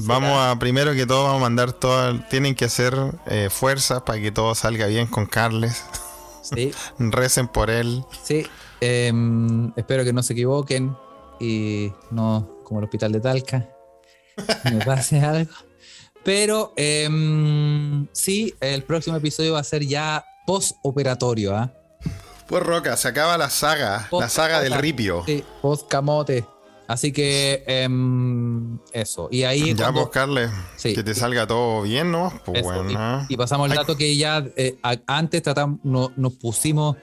vamos 0.05 0.37
a 0.39 0.57
primero 0.57 0.93
que 0.93 1.05
todo 1.05 1.23
vamos 1.25 1.37
a 1.37 1.41
mandar 1.41 1.73
todo, 1.73 2.19
tienen 2.29 2.55
que 2.55 2.65
hacer 2.65 2.95
eh, 3.27 3.49
fuerzas 3.51 4.01
para 4.03 4.19
que 4.19 4.31
todo 4.31 4.55
salga 4.55 4.87
bien 4.87 5.07
con 5.07 5.25
Carles. 5.25 5.83
Sí, 6.41 6.71
Recen 6.97 7.47
por 7.47 7.69
él. 7.69 8.03
sí. 8.23 8.45
Em, 8.83 9.71
espero 9.75 10.03
que 10.03 10.11
no 10.11 10.23
se 10.23 10.33
equivoquen 10.33 10.97
y 11.39 11.91
no 12.09 12.57
como 12.63 12.79
el 12.79 12.85
hospital 12.85 13.11
de 13.11 13.19
Talca 13.19 13.69
me 14.63 14.83
pase 14.83 15.19
algo. 15.21 15.51
Pero 16.23 16.73
em, 16.75 18.07
sí, 18.11 18.53
el 18.59 18.83
próximo 18.83 19.17
episodio 19.17 19.53
va 19.53 19.59
a 19.59 19.63
ser 19.63 19.85
ya 19.85 20.25
post-operatorio, 20.47 21.55
¿ah? 21.55 21.71
Pues 22.47 22.63
Roca, 22.63 22.97
se 22.97 23.07
acaba 23.07 23.37
la 23.37 23.49
saga, 23.49 24.07
la 24.11 24.29
saga 24.29 24.61
del 24.61 24.73
ripio. 24.73 25.23
Sí, 25.25 25.43
post-camote. 25.61 26.45
Así 26.91 27.11
que 27.11 27.63
em, 27.67 28.77
eso. 28.93 29.27
Y 29.31 29.43
ahí 29.43 29.73
Ya, 29.73 29.85
cuando- 29.85 30.01
pues 30.01 30.13
Carles, 30.13 30.51
Sí. 30.77 30.93
que 30.93 31.03
te 31.03 31.13
salga 31.15 31.47
todo 31.47 31.81
bien, 31.83 32.11
¿no? 32.11 32.31
Pues 32.45 32.59
Eso, 32.61 32.83
bueno. 32.83 33.25
y, 33.29 33.33
y 33.33 33.37
pasamos 33.37 33.65
el 33.67 33.71
Ay. 33.73 33.77
dato 33.79 33.95
que 33.97 34.15
ya 34.17 34.45
eh, 34.55 34.77
antes 35.07 35.41
tratamos, 35.41 35.79
no- 35.83 36.11
nos 36.15 36.33
pusimos 36.33 36.97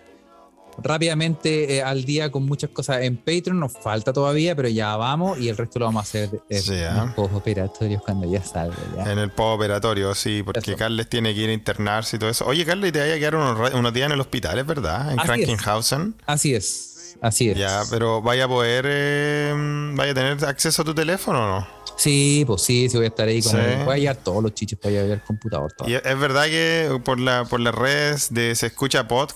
rápidamente 0.80 1.76
eh, 1.76 1.82
al 1.82 2.04
día 2.04 2.30
con 2.30 2.46
muchas 2.46 2.70
cosas 2.70 3.02
en 3.02 3.16
Patreon. 3.16 3.58
Nos 3.58 3.72
falta 3.72 4.12
todavía, 4.12 4.54
pero 4.54 4.68
ya 4.68 4.96
vamos 4.96 5.38
y 5.38 5.48
el 5.48 5.56
resto 5.56 5.78
lo 5.80 5.86
vamos 5.86 6.00
a 6.00 6.02
hacer 6.04 6.30
eh, 6.48 6.58
Sí, 6.60 6.74
en 6.74 6.94
los 7.16 7.32
operatorios 7.32 8.02
cuando 8.02 8.30
ya 8.30 8.42
salga. 8.44 8.76
ya. 8.96 9.10
En 9.12 9.18
el 9.18 9.30
postoperatorio, 9.30 10.14
sí, 10.14 10.42
porque 10.44 10.70
Eso. 10.72 10.78
Carles 10.78 11.08
tiene 11.08 11.34
que 11.34 11.40
ir 11.42 11.50
a 11.50 11.52
internarse 11.52 12.16
y 12.16 12.18
todo 12.18 12.30
eso. 12.30 12.46
Oye, 12.46 12.64
Carles, 12.64 12.92
te 12.92 13.00
vaya 13.00 13.14
a 13.14 13.18
quedar 13.18 13.34
unos, 13.34 13.74
unos 13.74 13.92
días 13.92 14.06
en 14.06 14.12
el 14.12 14.20
hospital, 14.20 14.58
¿es 14.58 14.66
verdad? 14.66 15.12
En 15.12 15.18
Así 15.18 15.30
es. 15.30 15.46
Krankenhausen. 15.46 16.14
Así 16.26 16.54
es, 16.54 16.94
así 17.20 17.50
es. 17.50 17.58
Ya, 17.58 17.82
pero 17.90 18.22
vaya 18.22 18.44
a 18.44 18.48
poder, 18.48 18.84
eh, 18.88 19.52
vaya 19.94 20.12
a 20.12 20.14
tener 20.14 20.44
acceso 20.44 20.82
a 20.82 20.84
tu 20.84 20.94
teléfono 20.94 21.38
o 21.38 21.60
no? 21.60 21.78
Sí, 21.96 22.44
pues 22.46 22.62
sí, 22.62 22.88
sí 22.88 22.96
voy 22.96 23.06
a 23.06 23.08
estar 23.08 23.26
ahí. 23.26 23.42
Como, 23.42 23.58
Sí. 23.58 23.64
Voy 23.84 23.94
a 23.94 23.98
llevar 23.98 24.16
todos 24.16 24.40
los 24.42 24.54
chichos 24.54 24.78
para 24.78 24.92
llevar 24.92 25.10
el 25.10 25.22
computador. 25.22 25.72
todo. 25.72 25.88
Y 25.88 25.94
es 25.94 26.18
verdad 26.18 26.44
que 26.44 27.00
por, 27.04 27.18
la, 27.18 27.44
por 27.44 27.58
las 27.58 27.74
redes 27.74 28.32
de 28.32 28.54
Se 28.54 28.68
Escucha 28.68 29.08
Pod 29.08 29.30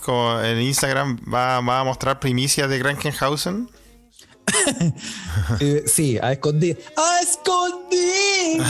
en 0.45 0.61
Instagram 0.61 1.19
va, 1.31 1.59
va 1.59 1.81
a 1.81 1.83
mostrar 1.83 2.21
primicias 2.21 2.69
de 2.69 2.79
Krankenhausen. 2.79 3.69
Eh, 5.59 5.83
sí, 5.87 6.17
a 6.21 6.31
escondidas. 6.31 6.77
¡A 6.95 7.19
escondidas! 7.21 8.69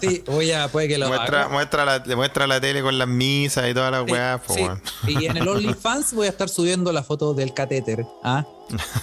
Sí, 0.00 0.22
voy 0.26 0.50
a, 0.52 0.68
puede 0.68 0.88
que 0.88 0.98
lo 0.98 1.08
Muestra, 1.08 1.40
haga. 1.42 1.48
muestra, 1.48 1.84
la, 1.84 2.16
muestra 2.16 2.46
la 2.46 2.60
tele 2.60 2.82
con 2.82 2.98
las 2.98 3.08
misas 3.08 3.68
y 3.70 3.74
todas 3.74 3.90
las 3.92 4.04
Sí, 4.06 4.12
weas. 4.12 4.40
po, 4.40 4.54
sí. 4.54 4.66
Y 5.06 5.26
en 5.26 5.36
el 5.36 5.48
OnlyFans 5.48 6.12
voy 6.14 6.26
a 6.26 6.30
estar 6.30 6.48
subiendo 6.48 6.92
la 6.92 7.02
foto 7.02 7.34
del 7.34 7.54
catéter. 7.54 8.04
¿ah? 8.24 8.44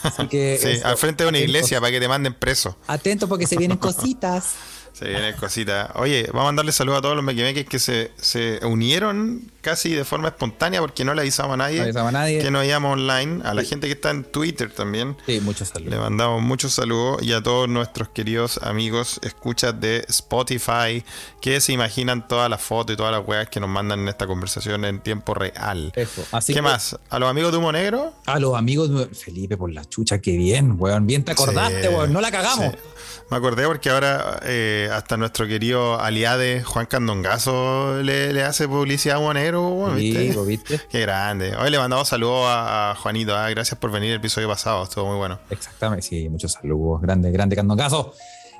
Así 0.04 0.28
que. 0.28 0.58
Sí, 0.62 0.70
eso, 0.70 0.88
al 0.88 0.98
frente 0.98 1.24
de 1.24 1.30
una 1.30 1.40
iglesia 1.40 1.80
para 1.80 1.92
que 1.92 2.00
te 2.00 2.08
manden 2.08 2.34
preso. 2.34 2.76
Atentos 2.88 3.30
porque 3.30 3.48
se 3.48 3.56
vienen 3.58 3.78
cositas. 3.78 4.54
Se 4.94 5.08
viene 5.08 5.34
cosita. 5.36 5.92
Oye, 5.96 6.24
vamos 6.28 6.42
a 6.42 6.46
mandarle 6.46 6.72
saludos 6.72 7.00
a 7.00 7.02
todos 7.02 7.16
los 7.16 7.24
mequimeques 7.24 7.66
que 7.66 7.80
se, 7.80 8.12
se 8.18 8.60
unieron 8.66 9.50
casi 9.62 9.94
de 9.94 10.04
forma 10.06 10.30
espontánea 10.30 10.80
porque 10.82 11.04
no 11.06 11.14
le 11.14 11.22
avisamos 11.22 11.54
a 11.54 11.58
nadie, 11.58 11.78
No 11.78 11.84
avisamos 11.84 12.10
a 12.10 12.12
nadie. 12.12 12.40
que 12.40 12.52
nos 12.52 12.66
íbamos 12.66 12.94
online. 12.94 13.42
A 13.46 13.54
la 13.54 13.64
gente 13.64 13.88
que 13.88 13.94
está 13.94 14.10
en 14.12 14.24
Twitter 14.26 14.72
también. 14.72 15.16
Sí, 15.26 15.40
muchos 15.42 15.70
Le 15.70 15.74
saludos. 15.86 16.00
mandamos 16.00 16.42
muchos 16.42 16.74
saludos 16.74 17.22
y 17.24 17.34
a 17.34 17.42
todos 17.42 17.70
nuestros 17.70 18.10
queridos 18.10 18.58
amigos 18.64 19.20
escuchas 19.24 19.80
de 19.80 20.06
Spotify 20.10 21.04
que 21.42 21.60
se 21.62 21.74
imaginan 21.74 22.28
todas 22.28 22.50
las 22.50 22.62
fotos 22.62 22.94
y 22.94 22.98
todas 22.98 23.12
las 23.12 23.26
weas 23.28 23.50
que 23.50 23.60
nos 23.60 23.70
mandan 23.70 24.00
en 24.02 24.08
esta 24.10 24.28
conversación 24.28 24.86
en 24.86 25.00
tiempo 25.02 25.34
real. 25.34 25.92
Eso. 25.96 26.24
Así 26.32 26.54
¿Qué 26.54 26.58
que 26.58 26.62
más? 26.62 26.98
¿A 27.10 27.20
los 27.20 27.30
amigos 27.30 27.52
de 27.52 27.58
Humo 27.58 27.72
Negro? 27.72 28.14
A 28.26 28.40
los 28.40 28.56
amigos, 28.58 28.90
de- 28.90 29.14
Felipe, 29.16 29.58
por 29.58 29.72
la 29.72 29.86
chucha, 29.86 30.20
qué 30.20 30.32
bien, 30.38 30.76
weón. 30.78 31.06
Bien 31.08 31.24
te 31.24 31.32
acordaste, 31.32 31.84
Sí, 31.84 31.88
weón. 31.90 32.14
No 32.14 32.22
la 32.22 32.32
cagamos. 32.32 32.72
sí. 32.74 32.80
Me 33.30 33.38
acordé 33.38 33.66
porque 33.66 33.90
ahora 33.92 34.40
eh, 34.44 34.79
hasta 34.88 35.18
nuestro 35.18 35.48
querido 35.48 36.00
aliade 36.00 36.64
Juan 36.64 36.86
Candongazo 36.86 38.02
le, 38.02 38.32
le 38.34 38.44
hace 38.44 38.68
publicidad 38.68 39.18
a 39.18 39.20
Humo 39.20 39.34
Negro, 39.34 39.68
weón, 39.70 39.96
¿viste? 39.98 40.28
Sí, 40.30 40.34
¿lo 40.34 40.46
viste? 40.46 40.80
Qué 40.90 41.02
grande. 41.02 41.56
Hoy 41.56 41.70
le 41.72 41.78
mandamos 41.78 42.08
saludos 42.08 42.46
a, 42.48 42.92
a 42.92 42.96
Juanito. 42.96 43.36
ah, 43.36 43.50
Gracias 43.50 43.80
por 43.80 43.92
venir 43.92 44.12
el 44.12 44.18
episodio 44.18 44.48
pasado. 44.48 44.84
Estuvo 44.84 45.06
muy 45.08 45.18
bueno. 45.18 45.40
Exactamente, 45.50 46.06
sí, 46.08 46.30
muchos 46.30 46.54
saludos. 46.54 47.02
Grande, 47.02 47.32
grande 47.32 47.56
candongazo. 47.56 48.14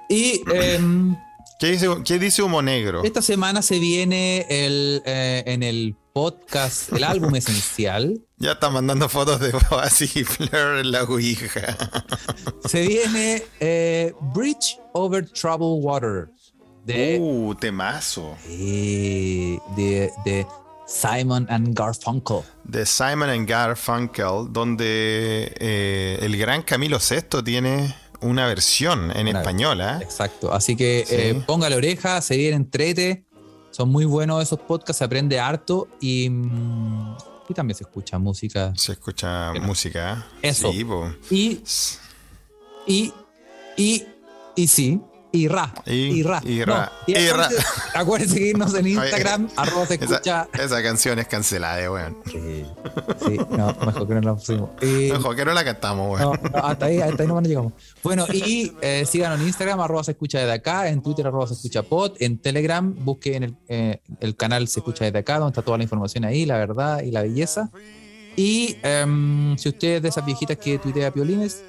Y 0.10 0.42
em, 0.54 1.16
¿Qué 1.60 1.68
dice, 1.72 1.88
qué 2.06 2.20
dice 2.20 2.42
Humo 2.42 2.62
Negro? 2.62 3.04
esta 3.04 3.22
semana 3.22 3.62
se 3.62 3.80
viene 3.80 4.46
el, 4.50 5.02
eh, 5.06 5.44
en 5.46 5.62
el 5.64 5.96
podcast, 6.24 6.92
el 6.92 7.06
álbum 7.06 7.34
esencial. 7.36 8.20
Ya 8.38 8.52
está 8.52 8.70
mandando 8.70 9.08
fotos 9.08 9.40
de 9.40 9.52
Boas 9.52 10.02
y 10.02 10.08
Fleur 10.26 10.80
en 10.80 10.92
la 10.92 11.04
Ouija. 11.04 11.78
Se 12.66 12.86
viene 12.86 13.44
eh, 13.62 14.14
Bridge 14.36 14.78
Over 14.92 15.26
Troubled 15.30 15.82
Water 15.82 16.28
de, 16.86 17.18
Uh, 17.22 17.56
temazo. 17.56 18.36
eh, 18.50 19.58
de, 19.78 20.12
de 20.26 20.46
Simon 20.86 21.48
and 21.50 21.74
Garfunkel. 21.74 22.42
De 22.66 22.86
Simon 22.86 23.30
and 23.30 23.48
Garfunkel, 23.48 24.48
donde 24.52 25.54
eh, 25.58 26.20
el 26.22 26.36
gran 26.38 26.64
Camilo 26.64 26.98
VI 27.00 27.44
tiene 27.44 27.96
una 28.22 28.46
versión 28.48 29.12
en 29.16 29.30
Una- 29.30 29.40
español, 29.40 29.80
¿ah? 29.80 30.00
Exacto. 30.02 30.52
Así 30.52 30.76
que 30.76 31.06
Sí. 31.08 31.16
eh, 31.16 31.44
póngale 31.48 31.78
oreja, 31.78 32.22
se 32.22 32.36
viene 32.36 32.58
entrete. 32.58 33.24
Son 33.72 33.90
muy 33.90 34.06
buenos 34.06 34.42
esos 34.42 34.60
podcasts, 34.60 34.98
se 34.98 35.04
aprende 35.04 35.40
harto 35.40 35.88
y, 36.02 36.30
mm, 36.30 37.18
y 37.50 37.54
también 37.54 37.76
se 37.76 37.84
escucha 37.84 38.18
música. 38.18 38.74
Se 38.76 38.94
escucha 38.94 39.54
música. 39.62 40.28
Eso. 40.42 40.72
Sí. 40.72 40.86
Y, 41.30 41.62
y, 42.88 43.14
y, 43.78 44.08
y 44.56 44.68
sí, 44.68 45.02
y 45.32 45.48
ra. 45.48 45.74
Y- 45.86 45.92
Y, 46.20 46.24
ra. 46.24 46.42
y 46.44 46.60
No, 46.60 46.66
ra. 46.66 46.92
y 47.06 47.18
Y 47.18 47.30
ra. 47.30 47.50
acuérdense, 47.94 48.34
de 48.34 48.40
seguirnos 48.40 48.74
en 48.74 48.88
Instagram, 48.96 49.48
arroba 49.56 49.86
se 49.86 49.94
escucha. 49.96 50.48
Esa, 50.54 50.64
esa 50.64 50.84
canción 50.84 51.20
es 51.20 51.28
cancelada, 51.28 51.92
weón. 51.92 52.18
Sí, 52.26 52.66
sí, 53.26 53.38
no, 53.52 53.76
mejor 53.86 54.08
que 54.08 54.14
no 54.16 54.22
la 54.22 54.36
pusimos. 54.36 54.70
Eh, 54.82 55.10
Mejor 55.14 55.36
que 55.36 55.46
no 55.46 55.54
la 55.54 55.64
cantamos, 55.64 56.20
No, 56.20 56.32
weón. 56.32 56.40
no, 56.52 56.58
hasta 56.64 56.86
ahí, 56.88 57.00
hasta 57.02 57.22
ahí 57.24 57.28
nomás 57.28 57.44
no 57.44 57.50
llegamos. 57.50 57.74
Bueno, 58.04 58.26
y 58.34 58.74
eh, 58.82 59.06
síganos 59.06 59.40
en 59.40 59.48
Instagram, 59.48 59.80
arroba 59.82 60.04
se 60.04 60.12
escucha 60.12 60.40
desde 60.40 60.54
acá, 60.54 60.90
en 60.90 61.02
Twitter, 61.04 61.28
arroba 61.28 61.46
se 61.48 61.54
escucha 61.54 61.84
pod, 61.84 62.14
en 62.20 62.40
Telegram, 62.40 62.94
busquen 63.06 63.44
el, 63.44 63.56
eh, 63.68 64.02
el 64.22 64.36
canal 64.36 64.68
se 64.68 64.80
escucha 64.80 65.06
desde 65.06 65.20
acá, 65.20 65.38
donde 65.38 65.52
está 65.52 65.62
toda 65.62 65.78
la 65.78 65.84
información 65.84 66.26
ahí, 66.26 66.46
la 66.46 66.58
verdad 66.58 67.02
y 67.04 67.12
la 67.12 67.22
belleza. 67.22 67.70
Y 68.36 68.78
em, 68.84 69.58
si 69.58 69.70
usted 69.70 69.98
es 69.98 70.02
de 70.02 70.10
esas 70.10 70.26
viejitas 70.26 70.58
que 70.58 70.80
tuitea 70.80 71.12
piolines, 71.12 71.62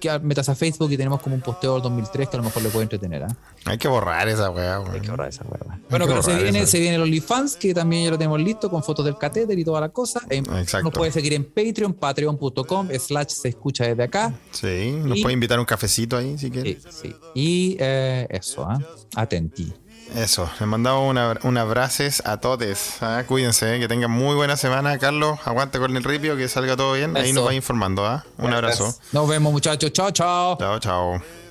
que 0.00 0.18
metas 0.20 0.48
a 0.48 0.54
Facebook 0.54 0.90
y 0.92 0.96
tenemos 0.96 1.20
como 1.20 1.34
un 1.34 1.40
posteo 1.40 1.74
del 1.74 1.82
2003 1.82 2.28
que 2.28 2.36
a 2.36 2.38
lo 2.38 2.44
mejor 2.44 2.62
le 2.62 2.68
puede 2.68 2.82
entretener. 2.84 3.24
¿ah? 3.24 3.36
Hay 3.64 3.78
que 3.78 3.88
borrar 3.88 4.28
esa 4.28 4.50
weá. 4.50 4.78
Hay 4.92 5.00
que 5.00 5.10
borrar 5.10 5.28
esa. 5.28 5.42
Hay 5.44 5.80
Bueno, 5.90 6.06
pero 6.06 6.22
se 6.22 6.34
viene, 6.42 6.58
esa. 6.60 6.70
se 6.72 6.80
viene 6.80 6.96
el 6.96 7.02
OnlyFans, 7.02 7.56
que 7.56 7.72
también 7.74 8.04
ya 8.04 8.10
lo 8.10 8.18
tenemos 8.18 8.40
listo, 8.40 8.70
con 8.70 8.82
fotos 8.82 9.04
del 9.04 9.16
catéter 9.18 9.58
y 9.58 9.64
toda 9.64 9.80
la 9.80 9.88
cosa. 9.88 10.20
Eh, 10.30 10.38
Exacto. 10.38 10.84
Nos 10.84 10.92
puede 10.92 11.12
seguir 11.12 11.32
en 11.34 11.44
Patreon, 11.44 11.94
patreon.com, 11.94 12.88
slash 12.98 13.28
se 13.28 13.48
escucha 13.48 13.86
desde 13.86 14.02
acá. 14.02 14.34
Sí, 14.50 14.92
nos 15.02 15.18
Y- 15.18 15.22
puede 15.22 15.34
invitar 15.34 15.58
un 15.58 15.64
cafecito 15.66 16.16
ahí 16.16 16.36
si 16.38 16.50
quiere. 16.50 16.78
Sí, 16.80 16.88
sí. 17.02 17.14
Y 17.34 17.76
eh, 17.80 18.26
eso, 18.30 18.64
¿ah? 18.68 18.78
Atenti. 19.14 19.72
Eso, 20.14 20.48
les 20.60 20.68
mandamos 20.68 21.10
un, 21.10 21.18
abra- 21.18 21.40
un 21.42 21.58
abraces 21.58 22.22
a 22.24 22.38
todos. 22.38 23.02
¿ah? 23.02 23.24
Cuídense, 23.26 23.76
eh, 23.76 23.80
que 23.80 23.88
tengan 23.88 24.10
muy 24.10 24.34
buena 24.34 24.56
semana. 24.56 24.98
Carlos, 24.98 25.38
aguante 25.44 25.78
con 25.78 25.96
el 25.96 26.04
ripio, 26.04 26.36
que 26.36 26.48
salga 26.48 26.76
todo 26.76 26.92
bien. 26.94 27.16
Ahí 27.16 27.32
nos 27.32 27.46
va 27.46 27.54
informando. 27.54 28.06
¿ah? 28.06 28.24
Un 28.38 28.52
abrazo. 28.52 28.94
Nos 29.12 29.28
vemos, 29.28 29.52
muchachos. 29.52 29.92
Chao, 29.92 30.10
chao. 30.10 30.56
Chao, 30.58 30.78
chao. 30.78 31.45